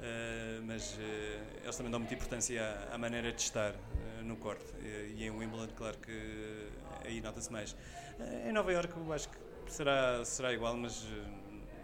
eh, 0.00 0.60
mas 0.64 0.98
eh, 1.00 1.40
eles 1.62 1.76
também 1.76 1.90
dão 1.90 2.00
muita 2.00 2.14
importância 2.14 2.60
à, 2.90 2.94
à 2.94 2.98
maneira 2.98 3.32
de 3.32 3.40
estar 3.40 3.70
eh, 3.70 4.22
no 4.22 4.36
corte. 4.36 4.64
E 5.16 5.24
em 5.24 5.30
Wimbledon, 5.30 5.72
claro 5.76 5.96
que 5.98 6.68
aí 7.04 7.20
nota-se 7.20 7.52
mais. 7.52 7.76
Em 8.46 8.52
Nova 8.52 8.72
Iorque, 8.72 8.96
eu 8.96 9.12
acho 9.12 9.28
que 9.28 9.38
será, 9.68 10.24
será 10.24 10.52
igual, 10.52 10.76
mas 10.76 11.06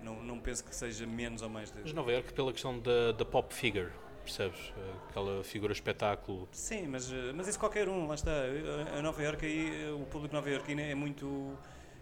não, 0.02 0.22
não 0.22 0.38
penso 0.40 0.64
que 0.64 0.74
seja 0.74 1.06
menos 1.06 1.42
ou 1.42 1.48
mais. 1.48 1.70
De... 1.70 1.80
Mas 1.80 1.92
Nova 1.92 2.10
Iorque 2.12 2.32
pela 2.32 2.52
questão 2.52 2.78
da, 2.80 3.12
da 3.12 3.24
pop 3.24 3.52
figure, 3.54 3.90
percebes? 4.28 4.72
Aquela 5.08 5.42
figura 5.42 5.72
espetáculo. 5.72 6.48
Sim, 6.52 6.86
mas, 6.88 7.10
mas 7.34 7.48
isso 7.48 7.58
qualquer 7.58 7.88
um, 7.88 8.06
lá 8.06 8.14
está. 8.14 8.30
A- 8.96 9.02
Nova 9.02 9.22
Iorque 9.22 9.46
aí, 9.46 9.90
o 9.92 10.04
público 10.06 10.34
nova 10.34 10.48
iorquino 10.50 10.80
é 10.80 10.94
muito 10.94 11.56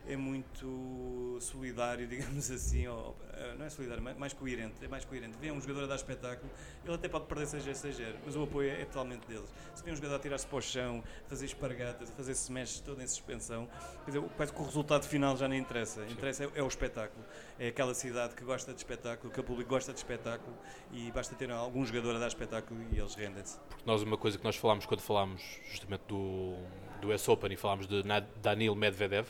é 0.07 0.17
muito 0.17 1.39
solidário, 1.41 2.07
digamos 2.09 2.51
assim, 2.51 2.87
ou, 2.87 3.17
eh, 3.33 3.55
não 3.59 3.67
é 3.67 3.71
solidário, 3.71 4.03
mais, 4.03 4.17
mais 4.17 4.33
coerente, 4.33 4.85
é 4.85 4.89
mais 4.89 5.05
coerente. 5.05 5.37
Vê 5.41 5.51
um 5.51 5.61
jogador 5.61 5.85
a 5.85 5.87
dar 5.87 5.97
espetáculo, 5.97 6.51
ele 6.85 6.95
até 6.95 7.09
pode 7.09 7.27
perder 7.27 7.47
6 7.47 7.69
a 7.69 7.75
6 7.75 7.97
mas 8.25 8.37
o 8.37 8.43
apoio 8.45 8.71
é, 8.71 8.83
é 8.83 8.85
totalmente 8.85 9.27
deles. 9.27 9.53
Se 9.75 9.83
vê 9.83 9.91
um 9.91 9.97
jogador 9.97 10.17
a 10.17 10.19
tirar-se 10.19 10.47
para 10.47 10.57
o 10.57 10.63
chão, 10.63 11.03
a 11.25 11.29
fazer 11.29 11.47
espargatas, 11.47 12.11
a 12.11 12.13
fazer 12.15 12.33
smash 12.33 12.81
todo 12.81 13.03
em 13.03 13.07
suspensão, 13.07 13.69
quer 14.05 14.13
dizer, 14.13 14.23
quase 14.37 14.53
que 14.53 14.61
o 14.61 14.65
resultado 14.65 15.05
final 15.07 15.37
já 15.37 15.49
não 15.49 15.57
interessa. 15.57 16.05
Interessa 16.07 16.45
é, 16.45 16.51
é 16.55 16.63
o 16.63 16.69
espetáculo. 16.69 17.25
É 17.59 17.69
aquela 17.69 17.95
cidade 17.95 18.35
que 18.35 18.45
gosta 18.45 18.73
de 18.73 18.79
espetáculo, 18.79 19.33
que 19.33 19.41
o 19.41 19.45
público 19.45 19.71
gosta 19.71 19.93
de 19.93 19.99
espetáculo 19.99 20.57
e 20.93 21.11
basta 21.11 21.35
ter 21.35 21.51
algum 21.51 21.85
jogador 21.85 22.17
a 22.17 22.19
dar 22.19 22.29
espetáculo 22.29 22.81
e 22.93 22.99
eles 22.99 23.15
rendem-se. 23.15 23.59
Porque 23.69 23.83
nós, 23.85 24.03
uma 24.03 24.17
coisa 24.17 24.39
que 24.39 24.45
nós 24.45 24.57
falámos 24.57 24.87
quando 24.87 25.01
falámos 25.01 25.43
justamente 25.71 26.03
do, 26.07 26.57
do 27.01 27.13
US 27.13 27.29
Open 27.29 27.53
e 27.53 27.57
falámos 27.57 27.87
de 27.87 28.03
Danil 28.43 28.75
Medvedev, 28.75 29.27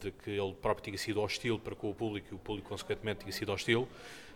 de 0.00 0.10
que 0.10 0.30
ele 0.30 0.52
próprio 0.54 0.84
tinha 0.84 0.98
sido 0.98 1.20
hostil 1.20 1.58
para 1.58 1.74
com 1.74 1.90
o 1.90 1.94
público 1.94 2.28
e 2.32 2.34
o 2.34 2.38
público, 2.38 2.68
consequentemente, 2.68 3.20
tinha 3.20 3.32
sido 3.32 3.52
hostil, 3.52 3.88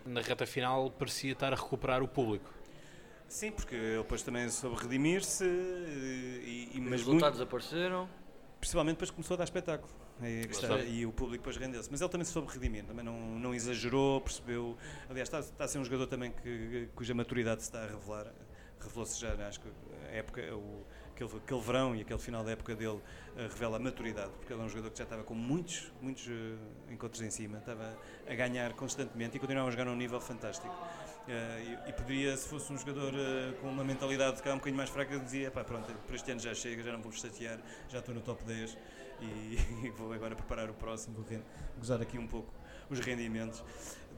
na 0.04 0.20
reta 0.20 0.46
final 0.46 0.90
parecia 0.90 1.32
estar 1.32 1.52
a 1.52 1.56
recuperar 1.56 2.02
o 2.02 2.08
público. 2.08 2.52
Sim, 3.28 3.50
porque 3.52 3.74
ele 3.74 3.98
depois 3.98 4.22
também 4.22 4.48
soube 4.50 4.76
redimir-se, 4.82 5.44
e, 5.44 6.70
e- 6.74 6.80
Os 6.80 6.84
mas 6.90 7.00
resultados 7.00 7.38
muito, 7.38 7.48
apareceram. 7.48 8.08
principalmente 8.60 8.94
depois 8.96 9.10
começou 9.10 9.34
a 9.34 9.38
dar 9.38 9.44
espetáculo. 9.44 9.92
É 10.22 10.42
que 10.46 10.52
está, 10.54 10.78
e 10.78 11.04
o 11.04 11.10
público 11.10 11.38
depois 11.42 11.56
rendeu-se. 11.56 11.90
Mas 11.90 12.00
ele 12.00 12.08
também 12.10 12.24
se 12.24 12.32
soube 12.32 12.52
redimir, 12.52 12.84
também 12.84 13.04
não, 13.04 13.18
não 13.38 13.52
exagerou, 13.54 14.20
percebeu. 14.20 14.76
Aliás, 15.10 15.26
está, 15.28 15.40
está 15.40 15.64
a 15.64 15.68
ser 15.68 15.78
um 15.78 15.84
jogador 15.84 16.06
também 16.06 16.30
que, 16.30 16.88
cuja 16.94 17.12
maturidade 17.14 17.62
se 17.62 17.68
está 17.68 17.82
a 17.82 17.86
revelar. 17.88 18.32
Revelou-se 18.80 19.20
já, 19.20 19.32
acho 19.48 19.60
que 19.60 19.68
a 20.08 20.12
época, 20.16 20.40
o, 20.54 20.84
aquele, 21.14 21.30
aquele 21.36 21.60
verão 21.60 21.94
e 21.94 22.00
aquele 22.02 22.18
final 22.18 22.44
da 22.44 22.50
época 22.50 22.74
dele 22.74 23.00
eh, 23.36 23.42
revela 23.42 23.76
a 23.76 23.80
maturidade, 23.80 24.30
porque 24.38 24.52
ele 24.52 24.60
é 24.60 24.64
um 24.64 24.68
jogador 24.68 24.90
que 24.90 24.98
já 24.98 25.04
estava 25.04 25.22
com 25.22 25.34
muitos, 25.34 25.92
muitos 26.02 26.28
eh, 26.28 26.92
encontros 26.92 27.22
em 27.22 27.30
cima, 27.30 27.58
estava 27.58 27.96
a 28.28 28.34
ganhar 28.34 28.72
constantemente 28.74 29.36
e 29.36 29.40
continuava 29.40 29.68
a 29.68 29.70
jogar 29.70 29.84
num 29.84 29.96
nível 29.96 30.20
fantástico. 30.20 30.74
Eh, 31.26 31.78
e, 31.86 31.90
e 31.90 31.92
poderia, 31.92 32.36
se 32.36 32.48
fosse 32.48 32.72
um 32.72 32.76
jogador 32.76 33.14
eh, 33.14 33.54
com 33.60 33.68
uma 33.68 33.84
mentalidade 33.84 34.42
cá 34.42 34.50
um 34.50 34.56
bocadinho 34.56 34.76
mais 34.76 34.90
fraca, 34.90 35.18
dizia: 35.18 35.50
pá, 35.50 35.64
pronto, 35.64 35.90
por 36.06 36.14
este 36.14 36.30
ano 36.30 36.40
já 36.40 36.52
chega, 36.54 36.82
já 36.82 36.92
não 36.92 37.00
vou 37.00 37.12
chatear, 37.12 37.58
já 37.88 38.00
estou 38.00 38.14
no 38.14 38.20
top 38.20 38.44
10 38.44 38.76
e, 39.20 39.58
e 39.86 39.90
vou 39.90 40.12
agora 40.12 40.34
preparar 40.34 40.68
o 40.68 40.74
próximo, 40.74 41.16
vou 41.16 41.40
gozar 41.78 42.02
aqui 42.02 42.18
um 42.18 42.26
pouco 42.26 42.52
os 42.90 43.00
rendimentos 43.00 43.62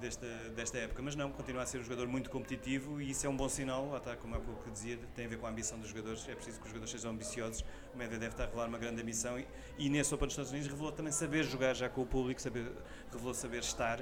desta, 0.01 0.27
desta 0.55 0.79
época. 0.79 1.03
Mas 1.03 1.15
não, 1.17 1.31
continua 1.31 1.63
a 1.63 1.67
ser 1.67 1.79
um 1.79 1.83
jogador 1.83 2.07
muito 2.07 2.31
competitivo 2.31 3.01
e 3.01 3.11
isso 3.11 3.27
é 3.27 3.29
um 3.31 3.37
bom 3.37 3.49
sinal, 3.49 3.89
lá 3.91 3.99
está, 3.99 4.17
como 4.17 4.35
há 4.35 4.41
pouco 4.41 4.71
dizia, 4.71 4.99
tem 5.15 5.27
a 5.27 5.29
ver 5.29 5.39
com 5.39 5.47
a 5.47 5.51
ambição 5.51 5.79
dos 5.79 5.89
jogadores, 5.89 6.29
é 6.29 6.35
preciso 6.35 6.59
que 6.59 6.65
os 6.65 6.69
jogadores 6.71 6.91
sejam 6.91 7.11
ambiciosos. 7.11 7.65
O 7.95 7.99
Medvedev 7.99 8.33
está 8.33 8.45
a 8.45 8.47
revelar 8.47 8.69
uma 8.69 8.79
grande 8.79 9.01
ambição 9.03 9.39
e, 9.39 9.47
e 9.79 9.89
nesse 9.89 10.15
Open 10.15 10.27
dos 10.27 10.35
Estados 10.35 10.53
Unidos 10.53 10.69
revelou 10.69 10.93
também 10.93 11.13
saber 11.13 11.45
jogar 11.45 11.75
já 11.75 11.89
com 11.89 12.03
o 12.03 12.07
público, 12.07 12.41
saber, 12.41 12.71
revelou 13.13 13.35
saber 13.35 13.59
estar 13.61 14.01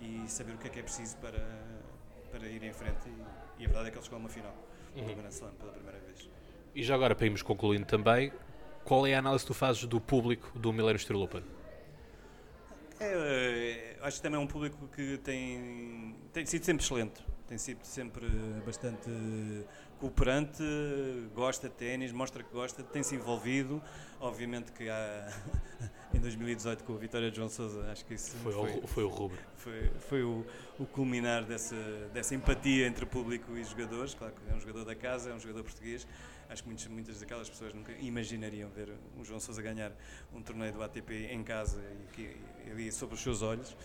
e 0.00 0.24
saber 0.28 0.54
o 0.54 0.58
que 0.58 0.68
é 0.68 0.70
que 0.70 0.80
é 0.80 0.82
preciso 0.82 1.16
para, 1.18 1.40
para 2.30 2.46
ir 2.46 2.62
em 2.62 2.72
frente. 2.72 3.08
E, 3.08 3.62
e 3.62 3.64
a 3.64 3.68
verdade 3.68 3.88
é 3.88 3.90
que 3.90 3.96
ele 3.96 4.04
chegou 4.04 4.16
a 4.16 4.20
uma 4.20 4.28
final 4.28 4.54
Uhum. 4.96 5.06
do 5.06 5.14
Grand 5.16 5.28
Slam 5.30 5.50
pela 5.58 5.72
primeira 5.72 5.98
vez. 5.98 6.30
E 6.74 6.82
já 6.82 6.94
agora, 6.94 7.14
para 7.16 7.26
irmos 7.26 7.42
concluindo 7.42 7.84
também, 7.84 8.32
qual 8.84 9.04
é 9.06 9.14
a 9.14 9.18
análise 9.18 9.44
que 9.44 9.48
tu 9.48 9.54
fazes 9.54 9.84
do 9.86 10.00
público 10.00 10.56
do 10.56 10.72
Millennium 10.72 10.98
Steel 10.98 11.20
Open? 11.20 11.42
É, 13.00 13.96
acho 14.02 14.16
que 14.18 14.22
também 14.22 14.40
é 14.40 14.42
um 14.42 14.46
público 14.46 14.88
que 14.88 15.18
tem, 15.18 16.14
tem 16.32 16.46
sido 16.46 16.64
sempre 16.64 16.84
excelente, 16.84 17.24
tem 17.46 17.58
sido 17.58 17.84
sempre 17.84 18.26
bastante 18.64 19.10
cooperante, 19.98 20.62
gosta 21.34 21.68
de 21.68 21.74
ténis, 21.74 22.12
mostra 22.12 22.42
que 22.42 22.52
gosta, 22.52 22.82
tem-se 22.82 23.14
envolvido. 23.14 23.82
Obviamente 24.20 24.72
que 24.72 24.88
há, 24.88 25.32
em 26.14 26.18
2018 26.18 26.84
com 26.84 26.94
a 26.94 26.98
vitória 26.98 27.30
de 27.30 27.36
João 27.36 27.48
Sousa, 27.48 27.90
acho 27.90 28.04
que 28.04 28.14
isso 28.14 28.36
Foi, 28.38 28.54
o, 28.54 28.86
foi 28.86 29.04
o 29.04 29.08
Rubro. 29.08 29.38
foi, 29.56 29.90
foi 30.08 30.22
o, 30.22 30.44
o 30.78 30.86
culminar 30.86 31.44
dessa, 31.44 31.76
dessa 32.12 32.34
empatia 32.34 32.86
entre 32.86 33.04
público 33.04 33.56
e 33.56 33.64
jogadores. 33.64 34.14
Claro 34.14 34.32
que 34.34 34.50
é 34.50 34.54
um 34.54 34.60
jogador 34.60 34.84
da 34.84 34.94
casa, 34.94 35.30
é 35.30 35.34
um 35.34 35.40
jogador 35.40 35.62
português. 35.62 36.06
Acho 36.48 36.62
que 36.62 36.68
muitas, 36.68 36.86
muitas 36.86 37.20
daquelas 37.20 37.48
pessoas 37.48 37.74
nunca 37.74 37.92
imaginariam 37.92 38.70
ver 38.70 38.92
o 39.18 39.24
João 39.24 39.40
Sousa 39.40 39.60
ganhar 39.62 39.92
um 40.32 40.42
torneio 40.42 40.72
do 40.72 40.82
ATP 40.82 41.28
em 41.30 41.42
casa 41.42 41.82
e, 42.18 42.22
e 42.66 42.70
ali 42.70 42.92
sob 42.92 43.14
os 43.14 43.20
seus 43.20 43.42
olhos. 43.42 43.76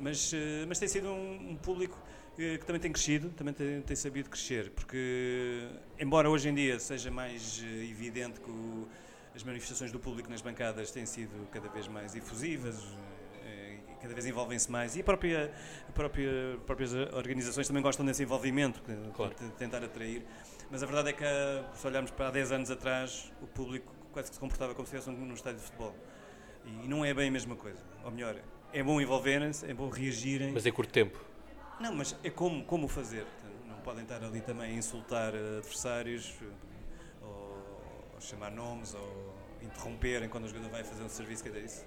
Mas, 0.00 0.32
eh, 0.34 0.64
mas 0.66 0.78
tem 0.78 0.88
sido 0.88 1.08
um, 1.08 1.50
um 1.52 1.56
público 1.56 1.96
eh, 2.38 2.58
que 2.58 2.66
também 2.66 2.80
tem 2.80 2.90
crescido, 2.92 3.30
também 3.30 3.54
tem, 3.54 3.80
tem 3.82 3.96
sabido 3.96 4.28
crescer, 4.28 4.70
porque 4.70 5.68
embora 5.98 6.28
hoje 6.28 6.48
em 6.48 6.54
dia 6.54 6.78
seja 6.80 7.10
mais 7.10 7.62
eh, 7.64 7.84
evidente 7.90 8.40
que 8.40 8.50
o- 8.50 8.88
as 9.34 9.42
manifestações 9.42 9.90
do 9.92 9.98
público 10.00 10.28
nas 10.30 10.40
bancadas 10.42 10.90
têm 10.90 11.06
sido 11.06 11.48
cada 11.50 11.68
vez 11.68 11.88
mais 11.88 12.14
efusivas, 12.14 12.76
e 13.44 13.94
cada 14.00 14.12
vez 14.14 14.26
envolvem-se 14.26 14.70
mais 14.70 14.94
e 14.96 15.00
a 15.00 15.04
própria, 15.04 15.50
a 15.88 15.92
própria, 15.92 16.58
próprias 16.66 16.92
organizações 16.92 17.66
também 17.66 17.82
gostam 17.82 18.04
desse 18.06 18.22
envolvimento, 18.22 18.80
Claro. 19.14 19.34
de 19.34 19.48
tentar 19.52 19.82
atrair. 19.82 20.24
Mas 20.70 20.82
a 20.82 20.86
verdade 20.86 21.08
é 21.10 21.12
que 21.12 21.24
se 21.78 21.86
olharmos 21.86 22.10
para 22.10 22.28
há 22.28 22.30
10 22.30 22.52
anos 22.52 22.70
atrás, 22.70 23.32
o 23.42 23.46
público 23.46 23.92
quase 24.12 24.28
que 24.28 24.34
se 24.34 24.40
comportava 24.40 24.74
como 24.74 24.86
se 24.86 24.94
estivesse 24.96 25.18
num 25.18 25.34
estádio 25.34 25.58
de 25.60 25.64
futebol. 25.66 25.94
E 26.64 26.86
não 26.88 27.04
é 27.04 27.12
bem 27.12 27.28
a 27.28 27.32
mesma 27.32 27.56
coisa. 27.56 27.82
Ou 28.04 28.10
melhor, 28.10 28.36
é 28.74 28.82
bom 28.82 29.00
envolverem-se, 29.00 29.70
é 29.70 29.72
bom 29.72 29.88
reagirem. 29.88 30.52
Mas 30.52 30.66
em 30.66 30.72
curto 30.72 30.92
tempo. 30.92 31.18
Não, 31.80 31.94
mas 31.94 32.16
é 32.24 32.30
como, 32.30 32.64
como 32.64 32.88
fazer. 32.88 33.24
Não 33.68 33.76
podem 33.78 34.02
estar 34.02 34.22
ali 34.22 34.40
também 34.40 34.72
a 34.72 34.74
insultar 34.74 35.32
adversários, 35.32 36.34
ou, 37.22 38.08
ou 38.12 38.20
chamar 38.20 38.50
nomes, 38.50 38.92
ou 38.94 39.34
interromperem 39.62 40.28
quando 40.28 40.44
o 40.44 40.48
jogador 40.48 40.70
vai 40.70 40.82
fazer 40.82 41.04
um 41.04 41.08
serviço. 41.08 41.44
Quer 41.44 41.50
dizer, 41.50 41.64
isso, 41.64 41.84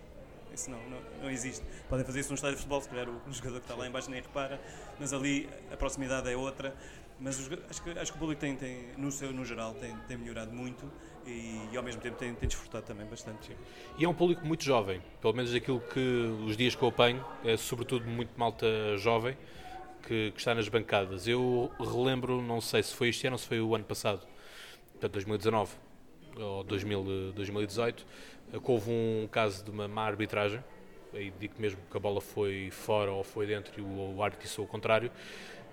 isso 0.54 0.71
não, 0.71 0.82
não, 0.89 1.02
não 1.23 1.30
existe. 1.30 1.63
Podem 1.89 2.06
fazer 2.06 2.21
isso 2.21 2.30
num 2.30 2.36
estádio 2.36 2.56
de 2.56 2.62
futebol, 2.62 2.82
se 2.82 2.88
calhar 2.88 3.10
o, 3.10 3.21
o 3.28 3.34
jogador 3.34 3.60
que 3.60 3.65
está 3.65 3.76
lá 3.76 3.86
embaixo 3.86 4.10
nem 4.10 4.21
repara, 4.21 4.60
mas 4.97 5.12
ali 5.12 5.50
a 5.69 5.76
proximidade 5.76 6.30
é 6.30 6.38
outra. 6.38 6.73
Mas 7.19 7.39
os 7.39 7.49
acho, 7.69 7.82
que, 7.82 7.89
acho 7.91 8.12
que 8.12 8.17
o 8.17 8.19
público 8.19 8.39
tem, 8.39 8.56
tem, 8.56 8.89
no, 8.95 9.12
seu, 9.12 9.34
no 9.34 9.43
geral 9.43 9.73
tem, 9.73 9.95
tem 10.08 10.17
melhorado 10.17 10.51
muito 10.53 10.89
e, 11.25 11.67
e 11.71 11.77
ao 11.77 11.82
mesmo 11.82 11.99
tempo 11.99 12.15
tem, 12.17 12.34
tem 12.36 12.47
desfrutado 12.47 12.86
também 12.86 13.08
bastante. 13.08 13.56
E 13.97 14.06
é 14.06 14.08
um 14.08 14.13
público 14.13 14.45
muito 14.45 14.63
jovem, 14.63 15.01
pelo 15.19 15.34
menos 15.34 15.53
aquilo 15.53 15.80
que 15.82 15.99
os 16.45 16.56
dias 16.56 16.75
que 16.75 16.84
eu 16.84 16.89
apanho, 16.89 17.25
é 17.43 17.58
sobretudo 17.58 18.08
muito 18.08 18.30
malta 18.38 18.67
jovem 18.97 19.36
que, 20.03 20.32
que 20.32 20.38
está 20.38 20.53
nas 20.53 20.69
bancadas. 20.69 21.27
Eu 21.27 21.71
relembro, 21.80 22.41
não 22.41 22.62
sei 22.62 22.84
se 22.84 22.93
foi 22.93 23.10
este 23.10 23.25
ano 23.25 23.34
ou 23.34 23.39
se 23.39 23.47
foi 23.47 23.60
o 23.60 23.75
ano 23.75 23.84
passado, 23.84 24.21
portanto 24.91 25.13
2019, 25.13 25.75
ou 26.38 26.63
2000, 26.63 27.34
2018, 27.34 28.06
eh, 28.53 28.60
que 28.60 28.71
houve 28.71 28.91
um 28.91 29.27
caso 29.32 29.63
de 29.65 29.71
uma 29.71 29.88
má 29.88 30.06
arbitragem, 30.06 30.63
aí 31.13 31.34
digo 31.39 31.56
mesmo 31.58 31.80
que 31.89 31.97
a 31.97 31.99
bola 31.99 32.21
foi 32.21 32.69
fora 32.71 33.12
ou 33.12 33.23
foi 33.23 33.47
dentro 33.47 33.80
e 33.80 33.82
o, 33.82 34.15
o 34.15 34.23
árbitro 34.23 34.45
disse 34.45 34.62
o 34.62 34.67
contrário, 34.67 35.12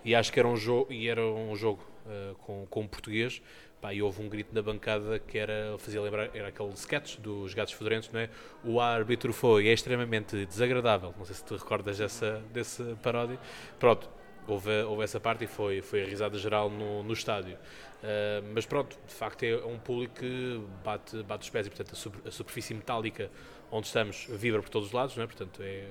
e 0.04 0.14
acho 0.14 0.32
que 0.32 0.38
era 0.38 0.48
um 0.48 0.56
jogo, 0.56 0.92
e 0.92 1.08
era 1.08 1.24
um 1.24 1.54
jogo 1.56 1.82
uh, 2.06 2.34
com, 2.36 2.66
com 2.66 2.86
português, 2.86 3.40
pá, 3.80 3.92
e 3.92 4.02
houve 4.02 4.22
um 4.22 4.28
grito 4.28 4.54
na 4.54 4.62
bancada 4.62 5.18
que 5.18 5.38
era, 5.38 5.76
fazia 5.78 6.00
lembrar, 6.00 6.30
era 6.34 6.48
aquele 6.48 6.70
sketch 6.70 7.18
dos 7.18 7.54
gatos 7.54 7.72
fedorentos, 7.72 8.10
não 8.10 8.20
é? 8.20 8.30
O 8.62 8.80
árbitro 8.80 9.32
foi, 9.32 9.68
é 9.68 9.72
extremamente 9.72 10.46
desagradável, 10.46 11.14
não 11.16 11.24
sei 11.24 11.34
se 11.34 11.44
te 11.44 11.54
recordas 11.54 11.98
dessa, 11.98 12.42
dessa 12.52 12.98
paródia, 13.02 13.38
pronto, 13.78 14.08
houve, 14.46 14.82
houve 14.82 15.04
essa 15.04 15.18
parte 15.20 15.44
e 15.44 15.46
foi, 15.46 15.82
foi 15.82 16.02
a 16.02 16.06
risada 16.06 16.38
geral 16.38 16.70
no, 16.70 17.02
no 17.02 17.12
estádio. 17.12 17.56
Uh, 17.56 18.44
mas 18.54 18.66
pronto, 18.66 18.98
de 19.06 19.14
facto 19.14 19.42
é 19.44 19.56
um 19.64 19.78
público 19.78 20.16
que 20.16 20.60
bate, 20.84 21.22
bate 21.22 21.44
os 21.44 21.50
pés 21.50 21.66
e 21.66 21.70
portanto 21.70 21.92
a, 21.92 21.96
super, 21.96 22.28
a, 22.28 22.30
superfície 22.30 22.74
metálica 22.74 23.30
onde 23.70 23.86
estamos 23.86 24.26
vibra 24.28 24.60
por 24.60 24.68
todos 24.68 24.88
os 24.88 24.92
lados, 24.92 25.16
não 25.16 25.24
é? 25.24 25.26
portanto 25.26 25.62
é 25.62 25.88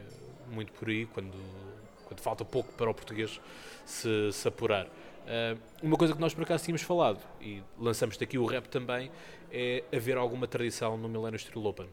muito 0.51 0.71
por 0.73 0.89
aí 0.89 1.07
quando, 1.07 1.35
quando 2.13 2.21
falta 2.21 2.45
pouco 2.45 2.71
para 2.73 2.89
o 2.89 2.93
português 2.93 3.41
se, 3.85 4.31
se 4.31 4.47
apurar. 4.47 4.85
Uh, 4.85 5.59
uma 5.81 5.97
coisa 5.97 6.13
que 6.13 6.19
nós 6.19 6.33
por 6.33 6.43
acaso 6.43 6.65
tínhamos 6.65 6.81
falado 6.81 7.19
e 7.41 7.63
lançamos 7.79 8.17
daqui 8.17 8.37
o 8.37 8.45
rap 8.45 8.67
também 8.67 9.09
é 9.51 9.83
haver 9.93 10.17
alguma 10.17 10.47
tradição 10.47 10.97
no 10.97 11.09
Millennium 11.09 11.39
Steel 11.39 11.65
Open. 11.65 11.87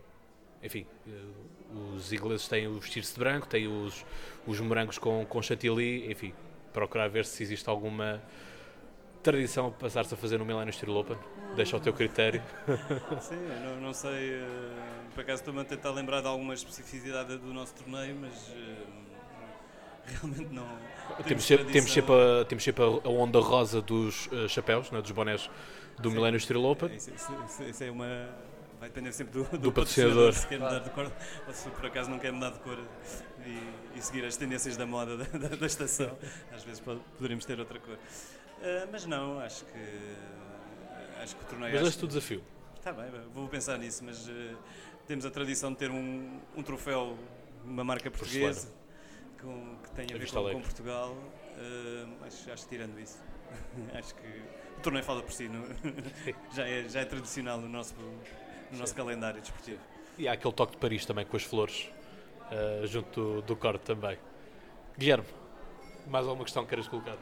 Enfim, 0.62 0.86
uh, 1.06 1.94
os 1.96 2.12
ingleses 2.12 2.46
têm 2.48 2.66
o 2.66 2.78
vestir-se 2.78 3.14
de 3.14 3.18
branco, 3.18 3.46
têm 3.46 3.66
os, 3.66 4.04
os 4.46 4.60
morangos 4.60 4.98
com, 4.98 5.24
com 5.24 5.40
chantilly, 5.40 6.10
enfim, 6.10 6.34
procurar 6.72 7.08
ver 7.08 7.24
se 7.24 7.42
existe 7.42 7.68
alguma 7.68 8.22
tradição 9.22 9.68
a 9.68 9.70
passar-se 9.70 10.12
a 10.14 10.16
fazer 10.16 10.38
no 10.38 10.44
Milano 10.44 10.70
Estilo 10.70 10.98
Open? 10.98 11.16
Deixa 11.54 11.76
ao 11.76 11.80
teu 11.80 11.92
critério. 11.92 12.42
Sim, 13.20 13.36
não, 13.64 13.80
não 13.80 13.92
sei, 13.92 14.40
uh, 14.40 15.10
por 15.14 15.20
acaso 15.20 15.40
estou-me 15.42 15.60
a 15.60 15.64
tentar 15.64 15.92
lembrar 15.92 16.20
de 16.20 16.26
alguma 16.26 16.52
especificidade 16.52 17.36
do 17.38 17.54
nosso 17.54 17.74
torneio, 17.74 18.16
mas 18.20 18.52
realmente 20.06 20.52
não. 20.52 20.66
Temos, 21.26 21.44
sempre, 21.44 21.72
temos, 21.72 21.92
sempre 21.92 22.14
a, 22.14 22.44
temos 22.44 22.64
sempre 22.64 22.82
a 22.82 23.08
onda 23.08 23.40
rosa 23.40 23.82
dos 23.82 24.26
uh, 24.26 24.48
chapéus, 24.48 24.90
né, 24.90 25.00
dos 25.02 25.10
bonés 25.10 25.50
do 25.98 26.08
Sim. 26.08 26.14
Millennium 26.16 26.40
Steel 26.40 26.64
Open. 26.64 26.94
Isso, 26.94 27.10
isso, 27.14 27.32
isso, 27.46 27.62
isso, 27.64 27.84
é 27.84 27.90
uma. 27.90 28.28
Vai 28.78 28.88
depender 28.88 29.12
sempre 29.12 29.34
do, 29.34 29.44
do, 29.44 29.58
do 29.58 29.72
patrocinador. 29.72 30.32
Se 30.32 30.46
quer 30.46 30.58
mudar 30.58 30.78
de 30.78 30.90
cor 30.90 31.12
ou 31.46 31.52
se 31.52 31.68
por 31.68 31.84
acaso 31.84 32.10
não 32.10 32.18
quer 32.18 32.32
mudar 32.32 32.50
de 32.50 32.60
cor 32.60 32.78
e, 33.44 33.98
e 33.98 34.02
seguir 34.02 34.24
as 34.24 34.36
tendências 34.36 34.76
da 34.76 34.86
moda 34.86 35.18
da, 35.18 35.24
da, 35.24 35.48
da 35.48 35.66
estação. 35.66 36.16
Às 36.54 36.64
vezes 36.64 36.80
poderíamos 36.80 37.44
ter 37.44 37.58
outra 37.60 37.78
cor. 37.78 37.94
Uh, 37.94 38.88
mas 38.90 39.04
não, 39.04 39.38
acho 39.40 39.64
que 39.66 41.22
acho 41.22 41.36
que 41.36 41.42
o 41.42 41.46
torneio. 41.46 41.74
Mas 41.74 41.88
este 41.88 42.04
o 42.04 42.08
desafio. 42.08 42.42
Está 42.76 42.92
bem, 42.92 43.10
vou 43.34 43.46
pensar 43.48 43.76
nisso, 43.76 44.02
mas 44.02 44.26
uh, 44.26 44.56
temos 45.06 45.26
a 45.26 45.30
tradição 45.30 45.70
de 45.72 45.76
ter 45.76 45.90
um, 45.90 46.40
um 46.56 46.62
troféu, 46.62 47.18
uma 47.62 47.84
marca 47.84 48.10
portuguesa 48.10 48.79
com, 49.40 49.76
que 49.82 49.90
tenha 49.92 50.14
a 50.14 50.18
ver 50.18 50.30
com, 50.30 50.52
com, 50.52 50.60
Portugal. 50.60 51.16
Uh, 51.56 52.24
acho, 52.24 52.50
acho 52.50 52.62
que 52.64 52.68
tirando 52.70 52.98
isso, 52.98 53.18
acho 53.94 54.14
que 54.14 54.26
o 54.78 54.80
torneio 54.80 55.04
fala 55.04 55.22
por 55.22 55.32
si, 55.32 55.48
no, 55.48 55.66
já, 56.54 56.66
é, 56.66 56.88
já 56.88 57.00
é 57.00 57.04
tradicional 57.04 57.60
no 57.60 57.68
nosso, 57.68 57.94
no 58.70 58.78
nosso 58.78 58.94
calendário 58.94 59.40
desportivo. 59.40 59.80
E 60.18 60.28
há 60.28 60.32
aquele 60.32 60.54
toque 60.54 60.72
de 60.72 60.78
Paris 60.78 61.04
também 61.04 61.24
com 61.24 61.36
as 61.36 61.42
flores, 61.42 61.88
uh, 62.50 62.86
junto 62.86 63.20
do, 63.20 63.42
do 63.42 63.56
corte 63.56 63.84
também. 63.84 64.18
Guilherme, 64.98 65.26
mais 66.06 66.26
alguma 66.26 66.44
questão 66.44 66.62
que 66.62 66.70
queiras 66.70 66.88
colocar? 66.88 67.16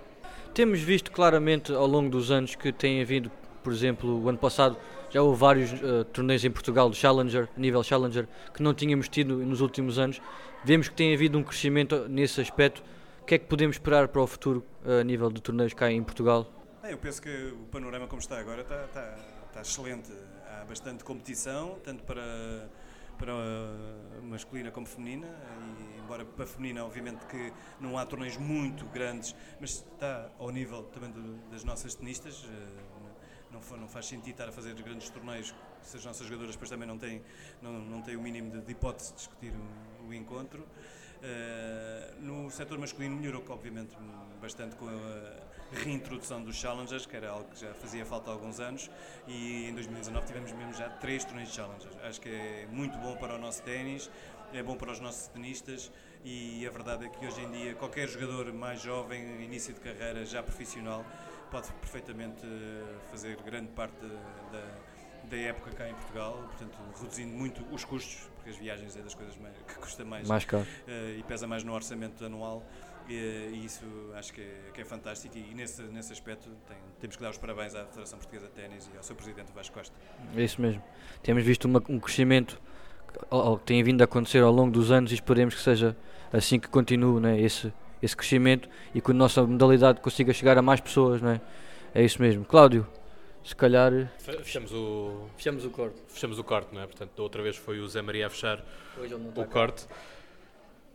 Temos 0.55 0.81
visto 0.81 1.11
claramente 1.11 1.73
ao 1.73 1.87
longo 1.87 2.11
dos 2.11 2.31
anos 2.31 2.55
que 2.55 2.73
tem 2.73 3.01
havido, 3.01 3.31
por 3.63 3.73
exemplo, 3.73 4.23
o 4.23 4.29
ano 4.29 4.39
passado 4.39 4.77
já 5.11 5.23
houve 5.23 5.39
vários 5.39 5.73
uh, 5.73 6.05
torneios 6.13 6.45
em 6.45 6.51
Portugal 6.51 6.91
de 6.91 6.97
Challenger, 6.97 7.49
nível 7.57 7.83
Challenger, 7.83 8.29
que 8.53 8.63
não 8.63 8.75
tínhamos 8.75 9.09
tido 9.09 9.37
nos 9.37 9.61
últimos 9.61 9.99
anos. 9.99 10.21
Vemos 10.65 10.89
que 10.89 10.95
tem 10.95 11.15
havido 11.15 11.39
um 11.39 11.43
crescimento 11.43 12.09
nesse 12.09 12.41
aspecto. 12.41 12.83
O 13.23 13.25
que 13.25 13.35
é 13.35 13.39
que 13.39 13.47
podemos 13.47 13.77
esperar 13.77 14.09
para 14.09 14.21
o 14.21 14.27
futuro 14.27 14.65
uh, 14.85 15.01
a 15.01 15.05
nível 15.05 15.31
de 15.31 15.41
torneios 15.41 15.73
cá 15.73 15.91
em 15.91 16.03
Portugal? 16.03 16.51
eu 16.91 16.97
penso 16.97 17.21
que 17.21 17.29
o 17.53 17.67
panorama 17.67 18.07
como 18.07 18.21
está 18.21 18.39
agora 18.39 18.63
está, 18.63 18.85
está, 18.85 19.19
está 19.47 19.61
excelente. 19.61 20.11
Há 20.47 20.65
bastante 20.65 21.05
competição, 21.05 21.79
tanto 21.85 22.03
para, 22.05 22.69
para 23.19 23.33
masculina 24.23 24.71
como 24.71 24.87
feminina, 24.87 25.29
e 25.79 26.01
embora 26.01 26.25
para 26.25 26.47
feminina, 26.47 26.85
obviamente 26.85 27.27
que 27.27 27.53
não 27.79 27.99
há 27.99 28.07
torneios 28.07 28.39
muito 28.39 28.87
grandes, 28.87 29.37
mas 29.61 29.85
está 29.93 30.31
ao 30.39 30.51
nível 30.51 30.85
também 30.85 31.11
do, 31.11 31.37
das 31.51 31.63
nossas 31.63 31.95
tenistas. 31.95 32.47
Eh, 32.51 32.99
não, 33.51 33.79
não, 33.79 33.89
faz 33.89 34.07
sentido 34.07 34.33
estar 34.33 34.49
a 34.49 34.53
fazer 34.53 34.75
grandes 34.75 35.09
torneios 35.09 35.55
se 35.81 35.97
as 35.97 36.05
nossas 36.05 36.27
jogadoras 36.27 36.55
depois 36.55 36.69
também 36.69 36.87
não 36.87 36.99
têm, 36.99 37.23
não, 37.63 37.73
não 37.73 38.03
têm 38.03 38.15
o 38.15 38.21
mínimo 38.21 38.51
de, 38.51 38.61
de 38.61 38.73
hipótese 38.73 39.11
de 39.11 39.17
discutir 39.17 39.53
o 40.09 40.15
encontro. 40.15 40.67
Uh, 41.19 42.23
no 42.23 42.51
setor 42.51 42.79
masculino 42.79 43.17
melhorou, 43.17 43.45
obviamente, 43.49 43.97
bastante 44.41 44.77
com 44.77 44.89
a 44.89 45.77
reintrodução 45.85 46.43
dos 46.43 46.57
Challengers, 46.57 47.07
que 47.07 47.17
era 47.17 47.31
algo 47.31 47.51
que 47.51 47.61
já 47.61 47.75
fazia 47.75 48.07
falta 48.07 48.31
há 48.31 48.33
alguns 48.33 48.61
anos, 48.61 48.91
e 49.27 49.69
em 49.69 49.75
2019 49.75 50.27
tivemos 50.27 50.53
mesmo 50.53 50.73
já 50.75 50.89
três 50.89 51.25
torneios 51.25 51.51
de 51.51 51.57
Challengers. 51.57 51.97
Acho 52.05 52.21
que 52.21 52.29
é 52.29 52.67
muito 52.71 52.97
bom 52.99 53.17
para 53.17 53.35
o 53.35 53.39
nosso 53.39 53.63
ténis, 53.63 54.11
é 54.53 54.63
bom 54.63 54.77
para 54.77 54.93
os 54.93 55.01
nossos 55.01 55.29
tenistas, 55.29 55.91
e 56.25 56.67
a 56.67 56.71
verdade 56.71 57.07
é 57.07 57.09
que 57.09 57.27
hoje 57.27 57.41
em 57.41 57.51
dia 57.51 57.75
qualquer 57.75 58.09
jogador 58.09 58.53
mais 58.53 58.81
jovem, 58.81 59.43
início 59.43 59.75
de 59.75 59.81
carreira, 59.81 60.25
já 60.25 60.43
profissional, 60.43 61.05
pode 61.51 61.71
perfeitamente 61.75 62.47
fazer 63.11 63.37
grande 63.43 63.69
parte 63.69 64.01
da, 64.53 64.98
da 65.29 65.37
época 65.37 65.71
cá 65.73 65.89
em 65.89 65.95
Portugal, 65.95 66.43
portanto, 66.49 66.79
reduzindo 67.01 67.33
muito 67.33 67.63
os 67.73 67.85
custos, 67.85 68.29
porque 68.37 68.51
as 68.51 68.57
viagens 68.57 68.97
é 68.97 69.03
das 69.03 69.15
coisas 69.15 69.37
mais, 69.37 69.55
que 69.57 69.75
custa 69.75 70.05
mais, 70.05 70.29
mais 70.29 70.45
caro. 70.45 70.65
Uh, 70.87 71.19
e 71.19 71.23
pesa 71.23 71.47
mais 71.47 71.63
no 71.63 71.73
orçamento 71.73 72.25
anual. 72.25 72.65
E, 73.09 73.15
e 73.55 73.65
isso 73.65 73.85
acho 74.15 74.33
que 74.35 74.43
é, 74.43 74.71
que 74.75 74.83
é, 74.83 74.85
fantástico 74.85 75.39
e 75.39 75.55
nesse, 75.55 75.83
nesse 75.85 76.13
aspecto 76.13 76.51
tem, 76.67 76.77
temos 77.01 77.17
que 77.17 77.23
dar 77.23 77.31
os 77.31 77.39
parabéns 77.39 77.75
à 77.75 77.87
Federação 77.87 78.19
Portuguesa 78.19 78.49
de 78.49 78.53
Ténis 78.53 78.91
e 78.93 78.97
ao 78.99 79.03
seu 79.03 79.17
Presidente 79.17 79.51
Vasco 79.55 79.75
Costa. 79.75 79.95
É 80.37 80.43
isso 80.43 80.61
mesmo. 80.61 80.83
Temos 81.23 81.43
visto 81.43 81.65
uma, 81.65 81.83
um 81.89 81.99
crescimento 81.99 82.61
que 83.59 83.65
tem 83.65 83.83
vindo 83.83 84.03
a 84.03 84.05
acontecer 84.05 84.43
ao 84.43 84.53
longo 84.53 84.71
dos 84.71 84.91
anos 84.91 85.11
e 85.11 85.15
esperemos 85.15 85.55
que 85.55 85.61
seja 85.63 85.97
assim 86.31 86.61
que 86.61 86.69
continue 86.69 87.19
né, 87.19 87.41
esse, 87.41 87.73
esse 88.03 88.15
crescimento 88.15 88.69
e 88.95 89.01
que 89.01 89.11
a 89.11 89.15
nossa 89.15 89.43
modalidade 89.43 90.01
consiga 90.01 90.33
chegar 90.35 90.59
a 90.59 90.63
mais 90.63 90.81
pessoas. 90.81 91.23
Né? 91.23 91.41
É 91.95 92.05
isso 92.05 92.21
mesmo. 92.21 92.45
Cláudio, 92.45 92.87
se 93.45 93.55
calhar. 93.57 94.13
Fechamos 94.19 94.73
o. 94.73 95.29
Fechamos 95.37 95.65
o 95.65 95.71
corte. 95.71 96.01
Fechamos 96.09 96.39
o 96.39 96.45
corte, 96.45 96.75
não 96.75 96.83
é? 96.83 96.87
Portanto, 96.87 97.11
da 97.17 97.23
outra 97.23 97.43
vez 97.43 97.57
foi 97.57 97.81
o 97.81 97.89
Zé 97.89 98.03
Maria 98.03 98.27
a 98.27 98.31
fechar 98.31 98.65
o 99.37 99.45
corte. 99.47 99.87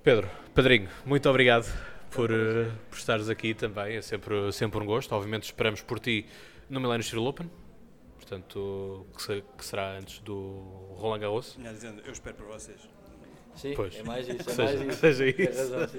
Pedro, 0.04 0.30
Padrinho, 0.54 0.90
muito 1.06 1.30
obrigado 1.30 1.66
por, 2.12 2.30
uh, 2.32 2.72
por 2.90 2.98
estares 2.98 3.30
aqui 3.30 3.54
também. 3.54 3.96
É 3.96 4.02
sempre, 4.02 4.52
sempre 4.52 4.80
um 4.80 4.86
gosto. 4.86 5.14
Obviamente, 5.14 5.44
esperamos 5.44 5.82
por 5.82 6.00
ti 6.00 6.26
no 6.70 6.80
Millennium 6.80 7.04
Steel 7.04 7.26
Open. 7.26 7.50
Portanto, 8.18 9.06
que, 9.16 9.22
se, 9.22 9.44
que, 9.58 9.66
será 9.66 9.98
antes 9.98 10.20
do 10.20 10.36
Roland 10.96 11.20
Garros. 11.20 11.58
dizendo, 11.58 12.02
eu 12.06 12.12
espero 12.12 12.36
por 12.36 12.48
vocês. 12.48 12.80
Sim, 13.56 13.74
pois. 13.76 13.96
é 13.96 14.04
mais 14.04 14.28
isso. 14.28 14.50
É 14.50 14.54
seja, 14.54 14.64
mais 14.64 14.82
isso. 14.82 15.00
Seja 15.00 15.26
isso. 15.28 15.58
Razão, 15.60 15.88
sim, 15.88 15.98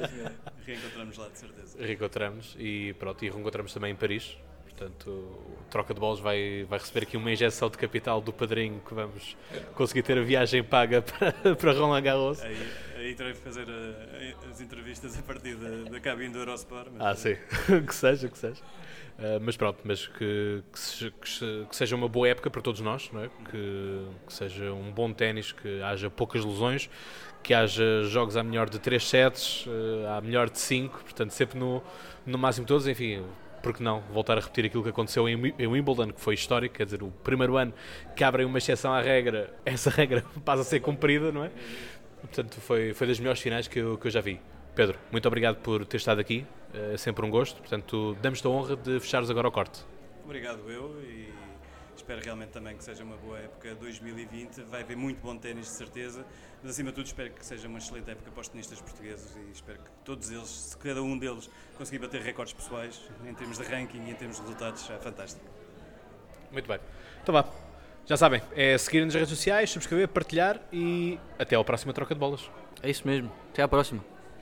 reencontramos 0.66 1.18
lá, 1.18 1.28
de 1.28 1.38
certeza. 1.38 1.78
Reencontramos 1.78 2.56
e 2.58 2.94
pronto, 2.94 3.24
e 3.24 3.30
reencontramos 3.30 3.72
também 3.72 3.92
em 3.92 3.96
Paris. 3.96 4.36
Portanto, 4.76 5.38
troca 5.70 5.94
de 5.94 6.00
bolas 6.00 6.18
vai, 6.18 6.66
vai 6.68 6.80
receber 6.80 7.04
aqui 7.04 7.16
uma 7.16 7.30
injeção 7.30 7.70
de 7.70 7.78
capital 7.78 8.20
do 8.20 8.32
padrinho 8.32 8.80
que 8.80 8.92
vamos 8.92 9.36
conseguir 9.74 10.02
ter 10.02 10.18
a 10.18 10.22
viagem 10.22 10.64
paga 10.64 11.00
para, 11.42 11.54
para 11.54 11.72
Roland 11.72 12.02
Garros. 12.02 12.42
Aí, 12.42 12.56
aí 12.96 13.14
terei 13.14 13.34
que 13.34 13.38
fazer 13.38 13.68
a, 13.68 14.16
eh, 14.20 14.34
as 14.50 14.60
entrevistas 14.60 15.16
a 15.16 15.22
partir 15.22 15.54
da, 15.54 15.90
da 15.90 16.00
cabine 16.00 16.32
do 16.32 16.40
Eurosport. 16.40 16.88
ah, 16.98 17.10
é. 17.10 17.14
sim, 17.14 17.36
que 17.86 17.94
seja, 17.94 18.28
que 18.28 18.36
seja. 18.36 18.60
Uh, 19.16 19.38
mas 19.40 19.56
pronto, 19.56 19.78
mas 19.84 20.08
que, 20.08 20.64
que, 20.72 20.78
seja, 20.78 21.12
que, 21.68 21.76
seja, 21.76 21.94
uma 21.94 22.08
boa 22.08 22.28
época 22.28 22.50
para 22.50 22.60
todos 22.60 22.80
nós, 22.80 23.08
não 23.12 23.22
é? 23.22 23.28
que, 23.48 24.06
que 24.26 24.32
seja 24.32 24.72
um 24.72 24.90
bom 24.90 25.12
ténis, 25.12 25.52
que 25.52 25.80
haja 25.82 26.10
poucas 26.10 26.44
lesões, 26.44 26.90
que 27.40 27.54
haja 27.54 28.02
jogos 28.02 28.36
à 28.36 28.42
melhor 28.42 28.68
de 28.68 28.80
3 28.80 29.08
sets, 29.08 29.66
uh, 29.66 30.16
à 30.16 30.20
melhor 30.20 30.50
de 30.50 30.58
5, 30.58 31.04
portanto 31.04 31.30
sempre 31.30 31.56
no, 31.60 31.80
no 32.26 32.36
máximo 32.36 32.64
de 32.64 32.68
todos, 32.68 32.88
enfim, 32.88 33.24
porque 33.64 33.82
não 33.82 34.02
voltar 34.12 34.36
a 34.36 34.40
repetir 34.42 34.66
aquilo 34.66 34.82
que 34.82 34.90
aconteceu 34.90 35.26
em, 35.26 35.54
em 35.58 35.66
Wimbledon, 35.66 36.12
que 36.12 36.20
foi 36.20 36.34
histórico, 36.34 36.74
quer 36.74 36.84
dizer, 36.84 37.02
o 37.02 37.10
primeiro 37.10 37.56
ano 37.56 37.72
que 38.14 38.22
abrem 38.22 38.44
uma 38.44 38.58
exceção 38.58 38.92
à 38.92 39.00
regra, 39.00 39.52
essa 39.64 39.88
regra 39.88 40.22
passa 40.44 40.60
a 40.60 40.64
ser 40.64 40.80
cumprida, 40.80 41.32
não 41.32 41.42
é? 41.42 41.50
Portanto, 42.20 42.60
foi, 42.60 42.92
foi 42.92 43.06
das 43.06 43.18
melhores 43.18 43.40
finais 43.40 43.66
que 43.66 43.78
eu, 43.78 43.96
que 43.96 44.06
eu 44.06 44.10
já 44.10 44.20
vi. 44.20 44.38
Pedro, 44.74 44.98
muito 45.10 45.26
obrigado 45.26 45.56
por 45.56 45.86
ter 45.86 45.96
estado 45.96 46.20
aqui, 46.20 46.46
é 46.74 46.96
sempre 46.96 47.24
um 47.24 47.30
gosto, 47.30 47.56
portanto, 47.60 48.16
damos-te 48.20 48.46
a 48.46 48.50
honra 48.50 48.76
de 48.76 49.00
fechares 49.00 49.30
agora 49.30 49.48
o 49.48 49.52
corte. 49.52 49.80
Obrigado 50.24 50.70
eu 50.70 51.00
e 51.02 51.32
espero 52.04 52.20
realmente 52.22 52.50
também 52.50 52.76
que 52.76 52.84
seja 52.84 53.02
uma 53.02 53.16
boa 53.16 53.38
época 53.38 53.74
2020. 53.76 54.60
Vai 54.64 54.82
haver 54.82 54.94
muito 54.94 55.22
bom 55.22 55.36
ténis, 55.38 55.68
de 55.68 55.72
certeza, 55.72 56.24
mas 56.62 56.72
acima 56.72 56.90
de 56.90 56.96
tudo 56.96 57.06
espero 57.06 57.30
que 57.30 57.44
seja 57.44 57.66
uma 57.66 57.78
excelente 57.78 58.10
época 58.10 58.30
para 58.30 58.40
os 58.42 58.48
tenistas 58.48 58.78
portugueses 58.78 59.34
e 59.36 59.50
espero 59.50 59.78
que 59.78 59.90
todos 60.04 60.30
eles, 60.30 60.48
se 60.48 60.76
cada 60.76 61.02
um 61.02 61.18
deles 61.18 61.48
conseguir 61.78 62.00
bater 62.00 62.20
recordes 62.20 62.52
pessoais 62.52 63.00
em 63.26 63.32
termos 63.32 63.56
de 63.56 63.64
ranking 63.64 64.04
e 64.04 64.10
em 64.10 64.14
termos 64.14 64.36
de 64.36 64.42
resultados, 64.42 64.88
é 64.90 64.98
fantástico. 64.98 65.46
Muito 66.52 66.68
bem. 66.68 66.78
Então 67.22 67.32
vá. 67.32 67.48
Já 68.04 68.18
sabem, 68.18 68.42
é 68.54 68.76
seguir 68.76 69.02
nas 69.02 69.14
redes 69.14 69.30
sociais, 69.30 69.70
subscrever, 69.70 70.08
partilhar 70.08 70.60
e 70.70 71.18
até 71.38 71.56
ao 71.56 71.64
próxima 71.64 71.94
troca 71.94 72.14
de 72.14 72.20
bolas. 72.20 72.50
É 72.82 72.90
isso 72.90 73.06
mesmo. 73.06 73.32
Até 73.50 73.62
à 73.62 73.68
próxima. 73.68 74.13